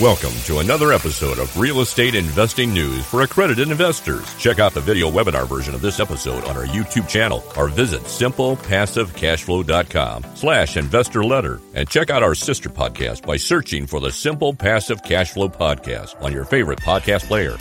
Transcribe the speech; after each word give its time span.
Welcome 0.00 0.32
to 0.44 0.58
another 0.58 0.92
episode 0.92 1.38
of 1.38 1.58
Real 1.58 1.80
Estate 1.80 2.14
Investing 2.14 2.70
News 2.70 3.06
for 3.06 3.22
accredited 3.22 3.70
investors. 3.70 4.34
Check 4.34 4.58
out 4.58 4.74
the 4.74 4.80
video 4.82 5.10
webinar 5.10 5.48
version 5.48 5.74
of 5.74 5.80
this 5.80 6.00
episode 6.00 6.44
on 6.44 6.54
our 6.54 6.66
YouTube 6.66 7.08
channel 7.08 7.42
or 7.56 7.68
visit 7.68 8.02
simplepassivecashflow.com 8.02 10.24
slash 10.34 10.76
investor 10.76 11.24
letter 11.24 11.62
and 11.72 11.88
check 11.88 12.10
out 12.10 12.22
our 12.22 12.34
sister 12.34 12.68
podcast 12.68 13.24
by 13.24 13.38
searching 13.38 13.86
for 13.86 14.00
the 14.00 14.12
Simple 14.12 14.52
Passive 14.52 15.00
Cashflow 15.00 15.50
podcast 15.50 16.22
on 16.22 16.30
your 16.30 16.44
favorite 16.44 16.80
podcast 16.80 17.26
player. 17.26 17.56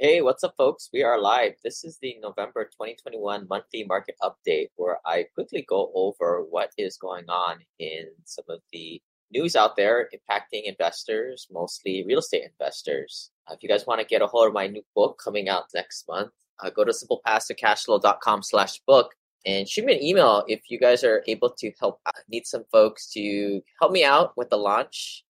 Hey, 0.00 0.22
what's 0.22 0.42
up, 0.42 0.54
folks? 0.56 0.88
We 0.94 1.02
are 1.02 1.20
live. 1.20 1.56
This 1.62 1.84
is 1.84 1.98
the 2.00 2.16
November 2.22 2.64
2021 2.64 3.46
monthly 3.50 3.84
market 3.84 4.14
update 4.22 4.68
where 4.76 4.98
I 5.04 5.26
quickly 5.34 5.66
go 5.68 5.92
over 5.94 6.42
what 6.48 6.70
is 6.78 6.96
going 6.96 7.28
on 7.28 7.58
in 7.78 8.06
some 8.24 8.46
of 8.48 8.60
the 8.72 9.02
news 9.30 9.56
out 9.56 9.76
there 9.76 10.08
impacting 10.14 10.64
investors, 10.64 11.46
mostly 11.50 12.04
real 12.06 12.18
estate 12.18 12.42
investors. 12.44 13.30
Uh, 13.48 13.54
if 13.54 13.62
you 13.62 13.68
guys 13.68 13.86
want 13.86 14.00
to 14.00 14.06
get 14.06 14.22
a 14.22 14.26
hold 14.26 14.48
of 14.48 14.54
my 14.54 14.66
new 14.66 14.82
book 14.94 15.20
coming 15.22 15.48
out 15.48 15.64
next 15.74 16.06
month, 16.08 16.32
uh, 16.60 16.70
go 16.70 16.84
to 16.84 16.92
simplepassivecashflow.com 16.92 18.42
slash 18.42 18.80
book 18.86 19.14
and 19.46 19.68
shoot 19.68 19.84
me 19.84 19.94
an 19.94 20.02
email 20.02 20.44
if 20.48 20.62
you 20.68 20.78
guys 20.78 21.02
are 21.02 21.22
able 21.26 21.50
to 21.50 21.72
help 21.80 22.00
I 22.04 22.10
uh, 22.10 22.20
need 22.28 22.46
some 22.46 22.64
folks 22.70 23.10
to 23.12 23.62
help 23.80 23.92
me 23.92 24.04
out 24.04 24.36
with 24.36 24.50
the 24.50 24.58
launch. 24.58 25.24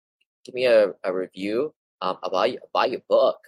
Give 0.44 0.54
me 0.54 0.66
a, 0.66 0.92
a 1.04 1.12
review 1.12 1.74
um, 2.00 2.16
about, 2.22 2.48
about 2.48 2.90
your 2.90 3.02
book. 3.08 3.38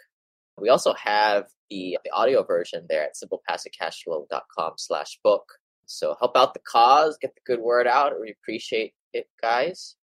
We 0.60 0.68
also 0.68 0.92
have 0.94 1.46
the, 1.70 1.98
the 2.04 2.10
audio 2.10 2.44
version 2.44 2.86
there 2.88 3.02
at 3.02 3.16
simplepassivecashflow.com 3.16 4.74
slash 4.76 5.18
book. 5.24 5.44
So 5.86 6.14
help 6.20 6.36
out 6.36 6.54
the 6.54 6.60
cause 6.60 7.18
get 7.20 7.34
the 7.34 7.40
good 7.44 7.60
word 7.60 7.86
out. 7.86 8.12
We 8.20 8.30
appreciate 8.30 8.94
it 9.12 9.28
guys 9.40 9.96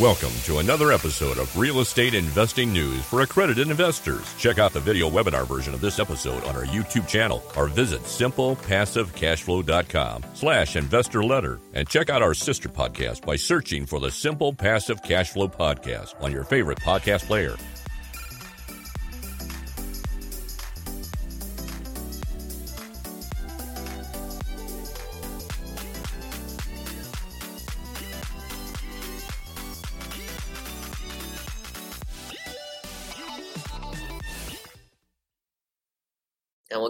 Welcome 0.00 0.32
to 0.46 0.58
another 0.58 0.90
episode 0.90 1.38
of 1.38 1.56
Real 1.56 1.78
Estate 1.78 2.14
Investing 2.14 2.72
News 2.72 3.04
for 3.04 3.20
accredited 3.20 3.70
investors. 3.70 4.34
Check 4.34 4.58
out 4.58 4.72
the 4.72 4.80
video 4.80 5.08
webinar 5.08 5.46
version 5.46 5.72
of 5.72 5.80
this 5.80 6.00
episode 6.00 6.42
on 6.46 6.56
our 6.56 6.64
YouTube 6.64 7.06
channel 7.06 7.44
or 7.56 7.68
visit 7.68 8.02
simplepassivecashflow.com 8.02 10.24
slash 10.34 10.74
investor 10.74 11.22
letter 11.22 11.60
and 11.74 11.88
check 11.88 12.10
out 12.10 12.22
our 12.22 12.34
sister 12.34 12.68
podcast 12.68 13.24
by 13.24 13.36
searching 13.36 13.86
for 13.86 14.00
the 14.00 14.10
Simple 14.10 14.52
Passive 14.52 15.00
Cashflow 15.00 15.54
podcast 15.54 16.20
on 16.20 16.32
your 16.32 16.42
favorite 16.42 16.80
podcast 16.80 17.28
player. 17.28 17.54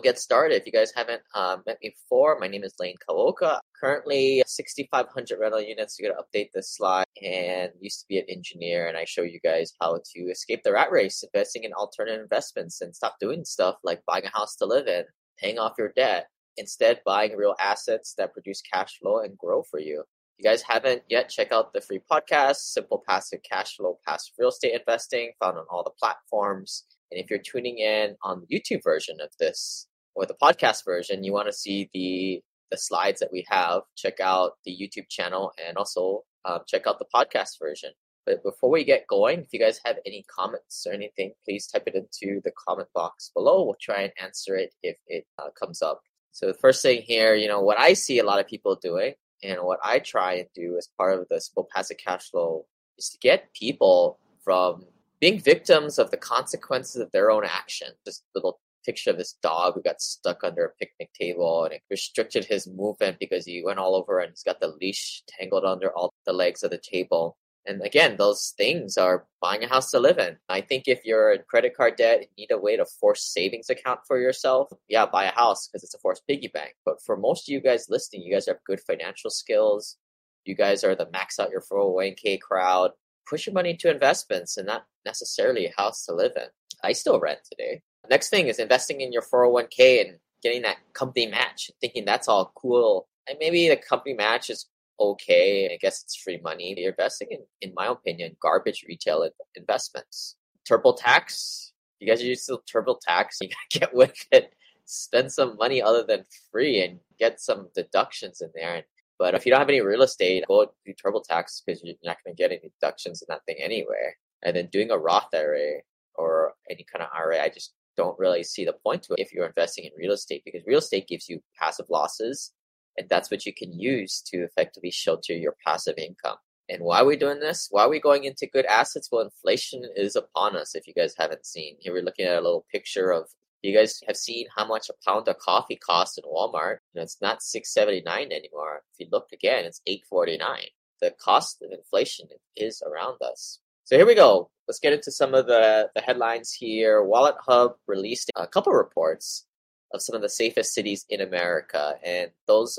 Get 0.04 0.18
started. 0.18 0.56
If 0.56 0.66
you 0.66 0.72
guys 0.72 0.92
haven't 0.94 1.22
uh, 1.34 1.56
met 1.64 1.78
me 1.82 1.88
before, 1.88 2.38
my 2.38 2.46
name 2.46 2.62
is 2.62 2.74
Lane 2.78 2.96
Kawaoka. 3.08 3.58
Currently, 3.80 4.42
6,500 4.46 5.40
rental 5.40 5.62
units. 5.62 5.98
You're 5.98 6.12
going 6.12 6.22
to 6.22 6.38
update 6.38 6.50
this 6.52 6.76
slide 6.76 7.06
and 7.22 7.70
used 7.80 8.00
to 8.00 8.06
be 8.06 8.18
an 8.18 8.26
engineer. 8.28 8.86
And 8.86 8.98
I 8.98 9.06
show 9.06 9.22
you 9.22 9.40
guys 9.42 9.72
how 9.80 9.98
to 10.14 10.20
escape 10.24 10.62
the 10.62 10.74
rat 10.74 10.92
race, 10.92 11.24
investing 11.24 11.64
in 11.64 11.72
alternative 11.72 12.20
investments 12.20 12.82
and 12.82 12.94
stop 12.94 13.16
doing 13.18 13.46
stuff 13.46 13.76
like 13.82 14.02
buying 14.06 14.26
a 14.26 14.28
house 14.28 14.56
to 14.56 14.66
live 14.66 14.88
in, 14.88 15.04
paying 15.38 15.58
off 15.58 15.72
your 15.78 15.90
debt. 15.96 16.26
Instead, 16.58 17.00
buying 17.06 17.34
real 17.34 17.54
assets 17.58 18.12
that 18.18 18.34
produce 18.34 18.60
cash 18.60 18.98
flow 18.98 19.20
and 19.20 19.38
grow 19.38 19.62
for 19.70 19.80
you. 19.80 20.00
If 20.00 20.44
you 20.44 20.50
guys 20.50 20.60
haven't 20.60 21.00
yet, 21.08 21.30
check 21.30 21.50
out 21.50 21.72
the 21.72 21.80
free 21.80 22.00
podcast, 22.12 22.56
Simple 22.56 23.02
Passive 23.08 23.40
Cash 23.50 23.76
Flow 23.76 23.98
Passive 24.06 24.34
Real 24.38 24.50
Estate 24.50 24.78
Investing, 24.78 25.32
found 25.40 25.56
on 25.56 25.64
all 25.70 25.82
the 25.82 25.92
platforms. 25.98 26.84
And 27.10 27.18
if 27.18 27.30
you're 27.30 27.38
tuning 27.38 27.78
in 27.78 28.16
on 28.22 28.42
the 28.46 28.54
YouTube 28.54 28.82
version 28.84 29.16
of 29.22 29.30
this 29.38 29.86
or 30.14 30.26
the 30.26 30.36
podcast 30.42 30.84
version, 30.84 31.24
you 31.24 31.32
want 31.32 31.48
to 31.48 31.52
see 31.52 31.90
the 31.92 32.42
the 32.70 32.78
slides 32.78 33.20
that 33.20 33.30
we 33.30 33.44
have, 33.48 33.82
check 33.96 34.20
out 34.20 34.52
the 34.64 34.72
YouTube 34.72 35.08
channel 35.08 35.52
and 35.64 35.76
also 35.76 36.24
um, 36.44 36.60
check 36.66 36.86
out 36.86 36.98
the 36.98 37.06
podcast 37.14 37.58
version. 37.60 37.90
But 38.26 38.42
before 38.42 38.70
we 38.70 38.84
get 38.84 39.06
going, 39.06 39.40
if 39.40 39.52
you 39.52 39.60
guys 39.60 39.80
have 39.84 39.96
any 40.06 40.24
comments 40.34 40.86
or 40.86 40.92
anything, 40.92 41.32
please 41.44 41.66
type 41.66 41.84
it 41.86 41.94
into 41.94 42.40
the 42.42 42.52
comment 42.66 42.88
box 42.94 43.30
below. 43.34 43.64
We'll 43.64 43.76
try 43.80 44.02
and 44.02 44.12
answer 44.20 44.56
it 44.56 44.74
if 44.82 44.96
it 45.06 45.26
uh, 45.38 45.50
comes 45.58 45.82
up. 45.82 46.00
So 46.32 46.46
the 46.46 46.54
first 46.54 46.82
thing 46.82 47.02
here, 47.02 47.34
you 47.34 47.46
know, 47.46 47.60
what 47.60 47.78
I 47.78 47.92
see 47.92 48.18
a 48.18 48.24
lot 48.24 48.40
of 48.40 48.48
people 48.48 48.76
doing 48.76 49.14
and 49.42 49.62
what 49.62 49.78
I 49.84 49.98
try 49.98 50.34
and 50.34 50.48
do 50.54 50.76
as 50.78 50.88
part 50.98 51.18
of 51.18 51.28
the 51.28 51.40
simple 51.40 51.68
passive 51.72 51.98
cash 51.98 52.30
flow 52.30 52.64
is 52.98 53.10
to 53.10 53.18
get 53.18 53.52
people 53.52 54.18
from 54.42 54.86
being 55.20 55.38
victims 55.38 55.98
of 55.98 56.10
the 56.10 56.16
consequences 56.16 57.00
of 57.00 57.12
their 57.12 57.30
own 57.30 57.44
action. 57.44 57.88
This 58.04 58.22
little 58.34 58.58
picture 58.84 59.10
of 59.10 59.18
this 59.18 59.36
dog 59.42 59.74
who 59.74 59.82
got 59.82 60.00
stuck 60.00 60.44
under 60.44 60.64
a 60.64 60.74
picnic 60.78 61.10
table 61.18 61.64
and 61.64 61.74
it 61.74 61.82
restricted 61.90 62.44
his 62.44 62.66
movement 62.66 63.18
because 63.18 63.44
he 63.44 63.62
went 63.64 63.78
all 63.78 63.94
over 63.94 64.18
and 64.18 64.30
he's 64.30 64.42
got 64.42 64.60
the 64.60 64.74
leash 64.80 65.22
tangled 65.28 65.64
under 65.64 65.90
all 65.90 66.12
the 66.26 66.32
legs 66.32 66.62
of 66.62 66.70
the 66.70 66.78
table. 66.78 67.36
And 67.66 67.80
again, 67.82 68.16
those 68.18 68.52
things 68.58 68.98
are 68.98 69.26
buying 69.40 69.64
a 69.64 69.68
house 69.68 69.90
to 69.92 69.98
live 69.98 70.18
in. 70.18 70.36
I 70.50 70.60
think 70.60 70.84
if 70.86 71.00
you're 71.04 71.32
in 71.32 71.40
credit 71.48 71.74
card 71.74 71.96
debt 71.96 72.18
and 72.18 72.26
need 72.36 72.50
a 72.50 72.58
way 72.58 72.76
to 72.76 72.84
force 72.84 73.24
savings 73.24 73.70
account 73.70 74.00
for 74.06 74.18
yourself, 74.20 74.68
yeah, 74.88 75.06
buy 75.06 75.24
a 75.24 75.34
house 75.34 75.66
because 75.66 75.82
it's 75.82 75.94
a 75.94 75.98
forced 75.98 76.26
piggy 76.26 76.48
bank. 76.48 76.74
But 76.84 77.02
for 77.02 77.16
most 77.16 77.48
of 77.48 77.52
you 77.52 77.60
guys 77.60 77.86
listening, 77.88 78.22
you 78.22 78.34
guys 78.34 78.46
have 78.46 78.58
good 78.66 78.80
financial 78.80 79.30
skills. 79.30 79.96
You 80.44 80.54
guys 80.54 80.84
are 80.84 80.94
the 80.94 81.08
max 81.10 81.38
out 81.38 81.50
your 81.50 81.62
401k 81.62 82.38
crowd 82.40 82.90
push 83.28 83.46
your 83.46 83.54
money 83.54 83.70
into 83.70 83.90
investments 83.90 84.56
and 84.56 84.66
not 84.66 84.86
necessarily 85.04 85.66
a 85.66 85.74
house 85.76 86.04
to 86.06 86.14
live 86.14 86.32
in. 86.36 86.46
I 86.82 86.92
still 86.92 87.20
rent 87.20 87.40
today. 87.50 87.82
Next 88.10 88.28
thing 88.28 88.48
is 88.48 88.58
investing 88.58 89.00
in 89.00 89.12
your 89.12 89.22
401k 89.22 90.00
and 90.06 90.18
getting 90.42 90.62
that 90.62 90.78
company 90.92 91.26
match, 91.26 91.70
thinking 91.80 92.04
that's 92.04 92.28
all 92.28 92.52
cool. 92.54 93.08
And 93.28 93.38
maybe 93.40 93.68
the 93.68 93.76
company 93.76 94.14
match 94.14 94.50
is 94.50 94.66
okay. 95.00 95.72
I 95.72 95.78
guess 95.80 96.02
it's 96.02 96.16
free 96.16 96.40
money. 96.42 96.74
You're 96.76 96.90
investing 96.90 97.28
in, 97.30 97.40
in 97.60 97.72
my 97.74 97.86
opinion, 97.86 98.36
garbage 98.40 98.84
retail 98.88 99.28
investments. 99.54 100.36
TurboTax. 100.68 101.70
You 102.00 102.08
guys 102.08 102.22
use 102.22 102.46
the 102.46 102.58
TurboTax. 102.58 103.26
You 103.40 103.48
gotta 103.48 103.86
get 103.86 103.94
with 103.94 104.26
it. 104.30 104.52
Spend 104.84 105.32
some 105.32 105.56
money 105.56 105.80
other 105.80 106.02
than 106.02 106.24
free 106.52 106.82
and 106.82 107.00
get 107.18 107.40
some 107.40 107.68
deductions 107.74 108.42
in 108.42 108.50
there. 108.54 108.84
But 109.18 109.34
if 109.34 109.46
you 109.46 109.50
don't 109.50 109.60
have 109.60 109.68
any 109.68 109.80
real 109.80 110.02
estate, 110.02 110.44
go 110.48 110.66
do 110.84 110.92
TurboTax 110.92 111.62
because 111.64 111.82
you're 111.82 111.94
not 112.04 112.18
going 112.24 112.34
to 112.36 112.42
get 112.42 112.50
any 112.50 112.70
deductions 112.80 113.22
in 113.22 113.26
that 113.28 113.44
thing 113.46 113.56
anyway. 113.60 114.14
And 114.42 114.56
then 114.56 114.68
doing 114.72 114.90
a 114.90 114.98
Roth 114.98 115.28
IRA 115.32 115.80
or 116.14 116.54
any 116.68 116.84
kind 116.90 117.02
of 117.02 117.10
IRA, 117.16 117.42
I 117.42 117.48
just 117.48 117.72
don't 117.96 118.18
really 118.18 118.42
see 118.42 118.64
the 118.64 118.74
point 118.84 119.02
to 119.04 119.14
it 119.14 119.20
if 119.20 119.32
you're 119.32 119.46
investing 119.46 119.84
in 119.84 119.90
real 119.96 120.12
estate 120.12 120.42
because 120.44 120.62
real 120.66 120.78
estate 120.78 121.08
gives 121.08 121.28
you 121.28 121.40
passive 121.58 121.86
losses 121.88 122.52
and 122.96 123.08
that's 123.08 123.30
what 123.30 123.44
you 123.46 123.52
can 123.52 123.72
use 123.78 124.22
to 124.26 124.38
effectively 124.38 124.90
shelter 124.90 125.32
your 125.32 125.56
passive 125.64 125.96
income. 125.98 126.36
And 126.68 126.82
why 126.82 127.00
are 127.00 127.04
we 127.04 127.16
doing 127.16 127.40
this? 127.40 127.68
Why 127.70 127.82
are 127.82 127.90
we 127.90 128.00
going 128.00 128.24
into 128.24 128.46
good 128.46 128.64
assets? 128.66 129.08
Well, 129.10 129.22
inflation 129.22 129.82
is 129.96 130.16
upon 130.16 130.56
us. 130.56 130.74
If 130.74 130.86
you 130.86 130.94
guys 130.94 131.14
haven't 131.18 131.44
seen, 131.44 131.76
here 131.78 131.92
we're 131.92 132.02
looking 132.02 132.26
at 132.26 132.38
a 132.38 132.40
little 132.40 132.64
picture 132.72 133.10
of 133.10 133.28
you 133.62 133.76
guys 133.76 134.00
have 134.06 134.16
seen 134.16 134.46
how 134.54 134.66
much 134.66 134.88
a 134.88 135.08
pound 135.08 135.28
of 135.28 135.38
coffee 135.38 135.76
costs 135.76 136.18
in 136.18 136.24
Walmart. 136.24 136.78
And 136.94 137.02
it's 137.02 137.20
not 137.20 137.42
six 137.42 137.72
seventy 137.72 138.02
nine 138.02 138.32
anymore. 138.32 138.82
If 138.92 139.00
you 139.00 139.08
look 139.10 139.28
again, 139.32 139.64
it's 139.64 139.82
eight 139.86 140.04
forty 140.08 140.38
nine. 140.38 140.68
The 141.00 141.14
cost 141.20 141.62
of 141.62 141.70
inflation 141.70 142.28
is 142.56 142.82
around 142.82 143.18
us. 143.20 143.60
So 143.86 143.98
here 143.98 144.06
we 144.06 144.14
go. 144.14 144.48
Let's 144.66 144.78
get 144.78 144.94
into 144.94 145.10
some 145.10 145.34
of 145.34 145.46
the, 145.46 145.90
the 145.94 146.00
headlines 146.00 146.50
here. 146.50 147.04
Wallet 147.04 147.34
Hub 147.40 147.74
released 147.86 148.30
a 148.34 148.46
couple 148.46 148.72
reports 148.72 149.44
of 149.92 150.00
some 150.00 150.16
of 150.16 150.22
the 150.22 150.28
safest 150.30 150.72
cities 150.72 151.04
in 151.10 151.20
America, 151.20 151.96
and 152.02 152.30
those 152.46 152.78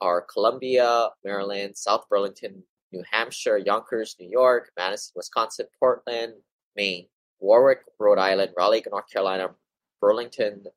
are 0.00 0.20
Columbia, 0.32 1.08
Maryland, 1.24 1.76
South 1.76 2.04
Burlington, 2.08 2.62
New 2.92 3.02
Hampshire, 3.10 3.58
Yonkers, 3.58 4.14
New 4.20 4.28
York, 4.28 4.70
Madison, 4.76 5.12
Wisconsin, 5.16 5.66
Portland, 5.80 6.34
Maine, 6.76 7.08
Warwick, 7.40 7.80
Rhode 7.98 8.20
Island, 8.20 8.52
Raleigh, 8.56 8.84
North 8.88 9.10
Carolina, 9.12 9.48
Burlington, 10.00 10.62
I 10.66 10.70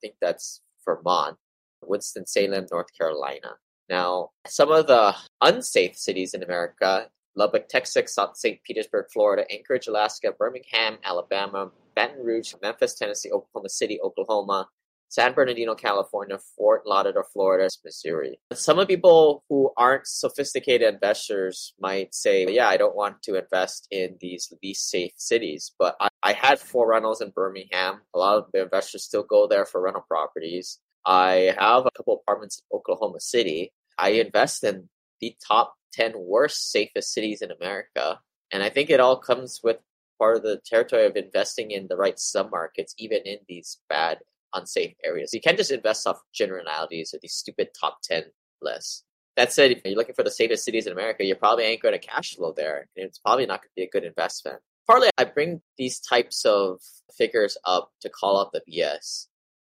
think 0.00 0.14
that's 0.20 0.60
Vermont, 0.84 1.36
Winston-Salem, 1.82 2.66
North 2.70 2.96
Carolina. 2.96 3.56
Now, 3.88 4.30
some 4.46 4.70
of 4.70 4.86
the 4.86 5.16
unsafe 5.40 5.96
cities 5.96 6.34
in 6.34 6.44
America 6.44 7.08
Lubbock, 7.36 7.68
Texas, 7.68 8.16
St. 8.34 8.62
Petersburg, 8.64 9.06
Florida, 9.12 9.44
Anchorage, 9.50 9.86
Alaska, 9.86 10.32
Birmingham, 10.38 10.98
Alabama, 11.04 11.70
Baton 11.94 12.24
Rouge, 12.24 12.54
Memphis, 12.62 12.94
Tennessee, 12.94 13.30
Oklahoma 13.30 13.68
City, 13.68 14.00
Oklahoma, 14.02 14.68
San 15.08 15.32
Bernardino, 15.32 15.76
California, 15.76 16.38
Fort 16.56 16.82
Lauderdale, 16.86 17.22
Florida, 17.32 17.68
Missouri. 17.84 18.40
Some 18.52 18.80
of 18.80 18.88
people 18.88 19.44
who 19.48 19.70
aren't 19.76 20.08
sophisticated 20.08 20.92
investors 20.92 21.72
might 21.78 22.12
say, 22.12 22.46
yeah, 22.52 22.68
I 22.68 22.76
don't 22.76 22.96
want 22.96 23.22
to 23.22 23.36
invest 23.36 23.86
in 23.92 24.16
these 24.20 24.52
least 24.62 24.90
safe 24.90 25.12
cities. 25.16 25.72
But 25.78 25.96
I, 26.00 26.08
I 26.24 26.32
had 26.32 26.58
four 26.58 26.88
rentals 26.88 27.20
in 27.20 27.30
Birmingham. 27.30 28.00
A 28.12 28.18
lot 28.18 28.38
of 28.38 28.46
the 28.52 28.62
investors 28.62 29.04
still 29.04 29.22
go 29.22 29.46
there 29.46 29.66
for 29.66 29.80
rental 29.80 30.04
properties. 30.08 30.80
I 31.06 31.54
have 31.58 31.86
a 31.86 31.90
couple 31.96 32.14
apartments 32.14 32.58
in 32.58 32.76
Oklahoma 32.76 33.20
City. 33.20 33.72
I 33.96 34.10
invest 34.10 34.64
in 34.64 34.88
the 35.20 35.36
top 35.46 35.74
10 35.92 36.12
worst, 36.16 36.70
safest 36.70 37.12
cities 37.12 37.42
in 37.42 37.50
America. 37.50 38.20
And 38.52 38.62
I 38.62 38.68
think 38.68 38.90
it 38.90 39.00
all 39.00 39.16
comes 39.16 39.60
with 39.62 39.78
part 40.18 40.36
of 40.36 40.42
the 40.42 40.60
territory 40.64 41.06
of 41.06 41.16
investing 41.16 41.70
in 41.70 41.86
the 41.88 41.96
right 41.96 42.16
submarkets, 42.16 42.92
even 42.98 43.20
in 43.24 43.38
these 43.48 43.78
bad, 43.88 44.18
unsafe 44.54 44.94
areas. 45.04 45.32
You 45.32 45.40
can't 45.40 45.56
just 45.56 45.70
invest 45.70 46.06
off 46.06 46.20
generalities 46.32 47.12
or 47.14 47.18
these 47.20 47.34
stupid 47.34 47.68
top 47.78 47.98
10 48.02 48.24
lists. 48.62 49.04
That 49.36 49.52
said, 49.52 49.72
if 49.72 49.82
you're 49.84 49.96
looking 49.96 50.14
for 50.14 50.22
the 50.22 50.30
safest 50.30 50.64
cities 50.64 50.86
in 50.86 50.92
America, 50.92 51.24
you 51.24 51.34
probably 51.34 51.64
ain't 51.64 51.82
going 51.82 51.98
to 51.98 52.06
cash 52.06 52.36
flow 52.36 52.52
there. 52.56 52.88
And 52.96 53.06
it's 53.06 53.18
probably 53.18 53.46
not 53.46 53.62
going 53.62 53.70
to 53.70 53.76
be 53.76 53.82
a 53.82 53.90
good 53.90 54.04
investment. 54.04 54.60
Partly, 54.86 55.08
I 55.18 55.24
bring 55.24 55.60
these 55.76 55.98
types 55.98 56.44
of 56.44 56.80
figures 57.16 57.56
up 57.64 57.90
to 58.02 58.08
call 58.08 58.40
out 58.40 58.52
the 58.52 58.62
BS. 58.68 59.26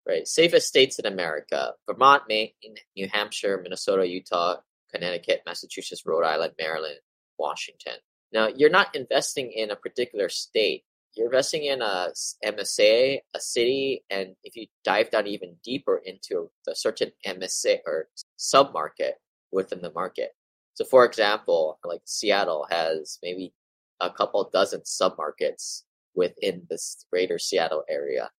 Right, 0.06 0.28
safest 0.28 0.68
states 0.68 0.98
in 0.98 1.06
America: 1.06 1.72
Vermont, 1.86 2.24
Maine, 2.28 2.50
New 2.94 3.08
Hampshire, 3.10 3.58
Minnesota, 3.62 4.06
Utah, 4.06 4.56
Connecticut, 4.94 5.42
Massachusetts, 5.44 6.04
Rhode 6.06 6.24
Island, 6.24 6.52
Maryland, 6.58 6.98
Washington. 7.38 7.94
Now, 8.32 8.48
you're 8.54 8.70
not 8.70 8.94
investing 8.94 9.50
in 9.52 9.70
a 9.70 9.76
particular 9.76 10.28
state. 10.28 10.84
You're 11.14 11.26
investing 11.26 11.64
in 11.64 11.82
a 11.82 12.10
MSA, 12.44 13.18
a 13.34 13.40
city, 13.40 14.04
and 14.10 14.34
if 14.42 14.56
you 14.56 14.66
dive 14.84 15.10
down 15.10 15.26
even 15.26 15.56
deeper 15.64 16.00
into 16.04 16.50
a 16.68 16.74
certain 16.74 17.12
MSA 17.26 17.78
or 17.86 18.08
submarket 18.38 19.12
within 19.52 19.80
the 19.82 19.92
market. 19.92 20.30
So, 20.74 20.84
for 20.84 21.04
example, 21.04 21.78
like 21.84 22.00
Seattle 22.04 22.66
has 22.70 23.18
maybe 23.22 23.52
a 24.00 24.10
couple 24.10 24.50
dozen 24.52 24.80
submarkets 24.80 25.82
within 26.14 26.66
this 26.68 27.04
greater 27.12 27.38
Seattle 27.38 27.84
area. 27.88 28.30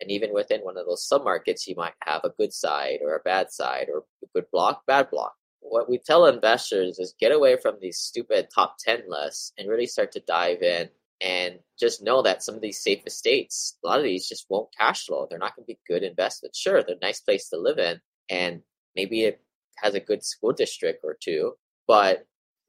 And 0.00 0.10
even 0.10 0.32
within 0.32 0.62
one 0.62 0.76
of 0.76 0.86
those 0.86 1.08
submarkets, 1.08 1.68
you 1.68 1.76
might 1.76 1.94
have 2.02 2.22
a 2.24 2.34
good 2.36 2.52
side 2.52 2.98
or 3.00 3.14
a 3.14 3.20
bad 3.20 3.52
side 3.52 3.86
or 3.92 3.98
a 3.98 4.26
good 4.34 4.46
block, 4.50 4.82
bad 4.86 5.08
block 5.10 5.34
what 5.64 5.88
we 5.88 5.98
tell 5.98 6.26
investors 6.26 6.98
is 6.98 7.14
get 7.18 7.32
away 7.32 7.56
from 7.56 7.76
these 7.80 7.98
stupid 7.98 8.48
top 8.54 8.76
10 8.78 9.04
lists 9.08 9.52
and 9.58 9.68
really 9.68 9.86
start 9.86 10.12
to 10.12 10.20
dive 10.20 10.62
in 10.62 10.88
and 11.20 11.58
just 11.78 12.02
know 12.02 12.22
that 12.22 12.42
some 12.42 12.54
of 12.54 12.60
these 12.60 12.82
safe 12.82 13.00
estates, 13.06 13.76
a 13.82 13.88
lot 13.88 13.98
of 13.98 14.04
these 14.04 14.28
just 14.28 14.46
won't 14.50 14.74
cash 14.76 15.06
flow. 15.06 15.26
They're 15.28 15.38
not 15.38 15.56
going 15.56 15.64
to 15.64 15.74
be 15.74 15.78
good 15.88 16.02
investments. 16.02 16.58
Sure, 16.58 16.82
they're 16.82 16.96
a 16.96 17.06
nice 17.06 17.20
place 17.20 17.48
to 17.48 17.56
live 17.56 17.78
in, 17.78 18.00
and 18.28 18.60
maybe 18.94 19.22
it 19.22 19.40
has 19.76 19.94
a 19.94 20.00
good 20.00 20.22
school 20.22 20.52
district 20.52 21.00
or 21.02 21.16
two, 21.18 21.54
but 21.88 22.26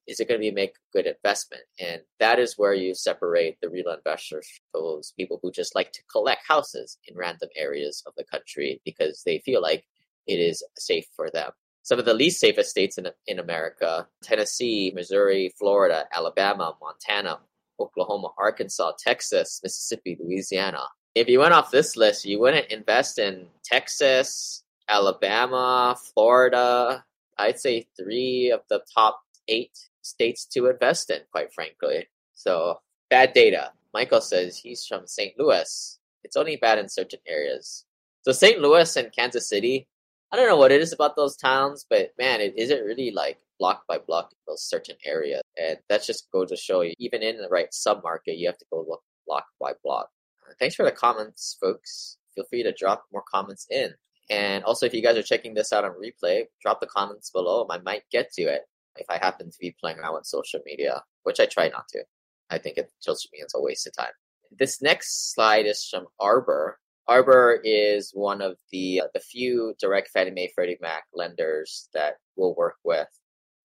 is 0.07 0.19
it 0.19 0.27
going 0.27 0.39
to 0.39 0.47
be 0.47 0.51
make 0.51 0.75
a 0.75 0.97
good 0.97 1.07
investment? 1.07 1.63
And 1.79 2.01
that 2.19 2.39
is 2.39 2.57
where 2.57 2.73
you 2.73 2.93
separate 2.93 3.57
the 3.61 3.69
real 3.69 3.91
investors, 3.91 4.47
from 4.71 4.83
those 4.83 5.13
people 5.17 5.39
who 5.41 5.51
just 5.51 5.75
like 5.75 5.91
to 5.93 6.03
collect 6.11 6.43
houses 6.47 6.97
in 7.07 7.17
random 7.17 7.49
areas 7.57 8.03
of 8.05 8.13
the 8.15 8.23
country 8.23 8.81
because 8.85 9.23
they 9.25 9.39
feel 9.39 9.61
like 9.61 9.83
it 10.27 10.39
is 10.39 10.63
safe 10.77 11.05
for 11.15 11.29
them 11.29 11.51
some 11.85 11.99
of 11.99 12.05
the 12.05 12.15
least 12.15 12.39
safest 12.39 12.71
states 12.71 12.97
in, 12.97 13.07
in 13.27 13.37
America 13.37 14.07
Tennessee, 14.23 14.91
Missouri, 14.95 15.53
Florida, 15.57 16.05
Alabama, 16.11 16.75
Montana, 16.81 17.37
Oklahoma, 17.79 18.29
Arkansas, 18.39 18.93
Texas, 18.97 19.61
Mississippi, 19.63 20.17
Louisiana. 20.19 20.81
If 21.13 21.29
you 21.29 21.39
went 21.39 21.53
off 21.53 21.69
this 21.69 21.95
list, 21.95 22.25
you 22.25 22.39
wouldn't 22.39 22.71
invest 22.71 23.19
in 23.19 23.45
Texas, 23.63 24.63
Alabama, 24.89 25.95
Florida. 26.13 27.05
I'd 27.37 27.59
say 27.59 27.85
three 27.95 28.51
of 28.51 28.61
the 28.67 28.81
top 28.91 29.21
eight 29.47 29.77
states 30.01 30.45
to 30.53 30.67
invest 30.67 31.11
in, 31.11 31.19
quite 31.31 31.53
frankly. 31.53 32.07
So, 32.33 32.79
bad 33.11 33.33
data. 33.33 33.73
Michael 33.93 34.21
says 34.21 34.57
he's 34.57 34.87
from 34.87 35.05
St. 35.05 35.33
Louis. 35.37 35.99
It's 36.23 36.35
only 36.35 36.55
bad 36.55 36.79
in 36.79 36.89
certain 36.89 37.19
areas. 37.27 37.85
So, 38.23 38.31
St. 38.31 38.59
Louis 38.59 38.95
and 38.95 39.11
Kansas 39.15 39.47
City, 39.47 39.87
I 40.31 40.37
don't 40.37 40.47
know 40.47 40.57
what 40.57 40.71
it 40.71 40.81
is 40.81 40.91
about 40.91 41.15
those 41.15 41.37
towns, 41.37 41.85
but 41.89 42.11
man, 42.17 42.41
it 42.41 42.55
isn't 42.57 42.83
really 42.83 43.11
like 43.11 43.37
block 43.59 43.83
by 43.87 43.97
block 43.97 44.29
in 44.31 44.37
those 44.47 44.63
certain 44.63 44.95
areas. 45.05 45.41
And 45.57 45.77
that's 45.87 46.07
just 46.07 46.27
go 46.31 46.45
to 46.45 46.55
show 46.55 46.81
you, 46.81 46.93
even 46.97 47.21
in 47.23 47.37
the 47.37 47.47
right 47.49 47.69
submarket, 47.71 48.37
you 48.37 48.47
have 48.47 48.57
to 48.57 48.65
go 48.71 48.85
look 48.87 49.01
block 49.25 49.45
by 49.59 49.73
block. 49.83 50.09
Uh, 50.47 50.53
thanks 50.59 50.75
for 50.75 50.83
the 50.83 50.91
comments, 50.91 51.57
folks. 51.61 52.17
Feel 52.35 52.45
free 52.49 52.63
to 52.63 52.73
drop 52.73 53.05
more 53.13 53.23
comments 53.31 53.67
in. 53.69 53.93
And 54.29 54.63
also, 54.63 54.85
if 54.85 54.93
you 54.93 55.03
guys 55.03 55.17
are 55.17 55.23
checking 55.23 55.53
this 55.53 55.71
out 55.71 55.85
on 55.85 55.91
replay, 55.91 56.45
drop 56.61 56.81
the 56.81 56.87
comments 56.87 57.29
below. 57.29 57.67
I 57.69 57.77
might 57.79 58.03
get 58.11 58.31
to 58.33 58.43
it 58.43 58.63
if 58.97 59.05
I 59.09 59.17
happen 59.17 59.51
to 59.51 59.57
be 59.59 59.75
playing 59.79 59.99
around 59.99 60.15
with 60.15 60.25
social 60.25 60.59
media, 60.65 61.03
which 61.23 61.39
I 61.39 61.45
try 61.45 61.69
not 61.69 61.87
to. 61.89 62.03
I 62.49 62.57
think 62.57 62.77
it 62.77 62.91
media 63.07 63.45
is 63.45 63.53
a 63.55 63.61
waste 63.61 63.87
of 63.87 63.95
time. 63.95 64.13
This 64.57 64.81
next 64.81 65.33
slide 65.33 65.65
is 65.65 65.87
from 65.89 66.07
Arbor, 66.19 66.79
Arbor 67.07 67.59
is 67.63 68.11
one 68.13 68.41
of 68.41 68.57
the 68.71 69.01
uh, 69.01 69.07
the 69.13 69.19
few 69.19 69.75
direct 69.79 70.09
Fannie 70.09 70.31
Mae 70.31 70.51
Freddie 70.55 70.77
Mac 70.81 71.03
lenders 71.13 71.87
that 71.93 72.15
we'll 72.35 72.55
work 72.55 72.77
with 72.83 73.07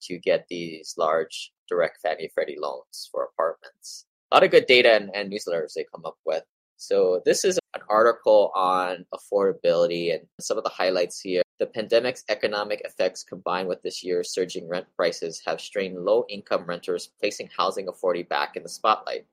to 0.02 0.19
get 0.19 0.46
these 0.48 0.94
large 0.98 1.52
direct 1.69 1.98
Fannie 2.02 2.31
Freddie 2.34 2.58
loans 2.58 3.08
for 3.10 3.25
apartments. 3.25 4.04
A 4.31 4.37
lot 4.37 4.44
of 4.44 4.50
good 4.50 4.66
data 4.66 4.92
and, 4.92 5.10
and 5.14 5.32
newsletters 5.32 5.72
they 5.75 5.84
come 5.84 6.04
up 6.04 6.16
with. 6.25 6.44
So 6.76 7.20
this 7.25 7.44
is 7.44 7.58
an 7.75 7.82
article 7.88 8.52
on 8.54 9.04
affordability 9.14 10.14
and 10.14 10.26
some 10.40 10.56
of 10.58 10.64
the 10.64 10.70
highlights 10.70 11.20
here. 11.20 11.42
The 11.58 11.66
pandemic's 11.66 12.25
economic 12.28 12.81
effects 12.84 13.22
combined 13.22 13.69
with 13.69 13.82
this 13.82 14.02
year's 14.02 14.32
surging 14.32 14.69
rent 14.69 14.87
prices 14.96 15.42
have 15.46 15.60
strained 15.60 15.98
low 15.98 16.25
income 16.28 16.64
renters, 16.64 17.10
placing 17.20 17.50
housing 17.56 17.87
affordability 17.87 18.28
back 18.28 18.56
in 18.56 18.62
the 18.62 18.69
spotlight. 18.69 19.26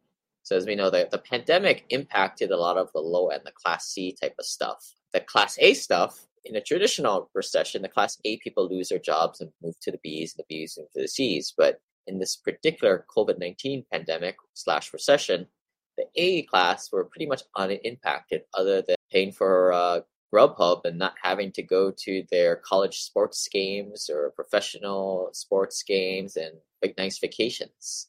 So 0.48 0.56
as 0.56 0.66
we 0.66 0.76
know, 0.76 0.90
the, 0.90 1.10
the 1.12 1.18
pandemic 1.18 1.84
impacted 1.90 2.52
a 2.52 2.58
lot 2.58 2.78
of 2.78 2.90
the 2.94 3.02
low 3.02 3.28
end, 3.28 3.42
the 3.44 3.52
class 3.52 3.90
C 3.90 4.14
type 4.14 4.36
of 4.40 4.46
stuff. 4.46 4.94
The 5.12 5.20
class 5.20 5.58
A 5.60 5.74
stuff, 5.74 6.26
in 6.46 6.56
a 6.56 6.62
traditional 6.62 7.30
recession, 7.36 7.82
the 7.82 7.90
class 7.90 8.18
A 8.24 8.38
people 8.38 8.70
lose 8.70 8.88
their 8.88 8.98
jobs 8.98 9.42
and 9.42 9.52
move 9.62 9.78
to 9.82 9.92
the 9.92 9.98
Bs, 9.98 10.38
and 10.38 10.46
the 10.48 10.56
Bs 10.56 10.78
move 10.78 10.88
to 10.94 11.02
the 11.02 11.08
Cs. 11.10 11.52
But 11.52 11.82
in 12.08 12.20
this 12.20 12.38
particular 12.38 13.06
COVID 13.14 13.40
19 13.40 13.88
pandemic 13.92 14.38
slash 14.54 14.94
recession, 14.94 15.48
the 15.98 16.06
A 16.16 16.44
class 16.44 16.94
were 16.94 17.04
pretty 17.04 17.26
much 17.26 17.44
unimpacted, 17.58 18.44
other 18.54 18.82
than 18.82 18.96
paying 19.12 19.34
for 19.34 19.74
uh, 19.74 20.00
Grubhub 20.34 20.86
and 20.86 20.98
not 20.98 21.16
having 21.22 21.52
to 21.52 21.62
go 21.62 21.92
to 22.06 22.24
their 22.32 22.56
college 22.56 23.02
sports 23.02 23.46
games 23.52 24.10
or 24.10 24.32
professional 24.32 25.30
sports 25.34 25.84
games 25.84 26.38
and 26.38 26.54
big 26.82 26.94
nice 26.98 27.20
vacations. 27.20 28.08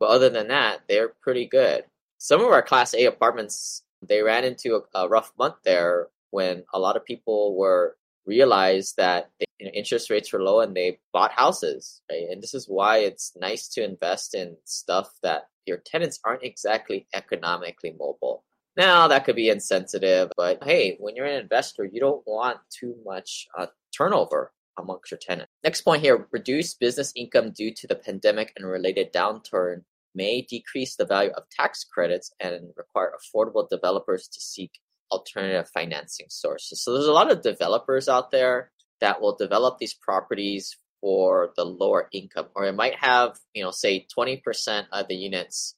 But 0.00 0.08
other 0.08 0.30
than 0.30 0.48
that, 0.48 0.80
they're 0.88 1.12
pretty 1.20 1.46
good. 1.46 1.84
Some 2.18 2.40
of 2.40 2.48
our 2.48 2.62
Class 2.62 2.94
A 2.94 3.04
apartments, 3.04 3.82
they 4.02 4.22
ran 4.22 4.44
into 4.44 4.76
a, 4.94 4.98
a 4.98 5.08
rough 5.08 5.32
month 5.38 5.56
there 5.64 6.08
when 6.30 6.64
a 6.72 6.78
lot 6.78 6.96
of 6.96 7.04
people 7.04 7.56
were 7.56 7.96
realized 8.26 8.96
that 8.96 9.30
you 9.58 9.66
know, 9.66 9.72
interest 9.72 10.10
rates 10.10 10.32
were 10.32 10.42
low 10.42 10.60
and 10.60 10.74
they 10.74 10.98
bought 11.12 11.32
houses. 11.32 12.00
Right? 12.10 12.28
And 12.30 12.42
this 12.42 12.54
is 12.54 12.66
why 12.66 12.98
it's 12.98 13.36
nice 13.38 13.68
to 13.68 13.84
invest 13.84 14.34
in 14.34 14.56
stuff 14.64 15.10
that 15.22 15.48
your 15.66 15.78
tenants 15.78 16.18
aren't 16.24 16.44
exactly 16.44 17.06
economically 17.14 17.94
mobile. 17.98 18.44
Now, 18.76 19.08
that 19.08 19.24
could 19.24 19.36
be 19.36 19.50
insensitive, 19.50 20.30
but 20.36 20.62
hey, 20.62 20.96
when 21.00 21.16
you're 21.16 21.26
an 21.26 21.40
investor, 21.40 21.84
you 21.84 22.00
don't 22.00 22.22
want 22.26 22.58
too 22.70 22.94
much 23.04 23.46
uh, 23.58 23.66
turnover 23.94 24.52
amongst 24.78 25.10
your 25.10 25.18
tenants. 25.18 25.50
Next 25.64 25.82
point 25.82 26.02
here 26.02 26.26
reduce 26.30 26.74
business 26.74 27.12
income 27.16 27.50
due 27.50 27.74
to 27.74 27.86
the 27.86 27.96
pandemic 27.96 28.52
and 28.56 28.66
related 28.66 29.12
downturn 29.12 29.82
may 30.14 30.42
decrease 30.42 30.96
the 30.96 31.06
value 31.06 31.30
of 31.36 31.44
tax 31.50 31.84
credits 31.84 32.32
and 32.40 32.70
require 32.76 33.12
affordable 33.16 33.68
developers 33.68 34.28
to 34.28 34.40
seek 34.40 34.72
alternative 35.10 35.68
financing 35.72 36.26
sources. 36.28 36.82
So 36.82 36.92
there's 36.92 37.06
a 37.06 37.12
lot 37.12 37.30
of 37.30 37.42
developers 37.42 38.08
out 38.08 38.30
there 38.30 38.70
that 39.00 39.20
will 39.20 39.36
develop 39.36 39.78
these 39.78 39.94
properties 39.94 40.76
for 41.00 41.52
the 41.56 41.64
lower 41.64 42.08
income, 42.12 42.46
or 42.54 42.66
it 42.66 42.74
might 42.74 42.96
have, 42.96 43.38
you 43.54 43.62
know, 43.62 43.70
say 43.70 44.06
20% 44.16 44.86
of 44.92 45.08
the 45.08 45.14
units 45.14 45.74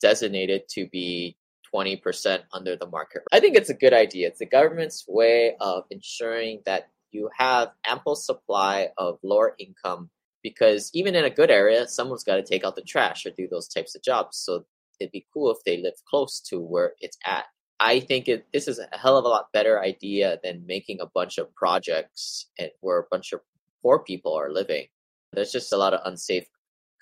designated 0.00 0.62
to 0.70 0.88
be 0.88 1.36
20% 1.72 2.40
under 2.52 2.76
the 2.76 2.86
market. 2.86 3.22
I 3.32 3.40
think 3.40 3.56
it's 3.56 3.70
a 3.70 3.74
good 3.74 3.92
idea. 3.92 4.28
It's 4.28 4.38
the 4.38 4.46
government's 4.46 5.04
way 5.08 5.54
of 5.60 5.84
ensuring 5.90 6.62
that 6.66 6.88
you 7.10 7.30
have 7.36 7.70
ample 7.86 8.16
supply 8.16 8.88
of 8.98 9.18
lower 9.22 9.54
income 9.58 10.10
because 10.44 10.90
even 10.92 11.16
in 11.16 11.24
a 11.24 11.30
good 11.30 11.50
area, 11.50 11.88
someone's 11.88 12.22
got 12.22 12.36
to 12.36 12.42
take 12.44 12.64
out 12.64 12.76
the 12.76 12.82
trash 12.82 13.26
or 13.26 13.30
do 13.30 13.48
those 13.50 13.66
types 13.66 13.96
of 13.96 14.02
jobs. 14.02 14.36
So 14.36 14.64
it'd 15.00 15.10
be 15.10 15.26
cool 15.32 15.50
if 15.50 15.58
they 15.64 15.78
live 15.78 15.94
close 16.08 16.38
to 16.50 16.60
where 16.60 16.92
it's 17.00 17.18
at. 17.26 17.46
I 17.80 17.98
think 17.98 18.28
it, 18.28 18.46
this 18.52 18.68
is 18.68 18.78
a 18.78 18.96
hell 18.96 19.16
of 19.16 19.24
a 19.24 19.28
lot 19.28 19.52
better 19.52 19.80
idea 19.80 20.38
than 20.44 20.66
making 20.66 21.00
a 21.00 21.10
bunch 21.12 21.38
of 21.38 21.52
projects 21.56 22.46
and 22.58 22.70
where 22.80 22.98
a 22.98 23.06
bunch 23.10 23.32
of 23.32 23.40
poor 23.82 23.98
people 23.98 24.34
are 24.34 24.52
living. 24.52 24.86
There's 25.32 25.50
just 25.50 25.72
a 25.72 25.76
lot 25.76 25.94
of 25.94 26.00
unsafe 26.04 26.46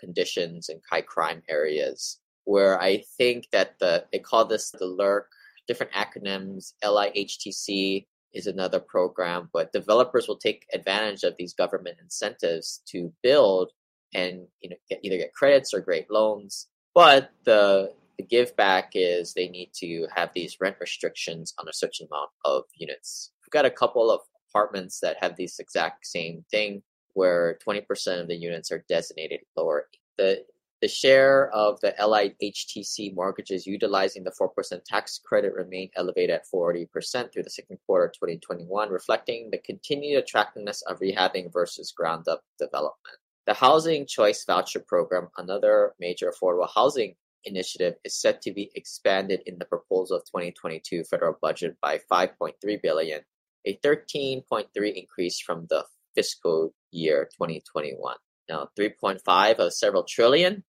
conditions 0.01 0.69
and 0.69 0.81
high 0.91 1.03
crime 1.03 1.43
areas 1.51 2.21
where 2.45 2.81
I 2.81 3.05
think 3.19 3.49
that 3.53 3.79
the 3.79 4.05
they 4.13 4.19
call 4.19 4.45
this 4.47 4.71
the 4.71 4.87
LIHTC, 4.87 5.23
different 5.69 5.93
acronyms, 5.93 6.73
LIHTC, 6.83 8.07
is 8.35 8.47
another 8.47 8.81
program, 8.81 9.49
but 9.53 9.73
developers 9.73 10.29
will 10.29 10.37
take 10.37 10.67
advantage 10.73 11.23
of 11.23 11.35
these 11.37 11.55
government 11.55 11.99
incentives 12.01 12.83
to 12.87 13.13
build 13.23 13.73
and 14.15 14.47
you 14.61 14.71
know 14.71 14.77
get, 14.89 15.01
either 15.03 15.17
get 15.17 15.35
credits 15.35 15.73
or 15.73 15.81
great 15.81 16.11
loans. 16.11 16.69
But 16.95 17.31
the 17.45 17.93
the 18.19 18.25
give 18.25 18.55
back 18.57 18.91
is 18.95 19.33
they 19.33 19.49
need 19.49 19.71
to 19.77 20.07
have 20.15 20.31
these 20.35 20.59
rent 20.61 20.77
restrictions 20.81 21.55
on 21.59 21.69
a 21.69 21.73
certain 21.73 22.07
amount 22.11 22.31
of 22.45 22.65
units. 22.77 23.33
We've 23.45 23.53
got 23.53 23.65
a 23.65 23.71
couple 23.71 24.11
of 24.11 24.21
apartments 24.51 25.01
that 25.01 25.17
have 25.21 25.37
this 25.37 25.59
exact 25.59 26.07
same 26.07 26.45
thing 26.51 26.83
where 27.15 27.59
20% 27.67 28.21
of 28.21 28.29
the 28.29 28.37
units 28.37 28.71
are 28.71 28.85
designated 28.89 29.41
lower. 29.57 29.89
The 30.19 30.45
The 30.83 30.89
share 30.89 31.49
of 31.55 31.79
the 31.81 31.95
LIHTC 31.97 33.15
mortgages 33.15 33.69
utilizing 33.69 34.25
the 34.25 34.33
4% 34.33 34.83
tax 34.85 35.21
credit 35.25 35.55
remained 35.55 35.93
elevated 35.95 36.31
at 36.31 36.47
40% 36.53 37.33
through 37.33 37.45
the 37.45 37.51
second 37.51 37.79
quarter 37.87 38.07
of 38.07 38.15
2021, 38.15 38.91
reflecting 38.91 39.49
the 39.49 39.59
continued 39.59 40.19
attractiveness 40.19 40.83
of 40.83 40.99
rehabbing 40.99 41.53
versus 41.53 41.93
ground 41.93 42.27
up 42.27 42.43
development. 42.59 43.17
The 43.47 43.55
Housing 43.55 44.07
Choice 44.07 44.45
Voucher 44.45 44.81
Program, 44.81 45.29
another 45.39 45.95
major 46.01 46.33
affordable 46.33 46.69
housing 46.75 47.15
initiative, 47.45 47.95
is 48.03 48.21
set 48.21 48.43
to 48.43 48.53
be 48.53 48.73
expanded 48.75 49.43
in 49.47 49.61
the 49.61 49.65
proposal 49.67 50.17
of 50.17 50.25
2022 50.25 51.05
federal 51.05 51.39
budget 51.41 51.77
by 51.81 52.01
5.3 52.11 52.83
billion, 52.83 53.21
a 53.67 53.77
13.3 53.85 54.67
increase 54.95 55.39
from 55.39 55.65
the 55.71 55.85
fiscal 56.17 56.75
year 56.91 57.29
2021. 57.35 58.17
Now, 58.49 58.69
3.5 58.77 59.59
of 59.61 59.73
several 59.73 60.03
trillion 60.03 60.65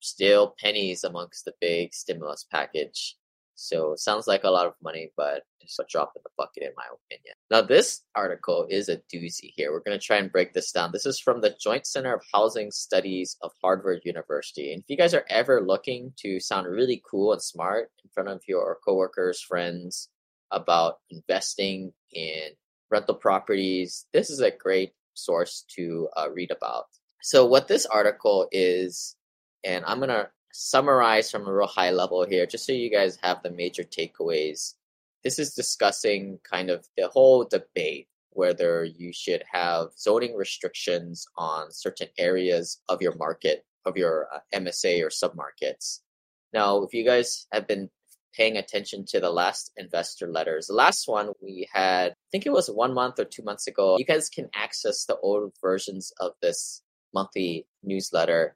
still 0.00 0.54
pennies 0.58 1.04
amongst 1.04 1.44
the 1.44 1.54
big 1.60 1.94
stimulus 1.94 2.46
package. 2.50 3.16
So 3.56 3.94
sounds 3.96 4.26
like 4.26 4.44
a 4.44 4.50
lot 4.50 4.66
of 4.66 4.74
money, 4.82 5.10
but 5.16 5.44
just 5.62 5.80
a 5.80 5.86
drop 5.88 6.12
in 6.14 6.22
the 6.22 6.30
bucket 6.36 6.62
in 6.62 6.72
my 6.76 6.84
opinion. 6.84 7.34
Now 7.50 7.62
this 7.62 8.02
article 8.14 8.66
is 8.68 8.88
a 8.88 9.00
doozy 9.12 9.52
here. 9.56 9.72
We're 9.72 9.80
going 9.80 9.98
to 9.98 10.04
try 10.04 10.18
and 10.18 10.30
break 10.30 10.52
this 10.52 10.72
down. 10.72 10.92
This 10.92 11.06
is 11.06 11.18
from 11.18 11.40
the 11.40 11.56
Joint 11.58 11.86
Center 11.86 12.14
of 12.14 12.22
Housing 12.32 12.70
Studies 12.70 13.36
of 13.42 13.52
Harvard 13.62 14.02
University. 14.04 14.72
And 14.72 14.82
if 14.82 14.90
you 14.90 14.96
guys 14.96 15.14
are 15.14 15.24
ever 15.30 15.62
looking 15.62 16.12
to 16.18 16.38
sound 16.38 16.66
really 16.66 17.02
cool 17.10 17.32
and 17.32 17.42
smart 17.42 17.90
in 18.04 18.10
front 18.10 18.28
of 18.28 18.42
your 18.46 18.78
coworkers, 18.84 19.40
friends 19.40 20.10
about 20.50 20.98
investing 21.10 21.92
in 22.12 22.50
rental 22.90 23.14
properties, 23.14 24.06
this 24.12 24.28
is 24.28 24.40
a 24.40 24.50
great 24.50 24.92
source 25.14 25.64
to 25.76 26.08
uh, 26.16 26.30
read 26.30 26.50
about. 26.50 26.84
So 27.22 27.46
what 27.46 27.68
this 27.68 27.86
article 27.86 28.48
is 28.52 29.16
and 29.64 29.84
I'm 29.84 29.98
going 29.98 30.10
to 30.10 30.30
summarize 30.52 31.30
from 31.30 31.46
a 31.46 31.52
real 31.52 31.66
high 31.66 31.90
level 31.90 32.24
here, 32.24 32.46
just 32.46 32.66
so 32.66 32.72
you 32.72 32.90
guys 32.90 33.18
have 33.22 33.42
the 33.42 33.50
major 33.50 33.84
takeaways. 33.84 34.74
This 35.22 35.38
is 35.38 35.54
discussing 35.54 36.38
kind 36.48 36.70
of 36.70 36.86
the 36.96 37.08
whole 37.08 37.44
debate 37.44 38.08
whether 38.30 38.84
you 38.84 39.12
should 39.12 39.42
have 39.50 39.88
zoning 39.98 40.36
restrictions 40.36 41.26
on 41.36 41.72
certain 41.72 42.08
areas 42.18 42.80
of 42.88 43.00
your 43.00 43.14
market, 43.16 43.64
of 43.84 43.96
your 43.96 44.28
uh, 44.32 44.38
MSA 44.54 45.02
or 45.02 45.08
submarkets. 45.08 46.00
Now, 46.52 46.82
if 46.82 46.92
you 46.92 47.04
guys 47.04 47.46
have 47.52 47.66
been 47.66 47.90
paying 48.34 48.58
attention 48.58 49.06
to 49.06 49.20
the 49.20 49.30
last 49.30 49.72
investor 49.76 50.28
letters, 50.28 50.66
the 50.66 50.74
last 50.74 51.08
one 51.08 51.32
we 51.40 51.68
had, 51.72 52.12
I 52.12 52.14
think 52.30 52.44
it 52.44 52.52
was 52.52 52.68
one 52.68 52.92
month 52.92 53.18
or 53.18 53.24
two 53.24 53.42
months 53.42 53.66
ago, 53.66 53.96
you 53.98 54.04
guys 54.04 54.28
can 54.28 54.50
access 54.54 55.06
the 55.06 55.16
old 55.16 55.52
versions 55.62 56.12
of 56.20 56.32
this 56.42 56.82
monthly 57.14 57.66
newsletter 57.82 58.54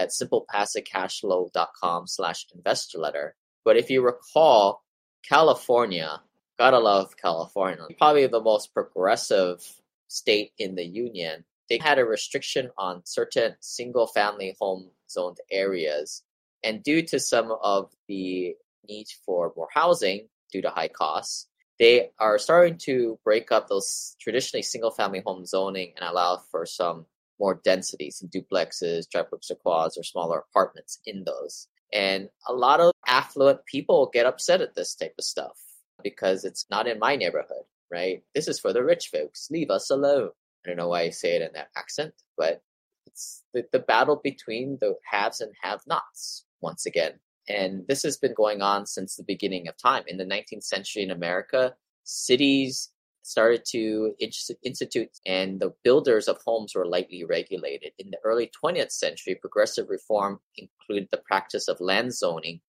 at 0.00 0.10
simplepassivecashflow.com 0.10 2.06
slash 2.06 2.46
investor 2.54 2.98
letter. 2.98 3.36
But 3.64 3.76
if 3.76 3.90
you 3.90 4.02
recall, 4.02 4.82
California, 5.28 6.22
gotta 6.58 6.78
love 6.78 7.16
California, 7.16 7.84
probably 7.98 8.26
the 8.26 8.40
most 8.40 8.72
progressive 8.72 9.62
state 10.08 10.52
in 10.58 10.74
the 10.74 10.86
union. 10.86 11.44
They 11.68 11.78
had 11.78 11.98
a 11.98 12.04
restriction 12.04 12.70
on 12.78 13.02
certain 13.04 13.56
single 13.60 14.06
family 14.06 14.56
home 14.58 14.90
zoned 15.10 15.36
areas. 15.50 16.22
And 16.64 16.82
due 16.82 17.02
to 17.08 17.20
some 17.20 17.52
of 17.62 17.92
the 18.08 18.56
need 18.88 19.06
for 19.24 19.52
more 19.56 19.68
housing 19.72 20.28
due 20.50 20.62
to 20.62 20.70
high 20.70 20.88
costs, 20.88 21.46
they 21.78 22.10
are 22.18 22.38
starting 22.38 22.78
to 22.78 23.18
break 23.24 23.52
up 23.52 23.68
those 23.68 24.16
traditionally 24.20 24.62
single 24.62 24.90
family 24.90 25.22
home 25.24 25.46
zoning 25.46 25.92
and 25.96 26.08
allow 26.08 26.42
for 26.50 26.66
some 26.66 27.06
more 27.40 27.60
densities, 27.64 28.22
and 28.22 28.30
duplexes, 28.30 29.06
triplexes, 29.08 29.50
or 29.50 29.56
quads, 29.56 29.98
or 29.98 30.04
smaller 30.04 30.44
apartments 30.50 31.00
in 31.06 31.24
those. 31.24 31.66
And 31.92 32.28
a 32.46 32.52
lot 32.52 32.80
of 32.80 32.92
affluent 33.06 33.64
people 33.66 34.10
get 34.12 34.26
upset 34.26 34.60
at 34.60 34.74
this 34.74 34.94
type 34.94 35.14
of 35.18 35.24
stuff 35.24 35.58
because 36.02 36.44
it's 36.44 36.66
not 36.70 36.86
in 36.86 36.98
my 36.98 37.16
neighborhood, 37.16 37.64
right? 37.90 38.22
This 38.34 38.46
is 38.46 38.60
for 38.60 38.72
the 38.72 38.84
rich 38.84 39.08
folks. 39.08 39.48
Leave 39.50 39.70
us 39.70 39.90
alone. 39.90 40.30
I 40.64 40.68
don't 40.68 40.76
know 40.76 40.88
why 40.88 41.02
I 41.02 41.10
say 41.10 41.36
it 41.36 41.42
in 41.42 41.52
that 41.54 41.70
accent, 41.76 42.14
but 42.36 42.62
it's 43.06 43.42
the, 43.54 43.64
the 43.72 43.78
battle 43.78 44.20
between 44.22 44.78
the 44.80 44.94
haves 45.10 45.40
and 45.40 45.52
have 45.62 45.80
nots 45.86 46.44
once 46.60 46.86
again. 46.86 47.14
And 47.48 47.84
this 47.88 48.02
has 48.02 48.16
been 48.16 48.34
going 48.34 48.62
on 48.62 48.86
since 48.86 49.16
the 49.16 49.24
beginning 49.24 49.66
of 49.66 49.76
time. 49.76 50.04
In 50.06 50.18
the 50.18 50.24
19th 50.24 50.64
century 50.64 51.02
in 51.02 51.10
America, 51.10 51.74
cities 52.04 52.90
started 53.22 53.64
to 53.70 54.14
institute, 54.62 55.10
and 55.26 55.60
the 55.60 55.72
builders 55.84 56.28
of 56.28 56.38
homes 56.44 56.74
were 56.74 56.86
lightly 56.86 57.24
regulated. 57.24 57.92
In 57.98 58.10
the 58.10 58.18
early 58.24 58.50
20th 58.62 58.92
century, 58.92 59.34
progressive 59.34 59.88
reform 59.88 60.40
included 60.56 61.08
the 61.10 61.18
practice 61.18 61.68
of 61.68 61.80
land 61.80 62.14
zoning 62.14 62.60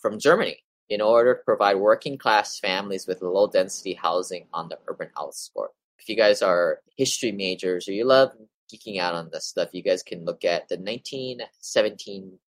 from 0.00 0.18
Germany 0.18 0.62
in 0.88 1.00
order 1.00 1.34
to 1.34 1.44
provide 1.44 1.76
working 1.76 2.16
class 2.16 2.58
families 2.58 3.06
with 3.06 3.22
low 3.22 3.48
density 3.48 3.94
housing 3.94 4.46
on 4.52 4.68
the 4.68 4.78
urban 4.88 5.10
outskirts. 5.18 5.74
If 5.98 6.08
you 6.08 6.16
guys 6.16 6.42
are 6.42 6.80
history 6.96 7.32
majors 7.32 7.88
or 7.88 7.92
you 7.92 8.04
love 8.04 8.30
geeking 8.72 9.00
out 9.00 9.14
on 9.14 9.30
this 9.32 9.46
stuff, 9.46 9.70
you 9.72 9.82
guys 9.82 10.02
can 10.02 10.24
look 10.24 10.44
at 10.44 10.68
the 10.68 10.76
1917 10.76 12.38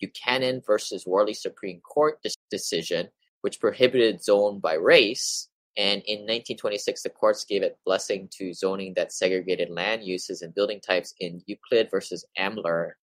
Buchanan 0.00 0.62
versus 0.64 1.04
Warley 1.06 1.34
Supreme 1.34 1.80
Court 1.80 2.20
decision, 2.50 3.08
which 3.40 3.58
prohibited 3.58 4.22
zone 4.22 4.60
by 4.60 4.74
race 4.74 5.47
and 5.76 6.02
in 6.06 6.20
1926, 6.20 7.02
the 7.02 7.10
courts 7.10 7.44
gave 7.44 7.62
it 7.62 7.78
blessing 7.84 8.28
to 8.38 8.52
zoning 8.52 8.94
that 8.94 9.12
segregated 9.12 9.70
land 9.70 10.02
uses 10.02 10.42
and 10.42 10.54
building 10.54 10.80
types 10.80 11.14
in 11.20 11.40
Euclid 11.46 11.88
versus 11.90 12.24
Ambler. 12.36 12.96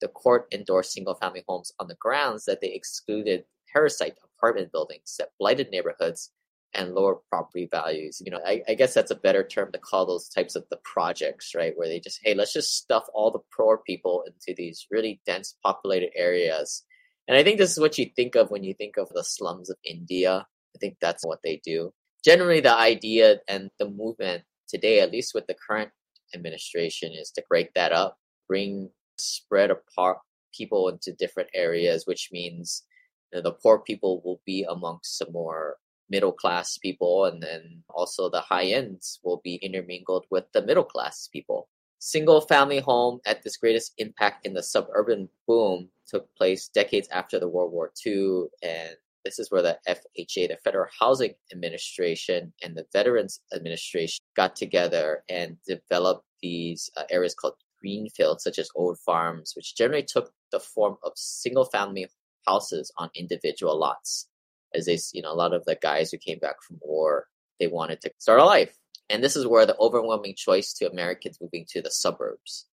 The 0.00 0.08
court 0.08 0.46
endorsed 0.50 0.92
single 0.92 1.14
family 1.14 1.44
homes 1.46 1.72
on 1.78 1.88
the 1.88 1.94
grounds 1.96 2.46
that 2.46 2.62
they 2.62 2.72
excluded 2.72 3.44
parasite 3.70 4.16
apartment 4.24 4.72
buildings 4.72 5.16
that 5.18 5.28
blighted 5.38 5.70
neighborhoods 5.70 6.30
and 6.74 6.94
lower 6.94 7.18
property 7.28 7.68
values. 7.70 8.22
You 8.24 8.32
know, 8.32 8.40
I, 8.46 8.62
I, 8.66 8.74
guess 8.74 8.94
that's 8.94 9.10
a 9.10 9.16
better 9.16 9.44
term 9.44 9.70
to 9.72 9.78
call 9.78 10.06
those 10.06 10.30
types 10.30 10.56
of 10.56 10.64
the 10.70 10.78
projects, 10.82 11.54
right? 11.54 11.74
Where 11.76 11.86
they 11.86 12.00
just, 12.00 12.20
hey, 12.22 12.34
let's 12.34 12.54
just 12.54 12.78
stuff 12.78 13.04
all 13.12 13.30
the 13.30 13.40
poor 13.54 13.82
people 13.86 14.24
into 14.26 14.56
these 14.56 14.86
really 14.90 15.20
dense 15.26 15.54
populated 15.62 16.12
areas. 16.16 16.82
And 17.28 17.36
I 17.36 17.44
think 17.44 17.58
this 17.58 17.72
is 17.72 17.78
what 17.78 17.98
you 17.98 18.06
think 18.16 18.36
of 18.36 18.50
when 18.50 18.64
you 18.64 18.72
think 18.72 18.96
of 18.96 19.10
the 19.10 19.22
slums 19.22 19.68
of 19.68 19.76
India. 19.84 20.46
I 20.74 20.78
think 20.78 20.96
that's 20.98 21.26
what 21.26 21.40
they 21.44 21.60
do 21.62 21.92
generally 22.24 22.60
the 22.60 22.74
idea 22.74 23.40
and 23.48 23.70
the 23.78 23.88
movement 23.88 24.42
today, 24.68 25.00
at 25.00 25.12
least 25.12 25.34
with 25.34 25.46
the 25.46 25.56
current 25.66 25.90
administration, 26.34 27.12
is 27.12 27.30
to 27.32 27.44
break 27.48 27.72
that 27.74 27.92
up, 27.92 28.18
bring 28.48 28.90
spread 29.18 29.70
apart 29.70 30.18
people 30.54 30.88
into 30.88 31.12
different 31.12 31.48
areas, 31.54 32.06
which 32.06 32.30
means 32.32 32.84
you 33.32 33.38
know, 33.38 33.42
the 33.42 33.56
poor 33.62 33.78
people 33.78 34.20
will 34.24 34.40
be 34.44 34.64
amongst 34.68 35.18
some 35.18 35.32
more 35.32 35.76
middle 36.10 36.32
class 36.32 36.76
people, 36.78 37.24
and 37.24 37.42
then 37.42 37.82
also 37.88 38.28
the 38.28 38.40
high 38.40 38.66
ends 38.66 39.18
will 39.24 39.40
be 39.42 39.56
intermingled 39.56 40.26
with 40.30 40.44
the 40.52 40.62
middle 40.62 40.84
class 40.84 41.28
people. 41.32 41.68
Single 41.98 42.40
family 42.42 42.80
home 42.80 43.20
at 43.26 43.42
this 43.42 43.56
greatest 43.56 43.94
impact 43.98 44.44
in 44.44 44.54
the 44.54 44.62
suburban 44.62 45.28
boom 45.46 45.88
took 46.06 46.28
place 46.36 46.68
decades 46.68 47.08
after 47.10 47.38
the 47.38 47.48
World 47.48 47.72
War 47.72 47.92
II, 48.04 48.44
and 48.62 48.96
this 49.24 49.38
is 49.38 49.50
where 49.50 49.62
the 49.62 49.78
FHA, 49.88 50.48
the 50.48 50.58
Federal 50.64 50.88
Housing 50.98 51.34
Administration, 51.52 52.52
and 52.62 52.76
the 52.76 52.86
Veterans 52.92 53.40
Administration 53.54 54.22
got 54.36 54.56
together 54.56 55.22
and 55.28 55.56
developed 55.66 56.24
these 56.42 56.90
uh, 56.96 57.04
areas 57.10 57.34
called 57.34 57.54
greenfields, 57.80 58.44
such 58.44 58.58
as 58.58 58.70
old 58.74 58.98
farms, 58.98 59.52
which 59.54 59.76
generally 59.76 60.04
took 60.04 60.32
the 60.50 60.60
form 60.60 60.96
of 61.02 61.12
single 61.14 61.64
family 61.64 62.06
houses 62.46 62.92
on 62.98 63.10
individual 63.14 63.78
lots. 63.78 64.28
As 64.74 64.86
they, 64.86 64.98
you 65.12 65.22
know, 65.22 65.32
a 65.32 65.34
lot 65.34 65.52
of 65.52 65.64
the 65.64 65.76
guys 65.80 66.10
who 66.10 66.18
came 66.18 66.38
back 66.38 66.62
from 66.62 66.78
war, 66.80 67.26
they 67.60 67.66
wanted 67.66 68.00
to 68.02 68.10
start 68.18 68.40
a 68.40 68.44
life. 68.44 68.76
And 69.10 69.22
this 69.22 69.36
is 69.36 69.46
where 69.46 69.66
the 69.66 69.76
overwhelming 69.78 70.34
choice 70.36 70.72
to 70.74 70.90
Americans 70.90 71.38
moving 71.40 71.66
to 71.70 71.82
the 71.82 71.90
suburbs. 71.90 72.66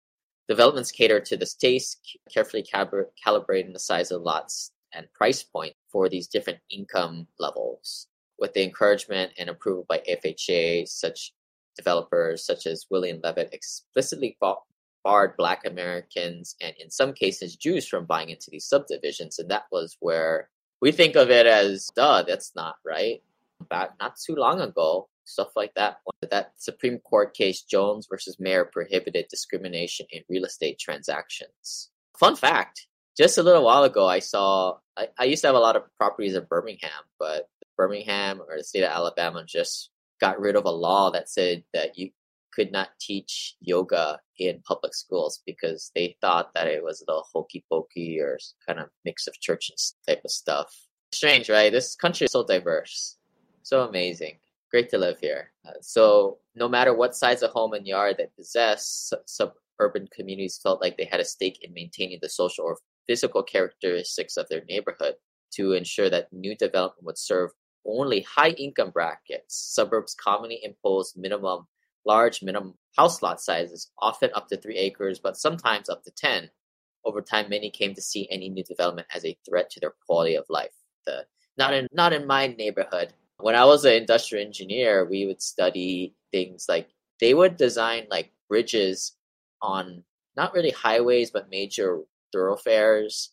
Developments 0.47 0.91
cater 0.91 1.19
to 1.19 1.37
this 1.37 1.53
taste, 1.53 2.17
carefully 2.33 2.65
calibrating 2.73 3.73
the 3.73 3.79
size 3.79 4.09
of 4.09 4.21
lots 4.21 4.71
and 4.93 5.12
price 5.13 5.43
point 5.43 5.74
for 5.91 6.10
these 6.10 6.27
different 6.27 6.60
income 6.69 7.27
levels. 7.39 8.08
With 8.39 8.53
the 8.53 8.63
encouragement 8.63 9.34
and 9.38 9.50
approval 9.50 9.86
by 9.89 10.01
FHA, 10.10 10.88
such 10.88 11.34
developers 11.75 12.46
such 12.46 12.65
as 12.65 12.86
William 12.89 13.19
Levitt 13.24 13.50
explicitly 13.53 14.38
barred 15.03 15.38
Black 15.38 15.65
Americans 15.65 16.55
and, 16.62 16.74
in 16.79 16.89
some 16.89 17.13
cases, 17.13 17.55
Jews 17.55 17.88
from 17.88 18.05
buying 18.05 18.29
into 18.29 18.50
these 18.50 18.65
subdivisions. 18.65 19.39
And 19.39 19.50
that 19.50 19.65
was 19.72 19.98
where 20.00 20.50
we 20.81 20.91
think 20.91 21.15
of 21.15 21.29
it 21.29 21.46
as, 21.46 21.89
duh, 21.96 22.24
that's 22.24 22.53
not 22.55 22.75
right. 22.86 23.22
Back 23.69 23.91
not 24.00 24.17
too 24.17 24.36
long 24.36 24.62
ago, 24.62 25.10
stuff 25.25 25.50
like 25.55 25.74
that. 25.75 25.98
That 26.29 26.53
Supreme 26.58 27.00
Court 27.00 27.34
case, 27.34 27.62
Jones 27.62 28.08
versus 28.10 28.39
Mayer, 28.39 28.65
prohibited 28.65 29.27
discrimination 29.29 30.05
in 30.12 30.24
real 30.29 30.46
estate 30.46 30.79
transactions. 30.79 31.89
Fun 32.17 32.36
fact 32.36 32.88
just 33.19 33.38
a 33.38 33.43
little 33.43 33.65
while 33.65 33.83
ago, 33.83 34.07
I 34.07 34.19
saw, 34.19 34.77
I, 34.95 35.09
I 35.19 35.25
used 35.25 35.41
to 35.41 35.47
have 35.49 35.55
a 35.55 35.59
lot 35.59 35.75
of 35.75 35.83
properties 35.97 36.35
in 36.35 36.45
Birmingham, 36.49 37.03
but 37.19 37.49
Birmingham 37.75 38.39
or 38.39 38.55
the 38.57 38.63
state 38.63 38.83
of 38.83 38.91
Alabama 38.91 39.43
just 39.45 39.89
got 40.21 40.39
rid 40.39 40.55
of 40.55 40.63
a 40.63 40.71
law 40.71 41.11
that 41.11 41.29
said 41.29 41.65
that 41.73 41.97
you 41.97 42.11
could 42.53 42.71
not 42.71 42.89
teach 43.01 43.55
yoga 43.59 44.19
in 44.38 44.61
public 44.65 44.93
schools 44.95 45.41
because 45.45 45.91
they 45.95 46.15
thought 46.21 46.53
that 46.53 46.67
it 46.67 46.81
was 46.81 47.01
a 47.01 47.11
little 47.11 47.27
hokey 47.33 47.65
pokey 47.69 48.21
or 48.21 48.39
kind 48.65 48.79
of 48.79 48.88
mix 49.03 49.27
of 49.27 49.38
church 49.41 49.69
and 49.69 49.77
type 50.07 50.23
of 50.23 50.31
stuff. 50.31 50.73
Strange, 51.11 51.49
right? 51.49 51.73
This 51.73 51.95
country 51.95 52.23
is 52.23 52.31
so 52.31 52.45
diverse, 52.45 53.17
so 53.63 53.81
amazing. 53.81 54.38
Great 54.71 54.89
to 54.91 54.97
live 54.97 55.19
here. 55.19 55.51
Uh, 55.67 55.71
so, 55.81 56.38
no 56.55 56.69
matter 56.69 56.93
what 56.93 57.15
size 57.15 57.41
of 57.41 57.51
home 57.51 57.73
and 57.73 57.88
yard 57.88 58.15
they 58.17 58.27
possess, 58.38 59.11
suburban 59.25 60.07
communities 60.13 60.59
felt 60.61 60.79
like 60.79 60.95
they 60.95 61.05
had 61.05 61.19
a 61.19 61.25
stake 61.25 61.59
in 61.63 61.73
maintaining 61.73 62.19
the 62.21 62.29
social 62.29 62.65
or 62.65 62.77
physical 63.09 63.41
characteristics 63.41 64.37
of 64.37 64.47
their 64.49 64.63
neighborhood 64.69 65.15
to 65.51 65.73
ensure 65.73 66.11
that 66.11 66.31
new 66.31 66.55
development 66.55 67.03
would 67.03 67.17
serve 67.17 67.49
only 67.83 68.21
high 68.21 68.51
income 68.51 68.91
brackets. 68.91 69.55
Suburbs 69.73 70.13
commonly 70.13 70.59
impose 70.63 71.15
minimum 71.17 71.65
large 72.05 72.43
minimum 72.43 72.75
house 72.95 73.23
lot 73.23 73.41
sizes, 73.41 73.89
often 73.99 74.29
up 74.35 74.47
to 74.47 74.57
three 74.57 74.77
acres, 74.77 75.19
but 75.19 75.37
sometimes 75.37 75.89
up 75.89 76.03
to 76.03 76.11
10. 76.11 76.49
Over 77.03 77.21
time, 77.21 77.49
many 77.49 77.71
came 77.71 77.95
to 77.95 78.01
see 78.01 78.27
any 78.29 78.49
new 78.49 78.63
development 78.63 79.07
as 79.13 79.25
a 79.25 79.37
threat 79.47 79.71
to 79.71 79.79
their 79.79 79.93
quality 80.05 80.35
of 80.35 80.45
life. 80.49 80.75
The, 81.07 81.25
not 81.57 81.73
in 81.73 81.87
not 81.91 82.13
in 82.13 82.27
my 82.27 82.47
neighborhood. 82.47 83.13
When 83.39 83.55
I 83.55 83.65
was 83.65 83.85
an 83.85 83.93
industrial 83.93 84.45
engineer, 84.45 85.05
we 85.05 85.25
would 85.25 85.41
study 85.41 86.13
things 86.31 86.65
like 86.69 86.89
they 87.19 87.33
would 87.33 87.57
design 87.57 88.05
like 88.11 88.31
bridges 88.49 89.15
on 89.61 90.03
not 90.37 90.53
really 90.53 90.71
highways 90.71 91.31
but 91.31 91.49
major 91.49 92.01
thoroughfares 92.31 93.31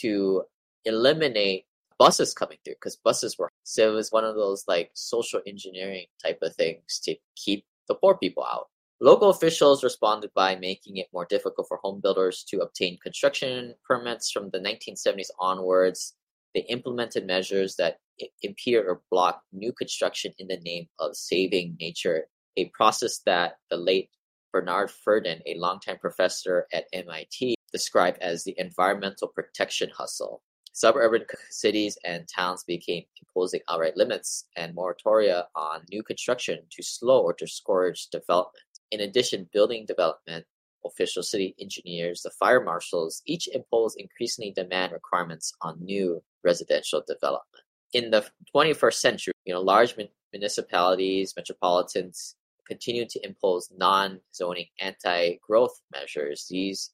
to 0.00 0.42
eliminate 0.84 1.64
buses 1.98 2.34
coming 2.34 2.58
through 2.64 2.74
because 2.74 2.96
buses 2.96 3.38
were 3.38 3.50
so 3.64 3.92
it 3.92 3.94
was 3.94 4.12
one 4.12 4.24
of 4.24 4.34
those 4.34 4.64
like 4.68 4.90
social 4.94 5.40
engineering 5.46 6.06
type 6.22 6.38
of 6.42 6.54
things 6.54 7.00
to 7.02 7.16
keep 7.36 7.64
the 7.88 7.94
poor 7.94 8.16
people 8.16 8.44
out. 8.44 8.66
Local 9.00 9.28
officials 9.28 9.84
responded 9.84 10.30
by 10.34 10.56
making 10.56 10.96
it 10.96 11.08
more 11.12 11.26
difficult 11.26 11.68
for 11.68 11.78
home 11.82 12.00
builders 12.00 12.44
to 12.48 12.60
obtain 12.60 12.98
construction 13.02 13.74
permits 13.86 14.30
from 14.30 14.50
the 14.50 14.58
1970s 14.58 15.28
onwards. 15.38 16.14
They 16.54 16.62
implemented 16.62 17.26
measures 17.26 17.76
that 17.76 17.98
impede 18.42 18.76
or 18.76 19.02
block 19.10 19.42
new 19.52 19.72
construction 19.72 20.32
in 20.38 20.48
the 20.48 20.56
name 20.64 20.88
of 20.98 21.14
saving 21.14 21.76
nature, 21.78 22.28
a 22.56 22.70
process 22.72 23.20
that 23.26 23.58
the 23.68 23.76
late 23.76 24.08
Bernard 24.50 24.90
Frieden, 24.90 25.42
a 25.44 25.58
longtime 25.58 25.98
professor 25.98 26.66
at 26.72 26.86
MIT, 26.94 27.55
described 27.76 28.18
as 28.22 28.42
the 28.42 28.54
environmental 28.56 29.28
protection 29.28 29.90
hustle. 29.90 30.42
Suburban 30.72 31.24
cities 31.50 31.98
and 32.04 32.26
towns 32.26 32.64
became 32.64 33.04
imposing 33.22 33.60
outright 33.68 33.96
limits 33.96 34.46
and 34.56 34.74
moratoria 34.74 35.44
on 35.54 35.80
new 35.90 36.02
construction 36.02 36.58
to 36.70 36.82
slow 36.82 37.20
or 37.22 37.34
discourage 37.38 38.08
development. 38.08 38.64
In 38.90 39.00
addition, 39.00 39.48
building 39.52 39.84
development 39.86 40.46
official 40.84 41.22
city 41.22 41.54
engineers, 41.60 42.22
the 42.22 42.30
fire 42.30 42.62
marshals 42.62 43.22
each 43.26 43.48
impose 43.48 43.96
increasingly 43.96 44.52
demand 44.52 44.92
requirements 44.92 45.52
on 45.60 45.84
new 45.84 46.22
residential 46.44 47.02
development. 47.06 47.64
In 47.92 48.10
the 48.10 48.24
21st 48.54 48.94
century, 48.94 49.32
you 49.44 49.52
know, 49.52 49.60
large 49.60 49.94
municipalities, 50.32 51.34
metropolitans 51.36 52.36
continue 52.66 53.06
to 53.08 53.24
impose 53.24 53.70
non-zoning 53.76 54.66
anti-growth 54.80 55.80
measures. 55.92 56.46
These 56.50 56.90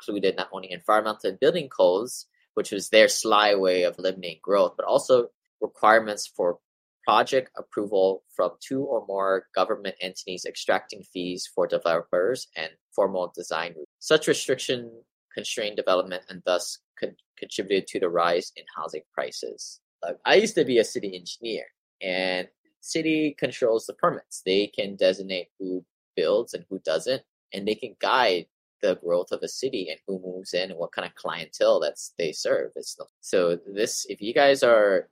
included 0.00 0.36
not 0.36 0.48
only 0.52 0.70
environmental 0.70 1.30
and 1.30 1.40
building 1.40 1.68
codes, 1.68 2.26
which 2.54 2.72
was 2.72 2.88
their 2.88 3.08
sly 3.08 3.54
way 3.54 3.82
of 3.84 3.98
limiting 3.98 4.38
growth, 4.42 4.74
but 4.76 4.86
also 4.86 5.28
requirements 5.60 6.26
for 6.26 6.58
project 7.04 7.50
approval 7.56 8.22
from 8.34 8.50
two 8.60 8.82
or 8.82 9.04
more 9.06 9.46
government 9.54 9.94
entities 10.00 10.44
extracting 10.46 11.02
fees 11.02 11.48
for 11.54 11.66
developers 11.66 12.48
and 12.56 12.70
formal 12.94 13.32
design. 13.34 13.74
Such 13.98 14.28
restriction 14.28 14.90
constrained 15.34 15.76
development 15.76 16.22
and 16.28 16.42
thus 16.44 16.78
con- 16.98 17.16
contributed 17.38 17.86
to 17.88 18.00
the 18.00 18.08
rise 18.08 18.52
in 18.56 18.64
housing 18.76 19.02
prices. 19.14 19.80
I 20.24 20.36
used 20.36 20.54
to 20.54 20.64
be 20.64 20.78
a 20.78 20.84
city 20.84 21.14
engineer, 21.14 21.64
and 22.02 22.48
city 22.80 23.36
controls 23.38 23.86
the 23.86 23.92
permits. 23.92 24.42
They 24.44 24.66
can 24.66 24.96
designate 24.96 25.48
who 25.58 25.84
builds 26.16 26.54
and 26.54 26.64
who 26.70 26.78
doesn't, 26.80 27.22
and 27.52 27.68
they 27.68 27.74
can 27.74 27.96
guide 28.00 28.46
the 28.82 28.96
growth 28.96 29.32
of 29.32 29.42
a 29.42 29.48
city 29.48 29.88
and 29.90 29.98
who 30.06 30.20
moves 30.24 30.54
in 30.54 30.70
and 30.70 30.78
what 30.78 30.92
kind 30.92 31.06
of 31.06 31.14
clientele 31.14 31.80
that's 31.80 32.14
they 32.18 32.32
serve. 32.32 32.72
It's 32.76 32.96
so 33.20 33.58
this 33.66 34.06
if 34.08 34.20
you 34.20 34.32
guys 34.34 34.62
are 34.62 35.08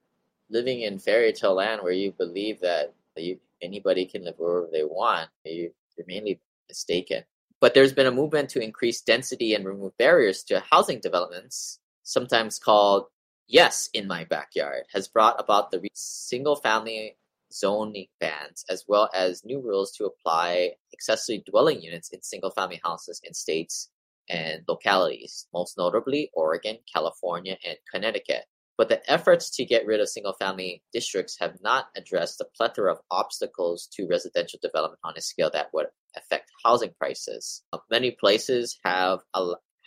living 0.50 0.82
in 0.82 0.98
fairy 0.98 1.32
tale 1.32 1.54
land 1.54 1.82
where 1.82 1.92
you 1.92 2.12
believe 2.12 2.60
that 2.60 2.94
you, 3.16 3.38
anybody 3.62 4.06
can 4.06 4.24
live 4.24 4.34
wherever 4.38 4.68
they 4.72 4.84
want, 4.84 5.28
you, 5.44 5.72
you're 5.96 6.06
mainly 6.06 6.40
mistaken. 6.68 7.24
But 7.60 7.74
there's 7.74 7.92
been 7.92 8.06
a 8.06 8.12
movement 8.12 8.48
to 8.50 8.62
increase 8.62 9.00
density 9.00 9.54
and 9.54 9.66
remove 9.66 9.96
barriers 9.98 10.44
to 10.44 10.60
housing 10.70 11.00
developments, 11.00 11.80
sometimes 12.04 12.58
called 12.58 13.06
Yes 13.48 13.90
in 13.94 14.06
My 14.06 14.24
Backyard, 14.24 14.84
has 14.92 15.08
brought 15.08 15.40
about 15.40 15.70
the 15.70 15.82
single 15.92 16.56
family 16.56 17.16
zoning 17.52 18.06
bans, 18.20 18.64
as 18.68 18.84
well 18.88 19.08
as 19.14 19.44
new 19.44 19.60
rules 19.60 19.92
to 19.92 20.04
apply 20.04 20.72
accessory 20.92 21.42
dwelling 21.46 21.82
units 21.82 22.10
in 22.10 22.22
single 22.22 22.50
family 22.50 22.80
houses 22.84 23.20
in 23.24 23.34
states 23.34 23.90
and 24.28 24.62
localities, 24.68 25.46
most 25.52 25.78
notably 25.78 26.30
Oregon, 26.34 26.78
California, 26.92 27.56
and 27.64 27.78
Connecticut. 27.92 28.44
But 28.76 28.88
the 28.88 29.10
efforts 29.10 29.50
to 29.56 29.64
get 29.64 29.86
rid 29.86 30.00
of 30.00 30.08
single 30.08 30.34
family 30.34 30.82
districts 30.92 31.36
have 31.40 31.56
not 31.60 31.86
addressed 31.96 32.38
the 32.38 32.46
plethora 32.56 32.92
of 32.92 33.00
obstacles 33.10 33.88
to 33.94 34.06
residential 34.06 34.60
development 34.62 35.00
on 35.02 35.14
a 35.16 35.20
scale 35.20 35.50
that 35.52 35.70
would 35.74 35.86
affect 36.16 36.50
housing 36.64 36.92
prices. 36.96 37.64
Um, 37.72 37.80
many 37.90 38.12
places 38.12 38.78
have 38.84 39.20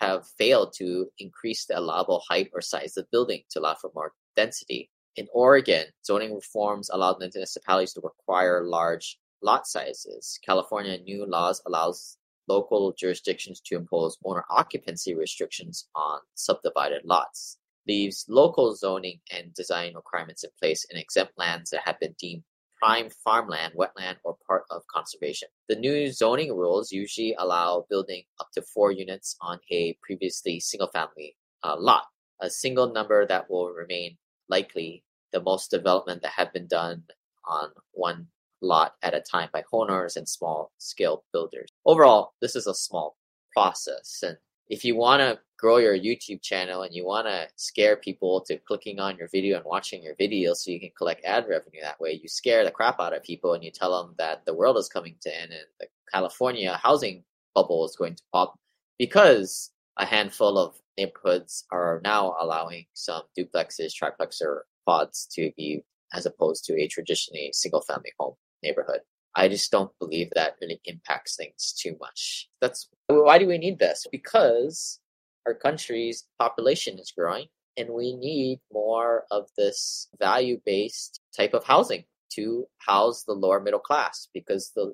have 0.02 0.28
failed 0.38 0.74
to 0.78 1.08
increase 1.19 1.65
the 1.65 1.78
allowable 1.78 2.24
height 2.28 2.50
or 2.54 2.60
size 2.60 2.97
of 2.97 3.10
building 3.12 3.43
to 3.52 3.60
allow 3.60 3.76
for 3.76 3.91
more 3.95 4.12
density. 4.36 4.89
In 5.17 5.28
Oregon, 5.34 5.88
zoning 6.06 6.34
reforms 6.34 6.89
allowed 6.89 7.19
municipalities 7.19 7.93
to 7.93 8.02
require 8.02 8.63
large 8.63 9.19
lot 9.41 9.67
sizes. 9.67 10.39
California 10.45 10.97
new 11.00 11.26
laws 11.26 11.62
allows 11.65 12.17
local 12.47 12.93
jurisdictions 12.93 13.60
to 13.62 13.76
impose 13.76 14.17
owner 14.24 14.45
occupancy 14.50 15.13
restrictions 15.13 15.88
on 15.95 16.19
subdivided 16.36 17.02
lots. 17.04 17.58
Leaves 17.88 18.26
local 18.30 18.74
zoning 18.76 19.19
and 19.32 19.54
design 19.54 19.95
requirements 19.95 20.43
in 20.43 20.50
place 20.60 20.86
and 20.89 21.00
exempt 21.00 21.34
lands 21.38 21.71
that 21.71 21.82
have 21.86 22.00
been 22.00 22.15
deemed 22.17 22.43
prime 22.82 23.10
farmland, 23.10 23.74
wetland, 23.78 24.15
or 24.24 24.38
part 24.47 24.63
of 24.71 24.88
conservation. 24.88 25.47
The 25.69 25.76
new 25.76 26.12
zoning 26.12 26.56
rules 26.56 26.91
usually 26.91 27.36
allow 27.38 27.86
building 27.89 28.24
up 28.39 28.47
to 28.54 28.62
four 28.62 28.91
units 28.91 29.36
on 29.41 29.60
a 29.69 29.97
previously 30.02 30.60
single 30.60 30.88
family 30.88 31.36
uh, 31.63 31.76
lot, 31.78 32.06
a 32.39 32.50
single 32.50 32.91
number 32.91 33.28
that 33.28 33.50
will 33.52 33.69
remain 33.69 34.17
likely 34.51 35.03
the 35.31 35.41
most 35.41 35.71
development 35.71 36.21
that 36.21 36.33
have 36.33 36.53
been 36.53 36.67
done 36.67 37.03
on 37.45 37.69
one 37.93 38.27
lot 38.61 38.93
at 39.01 39.15
a 39.15 39.21
time 39.21 39.49
by 39.51 39.63
owners 39.73 40.17
and 40.17 40.29
small 40.29 40.71
scale 40.77 41.23
builders. 41.33 41.69
Overall, 41.85 42.33
this 42.41 42.55
is 42.55 42.67
a 42.67 42.75
small 42.75 43.17
process. 43.53 44.23
And 44.23 44.37
if 44.69 44.85
you 44.85 44.95
want 44.95 45.21
to 45.21 45.39
grow 45.57 45.77
your 45.77 45.97
YouTube 45.97 46.41
channel 46.41 46.83
and 46.83 46.93
you 46.93 47.05
want 47.05 47.27
to 47.27 47.47
scare 47.55 47.95
people 47.95 48.41
to 48.41 48.57
clicking 48.59 48.99
on 48.99 49.17
your 49.17 49.27
video 49.29 49.57
and 49.57 49.65
watching 49.65 50.03
your 50.03 50.15
video 50.15 50.53
so 50.53 50.71
you 50.71 50.79
can 50.79 50.91
collect 50.97 51.25
ad 51.25 51.45
revenue 51.47 51.81
that 51.81 51.99
way, 51.99 52.19
you 52.21 52.29
scare 52.29 52.63
the 52.63 52.71
crap 52.71 52.99
out 52.99 53.13
of 53.13 53.23
people 53.23 53.53
and 53.53 53.63
you 53.63 53.71
tell 53.71 54.03
them 54.03 54.15
that 54.17 54.45
the 54.45 54.53
world 54.53 54.77
is 54.77 54.89
coming 54.89 55.15
to 55.21 55.35
end 55.35 55.51
and 55.51 55.65
the 55.79 55.87
California 56.11 56.79
housing 56.81 57.23
bubble 57.55 57.85
is 57.85 57.95
going 57.95 58.15
to 58.15 58.23
pop 58.31 58.57
because 58.97 59.71
a 59.97 60.06
handful 60.06 60.58
of 60.58 60.75
neighborhoods 60.97 61.65
are 61.71 62.01
now 62.04 62.36
allowing 62.39 62.86
some 62.93 63.23
duplexes, 63.38 63.93
triplexes, 63.93 64.41
or 64.41 64.65
pods 64.86 65.27
to 65.34 65.51
be 65.58 65.84
as 66.13 66.25
opposed 66.25 66.65
to 66.65 66.80
a 66.80 66.88
traditionally 66.88 67.51
single 67.54 67.82
family 67.82 68.12
home 68.19 68.36
neighborhood. 68.63 69.01
I 69.36 69.47
just 69.47 69.71
don't 69.71 69.97
believe 69.99 70.30
that 70.36 70.56
really 70.62 70.82
impacts 70.86 71.36
things 71.36 71.73
too 71.73 71.95
much. 72.01 72.49
That's 72.60 72.89
why 73.08 73.38
do 73.38 73.47
we 73.47 73.58
need 73.58 73.80
this? 73.80 74.06
Because 74.12 74.99
our 75.45 75.54
country's 75.54 76.25
population 76.38 76.99
is 76.99 77.13
growing 77.17 77.47
and 77.77 77.89
we 77.89 78.15
need 78.15 78.60
more 78.71 79.25
of 79.32 79.47
this 79.58 80.08
value 80.19 80.60
based 80.65 81.21
type 81.36 81.54
of 81.54 81.63
housing 81.63 82.04
to 82.34 82.65
house 82.80 83.23
the 83.23 83.34
lower 83.34 83.60
middle 83.60 83.80
class 83.80 84.27
because 84.34 84.71
the 84.75 84.93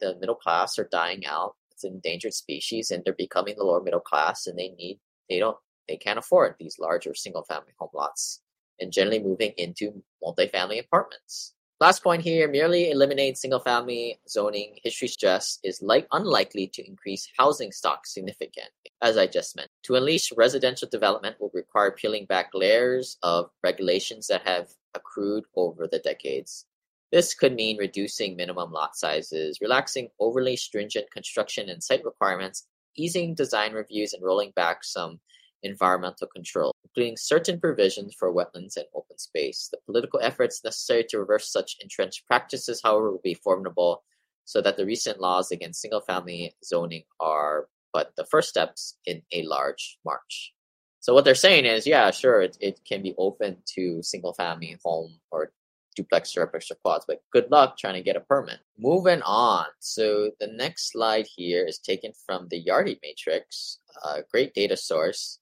the 0.00 0.16
middle 0.20 0.34
class 0.34 0.78
are 0.78 0.88
dying 0.90 1.26
out. 1.26 1.54
It's 1.78 1.84
an 1.84 1.92
endangered 1.94 2.34
species 2.34 2.90
and 2.90 3.04
they're 3.04 3.12
becoming 3.12 3.54
the 3.56 3.62
lower 3.62 3.80
middle 3.80 4.00
class 4.00 4.48
and 4.48 4.58
they 4.58 4.70
need 4.70 4.98
they 5.30 5.38
don't 5.38 5.56
they 5.86 5.96
can't 5.96 6.18
afford 6.18 6.56
these 6.58 6.76
larger 6.80 7.14
single 7.14 7.44
family 7.44 7.72
home 7.78 7.90
lots 7.94 8.40
and 8.80 8.92
generally 8.92 9.20
moving 9.20 9.52
into 9.56 10.02
multifamily 10.20 10.80
apartments. 10.80 11.54
Last 11.78 12.02
point 12.02 12.22
here, 12.22 12.48
merely 12.48 12.90
eliminate 12.90 13.38
single 13.38 13.60
family 13.60 14.18
zoning 14.28 14.80
history 14.82 15.06
stress 15.06 15.60
is 15.62 15.80
like 15.80 16.08
unlikely 16.10 16.66
to 16.74 16.84
increase 16.84 17.30
housing 17.38 17.70
stock 17.70 18.08
significantly, 18.08 18.90
as 19.00 19.16
I 19.16 19.28
just 19.28 19.54
mentioned. 19.54 19.70
To 19.84 19.94
unleash 19.94 20.32
residential 20.36 20.88
development 20.88 21.36
will 21.40 21.52
require 21.54 21.92
peeling 21.92 22.26
back 22.26 22.50
layers 22.54 23.18
of 23.22 23.50
regulations 23.62 24.26
that 24.26 24.42
have 24.44 24.70
accrued 24.94 25.44
over 25.54 25.86
the 25.86 26.00
decades. 26.00 26.66
This 27.10 27.34
could 27.34 27.54
mean 27.54 27.78
reducing 27.78 28.36
minimum 28.36 28.72
lot 28.72 28.96
sizes, 28.96 29.58
relaxing 29.60 30.08
overly 30.20 30.56
stringent 30.56 31.10
construction 31.10 31.68
and 31.68 31.82
site 31.82 32.04
requirements, 32.04 32.66
easing 32.96 33.34
design 33.34 33.72
reviews, 33.72 34.12
and 34.12 34.22
rolling 34.22 34.52
back 34.54 34.84
some 34.84 35.20
environmental 35.62 36.26
control, 36.26 36.72
including 36.84 37.16
certain 37.16 37.58
provisions 37.58 38.14
for 38.18 38.32
wetlands 38.32 38.76
and 38.76 38.86
open 38.94 39.18
space. 39.18 39.68
The 39.72 39.78
political 39.86 40.20
efforts 40.20 40.62
necessary 40.62 41.04
to 41.08 41.18
reverse 41.18 41.50
such 41.50 41.76
entrenched 41.80 42.26
practices, 42.26 42.80
however, 42.84 43.10
will 43.10 43.20
be 43.24 43.34
formidable, 43.34 44.02
so 44.44 44.60
that 44.62 44.76
the 44.76 44.86
recent 44.86 45.20
laws 45.20 45.50
against 45.50 45.80
single 45.80 46.00
family 46.00 46.54
zoning 46.64 47.04
are 47.20 47.68
but 47.92 48.12
the 48.16 48.24
first 48.26 48.48
steps 48.50 48.96
in 49.06 49.22
a 49.32 49.42
large 49.44 49.98
march. 50.04 50.52
So 51.00 51.14
what 51.14 51.24
they're 51.24 51.34
saying 51.34 51.64
is, 51.64 51.86
yeah, 51.86 52.10
sure, 52.10 52.42
it, 52.42 52.56
it 52.60 52.80
can 52.86 53.02
be 53.02 53.14
open 53.16 53.56
to 53.74 54.02
single 54.02 54.34
family 54.34 54.76
home 54.84 55.18
or 55.30 55.52
duplex, 55.98 56.36
or 56.36 56.46
quads, 56.84 57.04
but 57.06 57.22
good 57.32 57.50
luck 57.50 57.76
trying 57.76 57.94
to 57.94 58.02
get 58.02 58.16
a 58.16 58.20
permit. 58.20 58.58
Moving 58.78 59.22
on. 59.22 59.66
So 59.80 60.30
the 60.40 60.46
next 60.46 60.92
slide 60.92 61.26
here 61.26 61.64
is 61.66 61.78
taken 61.78 62.12
from 62.24 62.48
the 62.48 62.64
Yardi 62.64 62.98
Matrix, 63.02 63.78
a 64.04 64.22
great 64.30 64.54
data 64.54 64.76
source. 64.76 65.40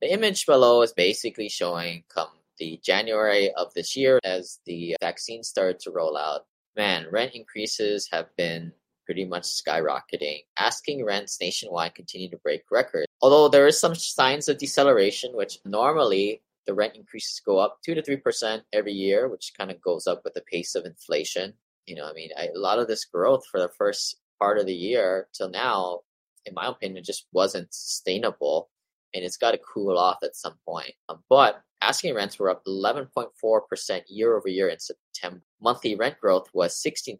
The 0.00 0.12
image 0.12 0.46
below 0.46 0.82
is 0.82 0.92
basically 0.92 1.48
showing 1.48 2.04
come 2.08 2.28
the 2.58 2.80
January 2.82 3.52
of 3.54 3.72
this 3.74 3.94
year 3.96 4.18
as 4.24 4.58
the 4.66 4.96
vaccine 5.00 5.42
started 5.42 5.78
to 5.80 5.90
roll 5.90 6.16
out. 6.16 6.46
Man, 6.76 7.06
rent 7.10 7.34
increases 7.34 8.08
have 8.10 8.34
been 8.36 8.72
pretty 9.04 9.24
much 9.24 9.44
skyrocketing. 9.44 10.44
Asking 10.58 11.04
rents 11.04 11.38
nationwide 11.40 11.94
continue 11.94 12.30
to 12.30 12.36
break 12.38 12.62
records. 12.70 13.06
Although 13.20 13.48
there 13.48 13.66
is 13.66 13.80
some 13.80 13.94
signs 13.94 14.48
of 14.48 14.58
deceleration, 14.58 15.30
which 15.34 15.58
normally 15.64 16.42
the 16.68 16.74
rent 16.74 16.94
increases 16.94 17.40
go 17.44 17.58
up 17.58 17.78
two 17.82 17.94
to 17.94 18.02
three 18.02 18.18
percent 18.18 18.62
every 18.72 18.92
year, 18.92 19.26
which 19.26 19.54
kind 19.58 19.70
of 19.70 19.80
goes 19.80 20.06
up 20.06 20.20
with 20.22 20.34
the 20.34 20.42
pace 20.42 20.74
of 20.74 20.84
inflation. 20.84 21.54
You 21.86 21.96
know, 21.96 22.06
I 22.06 22.12
mean, 22.12 22.28
I, 22.38 22.48
a 22.54 22.58
lot 22.58 22.78
of 22.78 22.86
this 22.86 23.06
growth 23.06 23.44
for 23.50 23.58
the 23.58 23.70
first 23.78 24.18
part 24.38 24.58
of 24.58 24.66
the 24.66 24.74
year 24.74 25.28
till 25.32 25.48
now, 25.48 26.00
in 26.44 26.52
my 26.52 26.66
opinion, 26.68 27.02
just 27.02 27.26
wasn't 27.32 27.72
sustainable, 27.72 28.68
and 29.14 29.24
it's 29.24 29.38
got 29.38 29.52
to 29.52 29.58
cool 29.58 29.96
off 29.96 30.18
at 30.22 30.36
some 30.36 30.56
point. 30.68 30.92
Um, 31.08 31.24
but 31.30 31.62
asking 31.80 32.14
rents 32.14 32.38
were 32.38 32.50
up 32.50 32.62
11.4% 32.66 34.02
year 34.08 34.36
over 34.36 34.48
year 34.48 34.68
in 34.68 34.78
September. 34.78 35.42
Monthly 35.62 35.94
rent 35.94 36.20
growth 36.20 36.50
was 36.52 36.80
16%, 36.86 37.16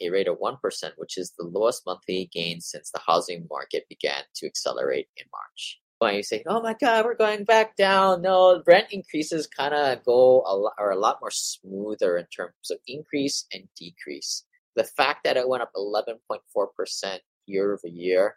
a 0.00 0.10
rate 0.10 0.28
of 0.28 0.38
1%, 0.38 0.58
which 0.98 1.16
is 1.16 1.32
the 1.38 1.46
lowest 1.46 1.86
monthly 1.86 2.28
gain 2.34 2.60
since 2.60 2.90
the 2.90 3.00
housing 3.06 3.46
market 3.50 3.88
began 3.88 4.24
to 4.34 4.46
accelerate 4.46 5.08
in 5.16 5.24
March 5.32 5.79
when 6.00 6.16
you 6.16 6.22
say, 6.22 6.42
"Oh 6.46 6.60
my 6.62 6.74
God, 6.74 7.04
we're 7.04 7.14
going 7.14 7.44
back 7.44 7.76
down," 7.76 8.22
no, 8.22 8.62
rent 8.66 8.88
increases 8.90 9.46
kind 9.46 9.74
of 9.74 10.04
go 10.04 10.42
a 10.46 10.56
lot, 10.56 10.74
are 10.78 10.90
a 10.90 10.98
lot 10.98 11.18
more 11.20 11.30
smoother 11.30 12.16
in 12.16 12.26
terms 12.26 12.70
of 12.70 12.78
increase 12.86 13.46
and 13.52 13.68
decrease. 13.78 14.44
The 14.76 14.84
fact 14.84 15.24
that 15.24 15.36
it 15.36 15.48
went 15.48 15.62
up 15.62 15.72
11.4 15.76 16.74
percent 16.76 17.22
year 17.46 17.74
over 17.74 17.88
year 17.88 18.36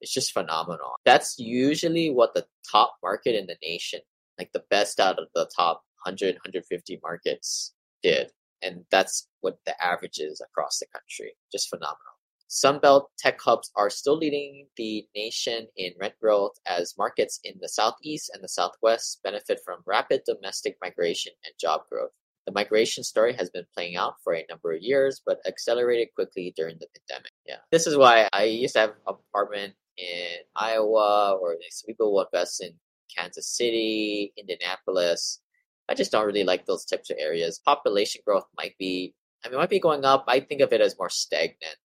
is 0.00 0.10
just 0.12 0.32
phenomenal. 0.32 0.96
That's 1.04 1.38
usually 1.38 2.10
what 2.10 2.34
the 2.34 2.46
top 2.70 2.96
market 3.02 3.34
in 3.34 3.46
the 3.46 3.56
nation, 3.62 4.00
like 4.38 4.52
the 4.52 4.64
best 4.70 4.98
out 5.00 5.18
of 5.18 5.28
the 5.34 5.48
top 5.56 5.82
100, 6.04 6.36
150 6.36 7.00
markets, 7.02 7.74
did, 8.02 8.32
and 8.62 8.84
that's 8.90 9.28
what 9.40 9.58
the 9.66 9.74
average 9.84 10.18
is 10.18 10.40
across 10.40 10.78
the 10.78 10.86
country. 10.92 11.34
Just 11.52 11.68
phenomenal. 11.68 12.11
Sunbelt 12.52 13.06
tech 13.16 13.40
hubs 13.40 13.70
are 13.76 13.88
still 13.88 14.18
leading 14.18 14.66
the 14.76 15.06
nation 15.16 15.68
in 15.74 15.94
rent 15.98 16.12
growth 16.20 16.52
as 16.66 16.98
markets 16.98 17.40
in 17.44 17.54
the 17.62 17.68
Southeast 17.68 18.30
and 18.34 18.44
the 18.44 18.48
Southwest 18.48 19.22
benefit 19.24 19.58
from 19.64 19.80
rapid 19.86 20.20
domestic 20.26 20.76
migration 20.82 21.32
and 21.46 21.54
job 21.58 21.80
growth. 21.90 22.10
The 22.44 22.52
migration 22.52 23.04
story 23.04 23.32
has 23.32 23.48
been 23.48 23.64
playing 23.74 23.96
out 23.96 24.16
for 24.22 24.34
a 24.34 24.44
number 24.50 24.74
of 24.74 24.82
years, 24.82 25.22
but 25.24 25.40
accelerated 25.46 26.08
quickly 26.14 26.52
during 26.54 26.76
the 26.78 26.88
pandemic. 26.94 27.32
Yeah. 27.46 27.56
This 27.70 27.86
is 27.86 27.96
why 27.96 28.28
I 28.34 28.44
used 28.44 28.74
to 28.74 28.80
have 28.80 28.90
an 28.90 28.96
apartment 29.06 29.72
in 29.96 30.40
Iowa, 30.54 31.38
or 31.40 31.56
some 31.70 31.86
people 31.86 32.12
will 32.12 32.28
invest 32.30 32.62
in 32.62 32.74
Kansas 33.16 33.48
City, 33.48 34.34
Indianapolis. 34.36 35.40
I 35.88 35.94
just 35.94 36.12
don't 36.12 36.26
really 36.26 36.44
like 36.44 36.66
those 36.66 36.84
types 36.84 37.08
of 37.08 37.16
areas. 37.18 37.62
Population 37.64 38.20
growth 38.26 38.44
might 38.58 38.76
be, 38.78 39.14
I 39.42 39.48
mean, 39.48 39.56
might 39.56 39.70
be 39.70 39.80
going 39.80 40.04
up. 40.04 40.26
I 40.28 40.40
think 40.40 40.60
of 40.60 40.74
it 40.74 40.82
as 40.82 40.98
more 40.98 41.08
stagnant 41.08 41.78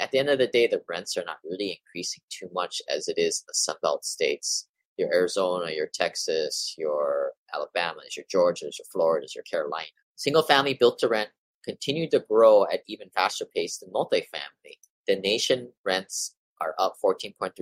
at 0.00 0.10
the 0.10 0.18
end 0.18 0.30
of 0.30 0.38
the 0.38 0.46
day, 0.46 0.66
the 0.66 0.82
rents 0.88 1.16
are 1.16 1.24
not 1.24 1.38
really 1.44 1.80
increasing 1.80 2.22
too 2.30 2.48
much 2.52 2.80
as 2.88 3.06
it 3.08 3.18
is 3.18 3.42
in 3.42 3.46
the 3.48 3.88
Sunbelt 3.88 4.04
states. 4.04 4.66
Your 4.96 5.14
Arizona, 5.14 5.70
your 5.70 5.86
Texas, 5.86 6.74
your 6.76 7.32
Alabamas, 7.54 8.16
your 8.16 8.26
Georgias, 8.26 8.78
your 8.78 8.86
Floridas, 8.92 9.34
your 9.34 9.44
Carolina. 9.44 9.86
Single 10.16 10.42
family 10.42 10.74
built 10.74 10.98
to 10.98 11.08
rent 11.08 11.30
continue 11.64 12.08
to 12.10 12.20
grow 12.20 12.64
at 12.64 12.82
even 12.86 13.08
faster 13.10 13.44
pace 13.44 13.78
than 13.78 13.90
multifamily. 13.90 14.78
The 15.06 15.16
nation 15.16 15.72
rents 15.84 16.34
are 16.60 16.74
up 16.78 16.96
14.3% 17.02 17.52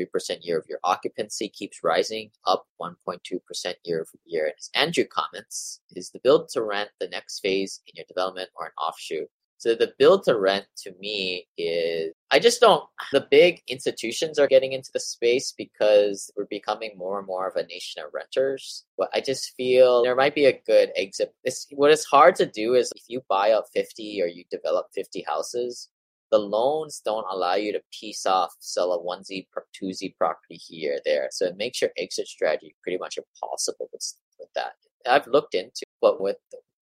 year 0.43 0.59
over 0.59 0.67
year. 0.69 0.81
Occupancy 0.83 1.49
keeps 1.49 1.85
rising, 1.85 2.31
up 2.47 2.67
1.2% 2.81 3.75
year 3.85 4.01
over 4.01 4.11
year. 4.25 4.47
And 4.47 4.55
as 4.59 4.71
Andrew 4.75 5.05
comments, 5.05 5.81
is 5.95 6.11
the 6.11 6.21
build 6.21 6.49
to 6.51 6.63
rent 6.63 6.91
the 6.99 7.09
next 7.09 7.41
phase 7.41 7.81
in 7.87 7.93
your 7.97 8.07
development 8.09 8.51
or 8.57 8.67
an 8.67 8.73
offshoot 8.81 9.29
so 9.59 9.75
the 9.75 9.93
build 9.99 10.23
to 10.25 10.39
rent 10.39 10.67
to 10.85 10.93
me 11.01 11.47
is 11.59 12.13
I 12.31 12.39
just 12.39 12.61
don't 12.61 12.85
the 13.13 13.27
big 13.29 13.61
institutions 13.69 14.39
are 14.39 14.47
getting 14.47 14.73
into 14.73 14.91
the 14.93 15.01
space 15.01 15.53
because 15.57 16.31
we're 16.37 16.47
becoming 16.47 16.93
more 16.97 17.19
and 17.19 17.27
more 17.27 17.49
of 17.49 17.57
a 17.57 17.67
nation 17.67 18.03
of 18.03 18.15
renters. 18.15 18.85
But 18.97 19.11
I 19.15 19.21
just 19.21 19.55
feel 19.57 20.03
there 20.03 20.15
might 20.15 20.35
be 20.35 20.47
a 20.47 20.61
good 20.67 20.91
exit. 20.95 21.35
It's, 21.43 21.67
what 21.73 21.91
is 21.91 22.05
hard 22.05 22.37
to 22.37 22.47
do 22.47 22.75
is 22.75 22.93
if 22.95 23.03
you 23.09 23.21
buy 23.29 23.51
up 23.51 23.67
50 23.75 24.23
or 24.23 24.27
you 24.27 24.45
develop 24.51 24.87
50 24.95 25.25
houses, 25.27 25.89
the 26.31 26.39
loans 26.39 27.01
don't 27.05 27.27
allow 27.31 27.55
you 27.55 27.73
to 27.73 27.81
piece 27.99 28.27
off, 28.27 28.55
sell 28.61 28.93
a 28.93 28.99
onesie, 28.99 29.47
twosie 29.75 30.15
property 30.17 30.57
here 30.57 31.01
there. 31.05 31.29
So 31.33 31.47
it 31.47 31.57
makes 31.57 31.81
your 31.81 31.91
exit 31.97 32.29
strategy 32.29 32.77
pretty 32.83 32.99
much 32.99 33.19
impossible 33.19 33.89
with, 33.93 34.15
with 34.39 34.51
that. 34.55 34.73
I've 35.09 35.27
looked 35.27 35.55
into, 35.55 35.85
but 36.01 36.21
with 36.21 36.37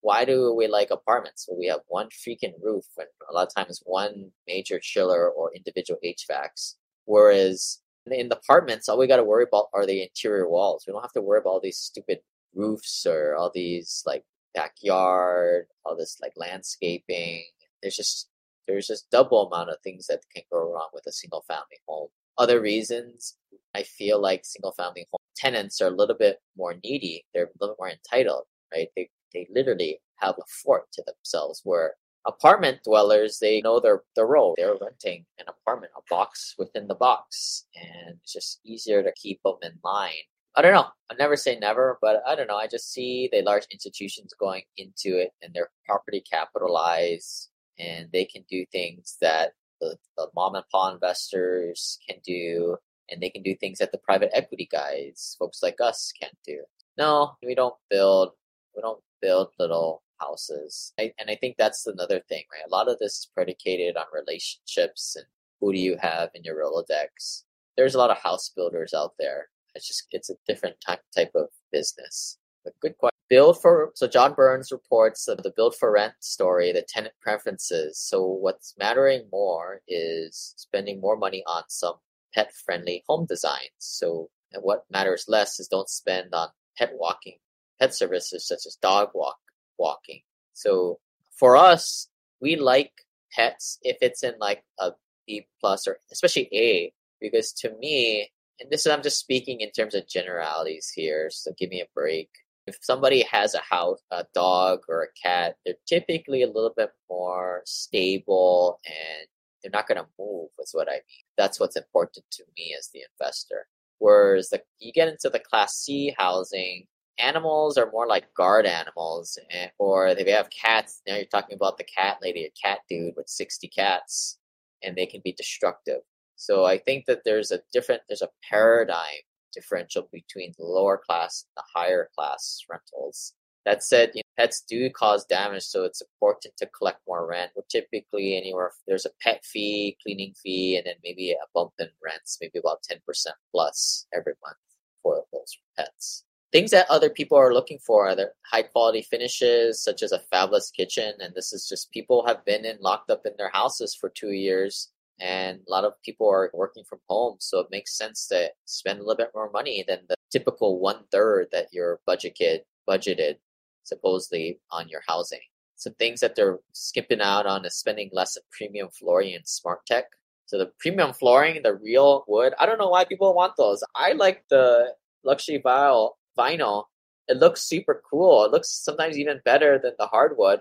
why 0.06 0.24
do 0.24 0.54
we 0.54 0.68
like 0.68 0.92
apartments? 0.92 1.46
Well, 1.48 1.58
we 1.58 1.66
have 1.66 1.80
one 1.88 2.10
freaking 2.10 2.52
roof, 2.62 2.84
and 2.96 3.08
a 3.28 3.32
lot 3.32 3.48
of 3.48 3.54
times 3.56 3.82
one 3.84 4.30
major 4.46 4.78
chiller 4.80 5.28
or 5.28 5.52
individual 5.52 5.98
HVACs. 6.04 6.76
Whereas 7.06 7.80
in 8.06 8.28
the 8.28 8.36
apartments, 8.36 8.88
all 8.88 8.98
we 8.98 9.08
got 9.08 9.16
to 9.16 9.24
worry 9.24 9.46
about 9.48 9.66
are 9.74 9.84
the 9.84 10.02
interior 10.02 10.48
walls. 10.48 10.84
We 10.86 10.92
don't 10.92 11.02
have 11.02 11.12
to 11.14 11.20
worry 11.20 11.40
about 11.40 11.50
all 11.50 11.60
these 11.60 11.78
stupid 11.78 12.20
roofs 12.54 13.04
or 13.04 13.34
all 13.34 13.50
these 13.52 14.04
like 14.06 14.22
backyard, 14.54 15.66
all 15.84 15.96
this 15.96 16.18
like 16.22 16.34
landscaping. 16.36 17.42
There's 17.82 17.96
just 17.96 18.28
there's 18.68 18.86
just 18.86 19.10
double 19.10 19.48
amount 19.48 19.70
of 19.70 19.78
things 19.82 20.06
that 20.06 20.20
can 20.32 20.44
go 20.52 20.72
wrong 20.72 20.90
with 20.92 21.08
a 21.08 21.12
single 21.12 21.44
family 21.48 21.80
home. 21.88 22.10
Other 22.38 22.60
reasons, 22.60 23.36
I 23.74 23.82
feel 23.82 24.22
like 24.22 24.44
single 24.44 24.72
family 24.72 25.08
home 25.10 25.18
tenants 25.34 25.80
are 25.80 25.88
a 25.88 25.96
little 25.96 26.16
bit 26.16 26.38
more 26.56 26.76
needy. 26.84 27.24
They're 27.34 27.46
a 27.46 27.58
little 27.60 27.74
more 27.76 27.90
entitled, 27.90 28.44
right? 28.72 28.88
They 28.94 29.10
they 29.32 29.46
literally 29.54 30.00
have 30.16 30.34
a 30.38 30.46
fort 30.62 30.86
to 30.92 31.02
themselves 31.06 31.60
where 31.64 31.94
apartment 32.26 32.80
dwellers 32.84 33.38
they 33.38 33.60
know 33.60 33.80
their 33.80 34.02
their 34.14 34.26
role. 34.26 34.54
They're 34.56 34.76
renting 34.80 35.24
an 35.38 35.46
apartment 35.48 35.92
a 35.96 36.00
box 36.10 36.54
within 36.58 36.88
the 36.88 36.94
box 36.94 37.66
and 37.74 38.16
it's 38.22 38.32
just 38.32 38.60
easier 38.64 39.02
to 39.02 39.12
keep 39.16 39.40
them 39.44 39.56
in 39.62 39.72
line. 39.84 40.12
I 40.56 40.62
don't 40.62 40.72
know. 40.74 40.86
I 41.10 41.14
never 41.18 41.36
say 41.36 41.58
never 41.58 41.98
but 42.00 42.22
i 42.26 42.34
don't 42.34 42.48
know. 42.48 42.56
I 42.56 42.66
just 42.66 42.92
see 42.92 43.28
the 43.32 43.42
large 43.42 43.66
institutions 43.70 44.34
going 44.38 44.62
into 44.76 45.18
it 45.18 45.30
and 45.42 45.54
their 45.54 45.70
property 45.86 46.22
capitalized 46.30 47.50
and 47.78 48.08
they 48.12 48.24
can 48.24 48.44
do 48.50 48.64
things 48.72 49.16
that 49.20 49.52
the, 49.80 49.96
the 50.16 50.28
mom 50.34 50.54
and 50.54 50.64
pop 50.72 50.94
investors 50.94 51.98
can 52.08 52.18
do 52.26 52.76
and 53.10 53.20
they 53.20 53.30
can 53.30 53.42
do 53.42 53.54
things 53.54 53.78
that 53.78 53.92
the 53.92 53.98
private 53.98 54.30
equity 54.32 54.68
guys 54.72 55.36
folks 55.38 55.62
like 55.62 55.76
us 55.80 56.12
can't 56.20 56.36
do. 56.46 56.62
No 56.98 57.36
we 57.42 57.54
don't 57.54 57.76
build 57.90 58.30
we 58.74 58.82
don't 58.82 59.00
build 59.20 59.48
little 59.58 60.02
houses. 60.20 60.92
I, 60.98 61.12
and 61.18 61.30
I 61.30 61.36
think 61.36 61.56
that's 61.56 61.86
another 61.86 62.20
thing, 62.28 62.44
right? 62.52 62.66
A 62.66 62.74
lot 62.74 62.88
of 62.88 62.98
this 62.98 63.12
is 63.12 63.30
predicated 63.34 63.96
on 63.96 64.04
relationships 64.12 65.16
and 65.16 65.26
who 65.60 65.72
do 65.72 65.78
you 65.78 65.96
have 66.00 66.30
in 66.34 66.44
your 66.44 66.56
Rolodex. 66.56 67.44
There's 67.76 67.94
a 67.94 67.98
lot 67.98 68.10
of 68.10 68.18
house 68.18 68.50
builders 68.54 68.94
out 68.94 69.14
there. 69.18 69.48
It's 69.74 69.86
just 69.86 70.06
it's 70.10 70.30
a 70.30 70.36
different 70.46 70.76
type 70.80 71.00
type 71.14 71.32
of 71.34 71.48
business. 71.70 72.38
But 72.64 72.74
good 72.80 72.96
question. 72.96 73.12
Build 73.28 73.60
for 73.60 73.90
so 73.94 74.06
John 74.06 74.34
Burns 74.34 74.72
reports 74.72 75.28
of 75.28 75.42
the 75.42 75.52
build 75.54 75.76
for 75.76 75.92
rent 75.92 76.14
story, 76.20 76.72
the 76.72 76.82
tenant 76.88 77.14
preferences. 77.20 77.98
So 77.98 78.24
what's 78.24 78.74
mattering 78.78 79.28
more 79.30 79.82
is 79.88 80.54
spending 80.56 81.00
more 81.00 81.16
money 81.16 81.42
on 81.46 81.64
some 81.68 81.96
pet 82.34 82.52
friendly 82.64 83.02
home 83.08 83.26
designs. 83.26 83.70
So 83.78 84.30
what 84.60 84.84
matters 84.90 85.26
less 85.28 85.60
is 85.60 85.68
don't 85.68 85.88
spend 85.88 86.34
on 86.34 86.48
pet 86.78 86.92
walking 86.94 87.38
pet 87.80 87.94
services 87.94 88.46
such 88.46 88.66
as 88.66 88.78
dog 88.80 89.10
walk 89.14 89.38
walking. 89.78 90.22
So 90.54 90.98
for 91.38 91.56
us, 91.56 92.08
we 92.40 92.56
like 92.56 92.92
pets 93.32 93.78
if 93.82 93.98
it's 94.00 94.22
in 94.22 94.34
like 94.38 94.62
a 94.78 94.92
B 95.26 95.46
plus 95.60 95.86
or 95.86 95.98
especially 96.10 96.48
A, 96.52 96.92
because 97.20 97.52
to 97.54 97.74
me, 97.78 98.30
and 98.60 98.70
this 98.70 98.86
is 98.86 98.92
I'm 98.92 99.02
just 99.02 99.18
speaking 99.18 99.60
in 99.60 99.70
terms 99.70 99.94
of 99.94 100.08
generalities 100.08 100.90
here, 100.94 101.28
so 101.30 101.52
give 101.58 101.70
me 101.70 101.80
a 101.80 101.88
break. 101.94 102.30
If 102.66 102.78
somebody 102.80 103.22
has 103.30 103.54
a 103.54 103.60
house, 103.60 104.00
a 104.10 104.24
dog, 104.34 104.80
or 104.88 105.04
a 105.04 105.20
cat, 105.22 105.56
they're 105.64 105.74
typically 105.86 106.42
a 106.42 106.48
little 106.48 106.72
bit 106.76 106.90
more 107.08 107.62
stable 107.64 108.80
and 108.84 109.28
they're 109.62 109.70
not 109.78 109.86
going 109.86 109.98
to 109.98 110.08
move, 110.18 110.48
is 110.58 110.70
what 110.72 110.88
I 110.88 110.94
mean. 110.94 111.24
That's 111.36 111.60
what's 111.60 111.76
important 111.76 112.24
to 112.32 112.44
me 112.56 112.74
as 112.76 112.90
the 112.92 113.02
investor. 113.12 113.66
Whereas 113.98 114.48
the, 114.50 114.62
you 114.78 114.92
get 114.92 115.08
into 115.08 115.30
the 115.30 115.38
Class 115.38 115.74
C 115.76 116.14
housing, 116.18 116.86
animals 117.18 117.78
are 117.78 117.90
more 117.90 118.06
like 118.06 118.32
guard 118.34 118.66
animals, 118.66 119.38
and, 119.50 119.70
or 119.78 120.08
you 120.08 120.32
have 120.32 120.50
cats. 120.50 121.02
Now 121.06 121.16
you're 121.16 121.24
talking 121.26 121.56
about 121.56 121.78
the 121.78 121.84
cat 121.84 122.18
lady, 122.22 122.44
a 122.44 122.50
cat 122.60 122.80
dude 122.88 123.14
with 123.16 123.28
60 123.28 123.68
cats, 123.68 124.38
and 124.82 124.96
they 124.96 125.06
can 125.06 125.20
be 125.24 125.32
destructive. 125.32 126.00
So 126.36 126.64
I 126.64 126.78
think 126.78 127.06
that 127.06 127.22
there's 127.24 127.50
a 127.50 127.60
different, 127.72 128.02
there's 128.08 128.22
a 128.22 128.30
paradigm 128.48 129.22
differential 129.54 130.08
between 130.12 130.52
the 130.58 130.64
lower 130.64 130.98
class 130.98 131.46
and 131.46 131.62
the 131.62 131.80
higher 131.80 132.10
class 132.16 132.60
rentals. 132.70 133.32
That 133.64 133.82
said, 133.82 134.12
you 134.14 134.20
know, 134.20 134.42
pets 134.42 134.62
do 134.68 134.88
cause 134.90 135.24
damage, 135.24 135.64
so 135.64 135.84
it's 135.84 136.02
important 136.02 136.56
to 136.58 136.66
collect 136.66 137.00
more 137.08 137.26
rent. 137.26 137.50
We're 137.56 137.64
typically 137.68 138.36
anywhere 138.36 138.70
there's 138.86 139.06
a 139.06 139.10
pet 139.20 139.44
fee, 139.44 139.96
cleaning 140.02 140.34
fee, 140.40 140.76
and 140.76 140.86
then 140.86 140.94
maybe 141.02 141.32
a 141.32 141.46
bump 141.54 141.72
in 141.80 141.88
rents, 142.04 142.38
maybe 142.40 142.58
about 142.60 142.82
ten 142.84 142.98
percent 143.04 143.36
plus 143.50 144.06
every 144.14 144.34
month 144.44 144.58
for 145.02 145.24
those 145.32 145.58
pets. 145.76 146.25
Things 146.56 146.70
that 146.70 146.88
other 146.88 147.10
people 147.10 147.36
are 147.36 147.52
looking 147.52 147.78
for 147.78 148.08
are 148.08 148.16
high 148.50 148.62
quality 148.62 149.02
finishes, 149.02 149.84
such 149.84 150.02
as 150.02 150.10
a 150.10 150.20
fabulous 150.30 150.70
kitchen, 150.70 151.12
and 151.20 151.34
this 151.34 151.52
is 151.52 151.68
just 151.68 151.92
people 151.92 152.26
have 152.26 152.46
been 152.46 152.64
in 152.64 152.78
locked 152.80 153.10
up 153.10 153.26
in 153.26 153.34
their 153.36 153.50
houses 153.50 153.94
for 153.94 154.08
two 154.08 154.30
years 154.30 154.88
and 155.20 155.60
a 155.68 155.70
lot 155.70 155.84
of 155.84 155.92
people 156.02 156.26
are 156.26 156.50
working 156.54 156.82
from 156.88 156.98
home 157.10 157.36
so 157.40 157.58
it 157.58 157.66
makes 157.70 157.98
sense 157.98 158.26
to 158.28 158.50
spend 158.64 159.00
a 159.00 159.02
little 159.02 159.18
bit 159.18 159.32
more 159.34 159.50
money 159.50 159.84
than 159.86 159.98
the 160.08 160.14
typical 160.32 160.80
one 160.80 161.04
third 161.12 161.48
that 161.52 161.66
your 161.72 162.00
budget 162.06 162.34
kid 162.34 162.62
budgeted 162.88 163.34
supposedly 163.82 164.58
on 164.70 164.88
your 164.88 165.02
housing. 165.06 165.44
Some 165.74 165.92
things 165.98 166.20
that 166.20 166.36
they're 166.36 166.60
skipping 166.72 167.20
out 167.20 167.44
on 167.44 167.66
is 167.66 167.76
spending 167.76 168.08
less 168.14 168.34
on 168.34 168.42
premium 168.50 168.88
flooring 168.98 169.34
and 169.34 169.46
smart 169.46 169.84
tech. 169.84 170.06
So 170.46 170.56
the 170.56 170.72
premium 170.80 171.12
flooring 171.12 171.62
the 171.62 171.74
real 171.74 172.24
wood 172.26 172.54
i 172.58 172.64
don't 172.64 172.78
know 172.78 172.88
why 172.88 173.04
people 173.04 173.34
want 173.34 173.58
those. 173.58 173.84
I 173.94 174.12
like 174.12 174.44
the 174.48 174.94
luxury 175.22 175.60
vinyl 175.62 176.12
vinyl 176.36 176.84
it 177.28 177.36
looks 177.36 177.62
super 177.62 178.02
cool 178.08 178.44
it 178.44 178.52
looks 178.52 178.70
sometimes 178.70 179.18
even 179.18 179.40
better 179.44 179.78
than 179.78 179.92
the 179.98 180.06
hardwood 180.06 180.60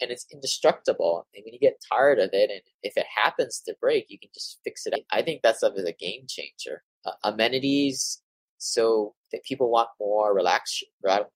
and 0.00 0.10
it's 0.10 0.26
indestructible. 0.32 1.26
And 1.34 1.44
when 1.44 1.54
you 1.54 1.60
get 1.60 1.82
tired 1.90 2.18
of 2.18 2.30
it, 2.32 2.50
and 2.50 2.60
if 2.82 2.96
it 2.96 3.06
happens 3.14 3.60
to 3.66 3.76
break, 3.80 4.06
you 4.08 4.18
can 4.18 4.30
just 4.34 4.58
fix 4.64 4.86
it. 4.86 4.94
I 5.10 5.22
think 5.22 5.42
that 5.42 5.56
stuff 5.56 5.74
is 5.76 5.86
a 5.86 5.92
game 5.92 6.26
changer. 6.28 6.82
Uh, 7.06 7.12
amenities, 7.22 8.20
so 8.58 9.14
that 9.30 9.44
people 9.44 9.70
want 9.70 9.88
more 10.00 10.34
relax, 10.34 10.82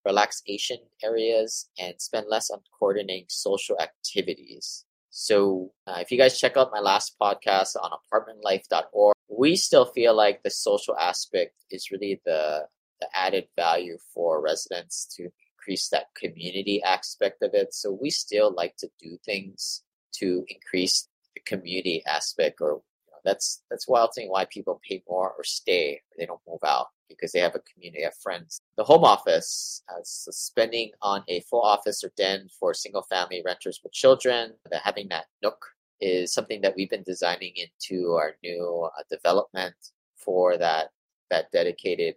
relaxation 0.04 0.78
areas 1.04 1.68
and 1.78 1.94
spend 1.98 2.26
less 2.28 2.48
on 2.48 2.60
coordinating 2.78 3.26
social 3.28 3.78
activities. 3.80 4.84
So 5.10 5.72
uh, 5.86 5.98
if 6.00 6.10
you 6.10 6.16
guys 6.16 6.38
check 6.38 6.56
out 6.56 6.70
my 6.72 6.80
last 6.80 7.16
podcast 7.20 7.76
on 7.80 7.90
apartmentlife.org, 7.90 9.14
we 9.28 9.56
still 9.56 9.86
feel 9.86 10.16
like 10.16 10.42
the 10.42 10.50
social 10.50 10.96
aspect 10.96 11.54
is 11.70 11.90
really 11.90 12.20
the 12.24 12.66
the 13.00 13.08
added 13.14 13.48
value 13.56 13.98
for 14.14 14.40
residents 14.40 15.06
to 15.16 15.30
increase 15.58 15.88
that 15.88 16.06
community 16.16 16.82
aspect 16.82 17.42
of 17.42 17.54
it. 17.54 17.74
So 17.74 17.92
we 17.92 18.10
still 18.10 18.52
like 18.54 18.76
to 18.78 18.88
do 19.00 19.18
things 19.24 19.82
to 20.14 20.44
increase 20.48 21.08
the 21.34 21.40
community 21.40 22.02
aspect 22.06 22.60
or 22.60 22.70
you 22.70 23.12
know, 23.12 23.18
that's 23.24 23.62
that's 23.70 23.88
wild 23.88 24.10
thing 24.14 24.28
why 24.28 24.46
people 24.46 24.80
pay 24.88 25.02
more 25.08 25.32
or 25.36 25.44
stay 25.44 25.94
or 25.94 26.16
they 26.18 26.26
don't 26.26 26.40
move 26.48 26.64
out 26.64 26.88
because 27.08 27.32
they 27.32 27.40
have 27.40 27.54
a 27.54 27.60
community 27.72 28.04
of 28.04 28.14
friends. 28.14 28.60
The 28.76 28.84
home 28.84 29.04
office, 29.04 29.82
uh, 29.88 30.00
spending 30.02 30.92
on 31.00 31.24
a 31.28 31.40
full 31.40 31.62
office 31.62 32.04
or 32.04 32.12
den 32.16 32.48
for 32.58 32.74
single 32.74 33.02
family 33.02 33.42
renters 33.44 33.80
with 33.82 33.92
children, 33.92 34.54
having 34.84 35.08
that 35.08 35.26
nook 35.42 35.64
is 36.00 36.32
something 36.32 36.60
that 36.60 36.74
we've 36.76 36.90
been 36.90 37.02
designing 37.02 37.54
into 37.56 38.12
our 38.12 38.34
new 38.42 38.88
uh, 38.96 39.02
development 39.10 39.74
for 40.16 40.56
that 40.56 40.90
that 41.30 41.50
dedicated 41.52 42.14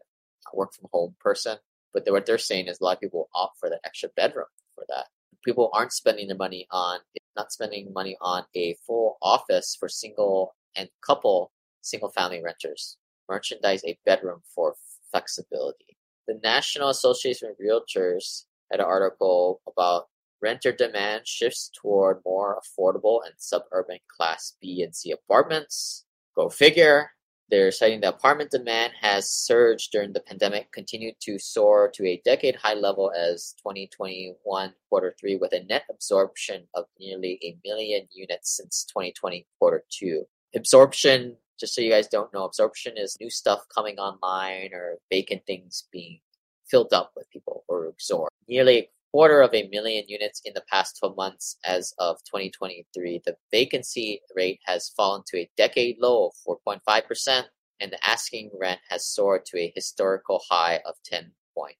work 0.54 0.74
from 0.74 0.90
home 0.92 1.16
person. 1.20 1.58
But 1.94 2.04
what 2.08 2.26
they're 2.26 2.38
saying 2.38 2.68
is 2.68 2.80
a 2.80 2.84
lot 2.84 2.98
of 2.98 3.02
people 3.02 3.30
opt 3.36 3.60
for 3.60 3.70
that 3.70 3.82
extra 3.84 4.10
bedroom 4.16 4.46
for 4.74 4.86
that. 4.90 5.08
People 5.44 5.70
aren't 5.74 5.94
spending 5.94 6.28
the 6.28 6.36
money 6.36 6.68
on 6.72 7.00
not 7.36 7.52
spending 7.52 7.92
money 7.94 8.18
on 8.22 8.44
a 8.56 8.76
full 8.86 9.18
office 9.22 9.76
for 9.80 9.90
single 9.90 10.56
and 10.76 10.90
couple 11.06 11.52
single 11.82 12.10
family 12.10 12.42
renters. 12.44 12.98
Merchandise 13.30 13.84
a 13.86 13.98
bedroom 14.06 14.42
for 14.54 14.76
flexibility. 15.12 15.98
The 16.28 16.40
National 16.44 16.90
Association 16.90 17.50
of 17.50 17.56
Realtors 17.58 18.46
had 18.72 18.80
an 18.80 18.86
article 18.86 19.62
about 19.68 20.08
renter 20.42 20.72
demand 20.72 21.28
shifts 21.28 21.72
toward 21.80 22.22
more 22.26 22.60
affordable 22.60 23.20
and 23.26 23.34
suburban 23.38 24.00
class 24.08 24.56
B 24.62 24.82
and 24.84 24.96
C 24.96 25.12
apartments. 25.12 26.06
Go 26.36 26.50
figure. 26.50 27.12
They're 27.52 27.72
citing 27.72 28.00
the 28.00 28.08
apartment 28.08 28.50
demand 28.50 28.94
has 29.02 29.30
surged 29.30 29.92
during 29.92 30.14
the 30.14 30.22
pandemic, 30.22 30.72
continued 30.72 31.16
to 31.24 31.38
soar 31.38 31.92
to 31.96 32.08
a 32.08 32.22
decade 32.24 32.56
high 32.56 32.76
level 32.76 33.12
as 33.12 33.54
2021 33.58 34.74
quarter 34.90 35.14
three, 35.20 35.36
with 35.36 35.52
a 35.52 35.62
net 35.66 35.84
absorption 35.92 36.68
of 36.74 36.86
nearly 36.98 37.38
a 37.44 37.58
million 37.66 38.08
units 38.10 38.56
since 38.56 38.86
2020 38.86 39.46
quarter 39.60 39.84
two. 39.92 40.24
Absorption, 40.56 41.36
just 41.60 41.76
so 41.76 41.82
you 41.82 41.92
guys 41.92 42.08
don't 42.08 42.34
know, 42.34 42.46
absorption 42.46 42.94
is 42.96 43.18
new 43.20 43.30
stuff 43.30 43.60
coming 43.76 44.00
online 44.00 44.74
or 44.74 45.00
vacant 45.12 45.46
things 45.46 45.90
being 45.92 46.22
filled 46.70 46.94
up 46.94 47.12
with 47.18 47.30
people 47.32 47.66
or 47.68 47.88
absorbed. 47.88 48.32
Nearly 48.48 48.92
quarter 49.12 49.42
of 49.42 49.54
a 49.54 49.68
million 49.70 50.06
units 50.08 50.42
in 50.46 50.54
the 50.54 50.64
past 50.72 50.98
12 51.00 51.16
months 51.16 51.58
as 51.66 51.94
of 52.00 52.18
2023. 52.26 53.22
The 53.26 53.36
vacancy 53.52 54.22
rate 54.36 54.60
has 54.66 54.90
fallen 54.96 55.24
to 55.28 55.40
a 55.40 55.50
decade 55.58 55.98
low 56.00 56.28
of 56.28 56.60
4.5%, 56.66 57.44
and 57.80 57.92
the 57.92 58.08
asking 58.08 58.52
rent 58.60 58.80
has 58.90 59.06
soared 59.06 59.46
to 59.48 59.60
a 59.60 59.72
historical 59.76 60.42
high 60.50 60.80
of 60.86 60.96
10.5%. 61.12 61.74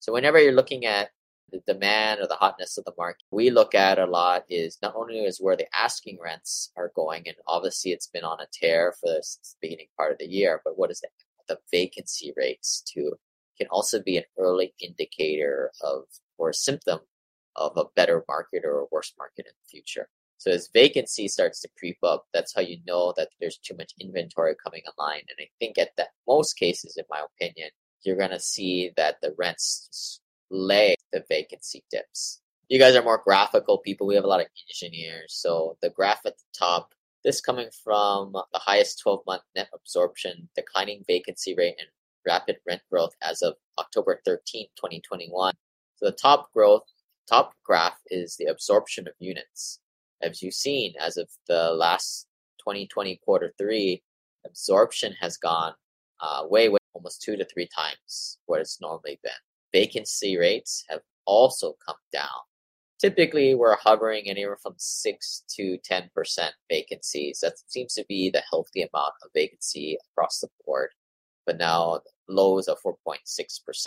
So, 0.00 0.12
whenever 0.12 0.40
you're 0.40 0.52
looking 0.52 0.84
at 0.84 1.10
the 1.50 1.60
demand 1.66 2.20
or 2.20 2.26
the 2.26 2.36
hotness 2.36 2.78
of 2.78 2.84
the 2.84 2.94
market, 2.96 3.22
we 3.30 3.50
look 3.50 3.74
at 3.74 3.98
a 3.98 4.06
lot 4.06 4.44
is 4.48 4.78
not 4.82 4.94
only 4.94 5.20
is 5.20 5.40
where 5.40 5.56
the 5.56 5.66
asking 5.76 6.18
rents 6.22 6.70
are 6.76 6.92
going, 6.94 7.22
and 7.26 7.36
obviously 7.46 7.92
it's 7.92 8.06
been 8.06 8.24
on 8.24 8.40
a 8.40 8.46
tear 8.52 8.94
for 9.00 9.08
the 9.08 9.22
beginning 9.60 9.88
part 9.96 10.12
of 10.12 10.18
the 10.18 10.28
year, 10.28 10.60
but 10.64 10.78
what 10.78 10.90
is 10.90 11.00
the, 11.00 11.08
the 11.48 11.58
vacancy 11.72 12.32
rates 12.36 12.82
too? 12.86 13.14
Can 13.60 13.68
also 13.70 14.02
be 14.02 14.16
an 14.16 14.24
early 14.38 14.72
indicator 14.80 15.70
of 15.82 16.04
or 16.38 16.52
symptom 16.52 17.00
of 17.56 17.76
a 17.76 17.84
better 17.94 18.24
market 18.26 18.62
or 18.64 18.80
a 18.80 18.86
worse 18.90 19.12
market 19.18 19.46
in 19.46 19.52
the 19.52 19.68
future. 19.68 20.08
So 20.38 20.50
as 20.50 20.70
vacancy 20.72 21.28
starts 21.28 21.60
to 21.60 21.68
creep 21.78 21.98
up, 22.02 22.24
that's 22.32 22.54
how 22.54 22.62
you 22.62 22.78
know 22.86 23.12
that 23.18 23.28
there's 23.38 23.58
too 23.58 23.76
much 23.76 23.92
inventory 24.00 24.54
coming 24.64 24.80
online. 24.88 25.20
And 25.28 25.36
I 25.38 25.48
think 25.58 25.76
at 25.76 25.90
that 25.98 26.08
most 26.26 26.54
cases, 26.54 26.96
in 26.96 27.04
my 27.10 27.22
opinion, 27.34 27.68
you're 28.02 28.16
gonna 28.16 28.40
see 28.40 28.92
that 28.96 29.16
the 29.20 29.34
rents 29.36 30.20
lay 30.50 30.96
the 31.12 31.22
vacancy 31.28 31.84
dips. 31.90 32.40
You 32.70 32.78
guys 32.78 32.96
are 32.96 33.02
more 33.02 33.20
graphical 33.22 33.78
people. 33.78 34.06
We 34.06 34.14
have 34.14 34.24
a 34.24 34.28
lot 34.28 34.40
of 34.40 34.46
engineers. 34.70 35.34
So 35.34 35.76
the 35.82 35.90
graph 35.90 36.24
at 36.24 36.38
the 36.38 36.44
top, 36.58 36.94
this 37.22 37.42
coming 37.42 37.68
from 37.84 38.32
the 38.32 38.58
highest 38.58 39.00
12 39.00 39.20
month 39.26 39.42
net 39.54 39.68
absorption, 39.74 40.48
declining 40.56 41.04
vacancy 41.06 41.54
rate, 41.54 41.76
and 41.78 41.88
rapid 42.26 42.56
rent 42.66 42.82
growth 42.90 43.14
as 43.22 43.42
of 43.42 43.54
October 43.78 44.20
13, 44.24 44.66
2021. 44.76 45.54
So 45.96 46.06
the 46.06 46.12
top 46.12 46.52
growth, 46.52 46.82
top 47.28 47.54
graph 47.64 47.98
is 48.06 48.36
the 48.36 48.46
absorption 48.46 49.06
of 49.06 49.14
units. 49.18 49.80
As 50.22 50.42
you've 50.42 50.54
seen, 50.54 50.94
as 51.00 51.16
of 51.16 51.28
the 51.48 51.72
last 51.72 52.26
2020 52.58 53.20
quarter 53.24 53.52
three, 53.58 54.02
absorption 54.44 55.14
has 55.20 55.36
gone 55.36 55.72
uh, 56.20 56.42
way, 56.48 56.68
way, 56.68 56.78
almost 56.94 57.22
two 57.22 57.36
to 57.36 57.44
three 57.46 57.68
times 57.74 58.38
what 58.46 58.60
it's 58.60 58.80
normally 58.80 59.18
been. 59.22 59.32
Vacancy 59.72 60.36
rates 60.36 60.84
have 60.88 61.00
also 61.26 61.74
come 61.86 61.96
down. 62.12 62.28
Typically, 63.00 63.54
we're 63.54 63.76
hovering 63.76 64.28
anywhere 64.28 64.58
from 64.62 64.74
6 64.76 65.44
to 65.56 65.78
10% 65.90 66.10
vacancies. 66.68 67.40
That 67.40 67.54
seems 67.66 67.94
to 67.94 68.04
be 68.06 68.28
the 68.28 68.42
healthy 68.50 68.82
amount 68.82 69.14
of 69.22 69.30
vacancy 69.34 69.96
across 70.12 70.40
the 70.40 70.48
board 70.66 70.90
but 71.50 71.58
now 71.58 72.00
lows 72.28 72.68
of 72.68 72.78
4.6%, 72.80 73.86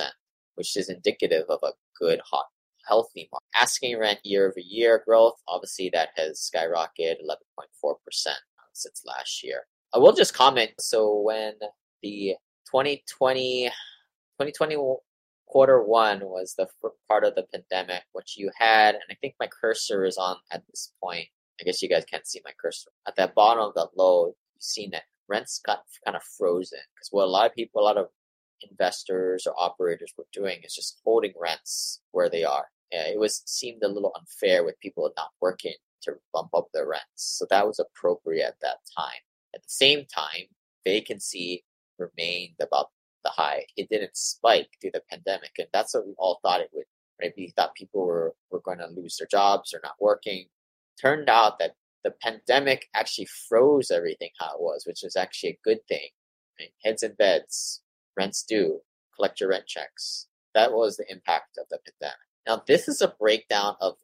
which 0.56 0.76
is 0.76 0.90
indicative 0.90 1.46
of 1.48 1.60
a 1.64 1.72
good, 1.98 2.20
hot, 2.30 2.48
healthy 2.86 3.30
market. 3.32 3.46
Asking 3.56 3.98
rent 3.98 4.20
year 4.26 4.50
over 4.50 4.60
year 4.60 5.02
growth, 5.06 5.36
obviously 5.48 5.90
that 5.94 6.10
has 6.18 6.52
skyrocketed 6.54 7.16
11.4% 7.26 7.96
since 8.74 9.04
last 9.06 9.46
year. 9.46 9.62
I 9.94 9.98
will 9.98 10.12
just 10.12 10.34
comment. 10.34 10.72
So 10.78 11.22
when 11.22 11.54
the 12.02 12.36
2020, 12.66 13.68
2020 13.70 14.76
quarter 15.48 15.82
one 15.84 16.20
was 16.20 16.56
the 16.58 16.68
part 17.08 17.24
of 17.24 17.36
the 17.36 17.46
pandemic, 17.54 18.04
which 18.12 18.36
you 18.38 18.52
had, 18.58 18.96
and 18.96 19.04
I 19.10 19.16
think 19.22 19.36
my 19.40 19.48
cursor 19.48 20.04
is 20.04 20.18
on 20.18 20.36
at 20.52 20.64
this 20.68 20.92
point. 21.02 21.28
I 21.62 21.64
guess 21.64 21.82
you 21.82 21.88
guys 21.88 22.04
can't 22.04 22.28
see 22.28 22.42
my 22.44 22.52
cursor. 22.62 22.90
At 23.08 23.16
the 23.16 23.32
bottom 23.34 23.64
of 23.64 23.74
the 23.74 23.88
low, 23.96 24.26
you've 24.28 24.36
seen 24.60 24.92
that 24.92 25.04
rents 25.28 25.62
got 25.66 25.84
kind 26.06 26.16
of 26.16 26.24
frozen 26.24 26.80
because 26.96 27.10
what 27.12 27.26
a 27.26 27.30
lot 27.30 27.46
of 27.46 27.56
people, 27.56 27.82
a 27.82 27.84
lot 27.84 27.98
of 27.98 28.08
investors 28.70 29.46
or 29.46 29.54
operators 29.58 30.14
were 30.18 30.26
doing 30.32 30.60
is 30.64 30.76
just 30.76 31.00
holding 31.04 31.34
rents 31.40 32.02
where 32.12 32.30
they 32.30 32.44
are. 32.44 32.68
Yeah, 32.92 33.08
it 33.08 33.20
was 33.20 33.42
seemed 33.46 33.84
a 33.84 33.88
little 33.88 34.14
unfair 34.18 34.64
with 34.64 34.80
people 34.80 35.10
not 35.18 35.32
working 35.42 35.74
to 36.04 36.14
bump 36.34 36.50
up 36.56 36.68
their 36.74 36.88
rents. 36.88 37.04
So 37.16 37.46
that 37.50 37.66
was 37.66 37.80
appropriate 37.80 38.46
at 38.46 38.60
that 38.62 38.78
time. 38.98 39.22
At 39.56 39.62
the 39.62 39.70
same 39.70 40.06
time, 40.06 40.48
vacancy 40.86 41.64
remained 41.98 42.56
about 42.62 42.90
the 43.24 43.32
high. 43.32 43.66
It 43.78 43.90
didn't 43.90 44.18
spike 44.18 44.70
through 44.80 44.92
the 44.94 45.02
pandemic, 45.10 45.52
and 45.58 45.68
that's 45.74 45.94
what 45.94 46.06
we 46.06 46.14
all 46.18 46.40
thought 46.42 46.62
it 46.62 46.70
would. 46.74 46.86
Right? 47.22 47.34
We 47.38 47.54
thought 47.56 47.76
people 47.76 48.06
were, 48.06 48.36
were 48.52 48.62
going 48.62 48.80
to 48.80 48.88
lose 48.88 49.18
their 49.18 49.28
jobs 49.30 49.74
or 49.74 49.80
not 49.84 49.96
working. 50.00 50.48
Turned 51.02 51.30
out 51.30 51.60
that 51.60 51.76
the 52.04 52.12
pandemic 52.22 52.88
actually 52.94 53.28
froze 53.48 53.92
everything 53.92 54.30
how 54.40 54.56
it 54.56 54.62
was, 54.62 54.86
which 54.86 55.04
is 55.04 55.16
actually 55.16 55.50
a 55.50 55.60
good 55.64 55.80
thing. 55.88 56.10
Right? 56.60 56.74
Heads 56.84 57.04
in 57.04 57.14
beds, 57.14 57.82
rents 58.18 58.44
due, 58.44 58.82
collect 59.16 59.40
your 59.40 59.50
rent 59.50 59.68
checks. 59.68 60.28
That 60.54 60.74
was 60.74 60.98
the 60.98 61.12
impact 61.12 61.58
of 61.58 61.66
the 61.70 61.80
pandemic. 61.80 62.18
Now, 62.46 62.64
this 62.68 62.88
is 62.88 63.02
a 63.02 63.14
breakdown 63.20 63.76
of 63.80 63.96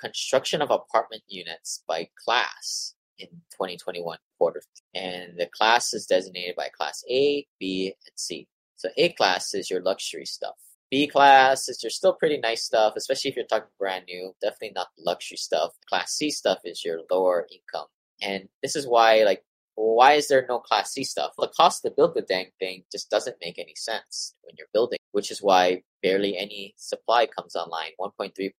construction 0.00 0.62
of 0.62 0.70
apartment 0.70 1.22
units 1.28 1.82
by 1.88 2.08
class 2.24 2.94
in 3.18 3.28
2021 3.52 4.18
quarter. 4.38 4.62
And 4.94 5.36
the 5.36 5.46
class 5.46 5.92
is 5.92 6.06
designated 6.06 6.56
by 6.56 6.68
class 6.68 7.02
A, 7.10 7.46
B, 7.58 7.94
and 8.06 8.12
C. 8.14 8.46
So 8.76 8.88
A 8.96 9.10
class 9.10 9.54
is 9.54 9.70
your 9.70 9.82
luxury 9.82 10.24
stuff. 10.24 10.54
B 10.90 11.06
class 11.06 11.68
is 11.68 11.82
your 11.82 11.90
still 11.90 12.14
pretty 12.14 12.38
nice 12.38 12.64
stuff, 12.64 12.94
especially 12.96 13.30
if 13.30 13.36
you're 13.36 13.44
talking 13.44 13.68
brand 13.78 14.06
new. 14.06 14.32
Definitely 14.40 14.72
not 14.74 14.88
luxury 14.98 15.36
stuff. 15.36 15.72
Class 15.88 16.12
C 16.12 16.30
stuff 16.30 16.58
is 16.64 16.84
your 16.84 17.00
lower 17.10 17.46
income. 17.52 17.88
And 18.22 18.48
this 18.62 18.74
is 18.74 18.86
why, 18.86 19.22
like, 19.24 19.44
why 19.74 20.14
is 20.14 20.28
there 20.28 20.46
no 20.48 20.58
Class 20.58 20.92
C 20.92 21.04
stuff? 21.04 21.32
The 21.38 21.52
cost 21.56 21.82
to 21.82 21.90
build 21.90 22.14
the 22.14 22.22
dang 22.22 22.46
thing 22.58 22.84
just 22.90 23.10
doesn't 23.10 23.36
make 23.40 23.58
any 23.58 23.74
sense 23.76 24.34
when 24.42 24.54
you're 24.58 24.66
building, 24.72 24.98
which 25.12 25.30
is 25.30 25.42
why 25.42 25.82
barely 26.02 26.36
any 26.36 26.74
supply 26.76 27.26
comes 27.26 27.54
online. 27.54 27.90
1.34% 28.00 28.52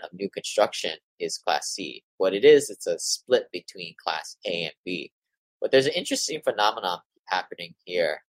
of 0.00 0.12
new 0.12 0.30
construction 0.30 0.96
is 1.20 1.38
Class 1.38 1.68
C. 1.68 2.02
What 2.16 2.34
it 2.34 2.44
is, 2.44 2.70
it's 2.70 2.86
a 2.86 2.98
split 2.98 3.48
between 3.52 3.94
Class 4.02 4.36
A 4.46 4.64
and 4.64 4.74
B. 4.84 5.12
But 5.60 5.72
there's 5.72 5.86
an 5.86 5.92
interesting 5.92 6.40
phenomenon 6.42 7.00
happening 7.26 7.74
here. 7.84 8.22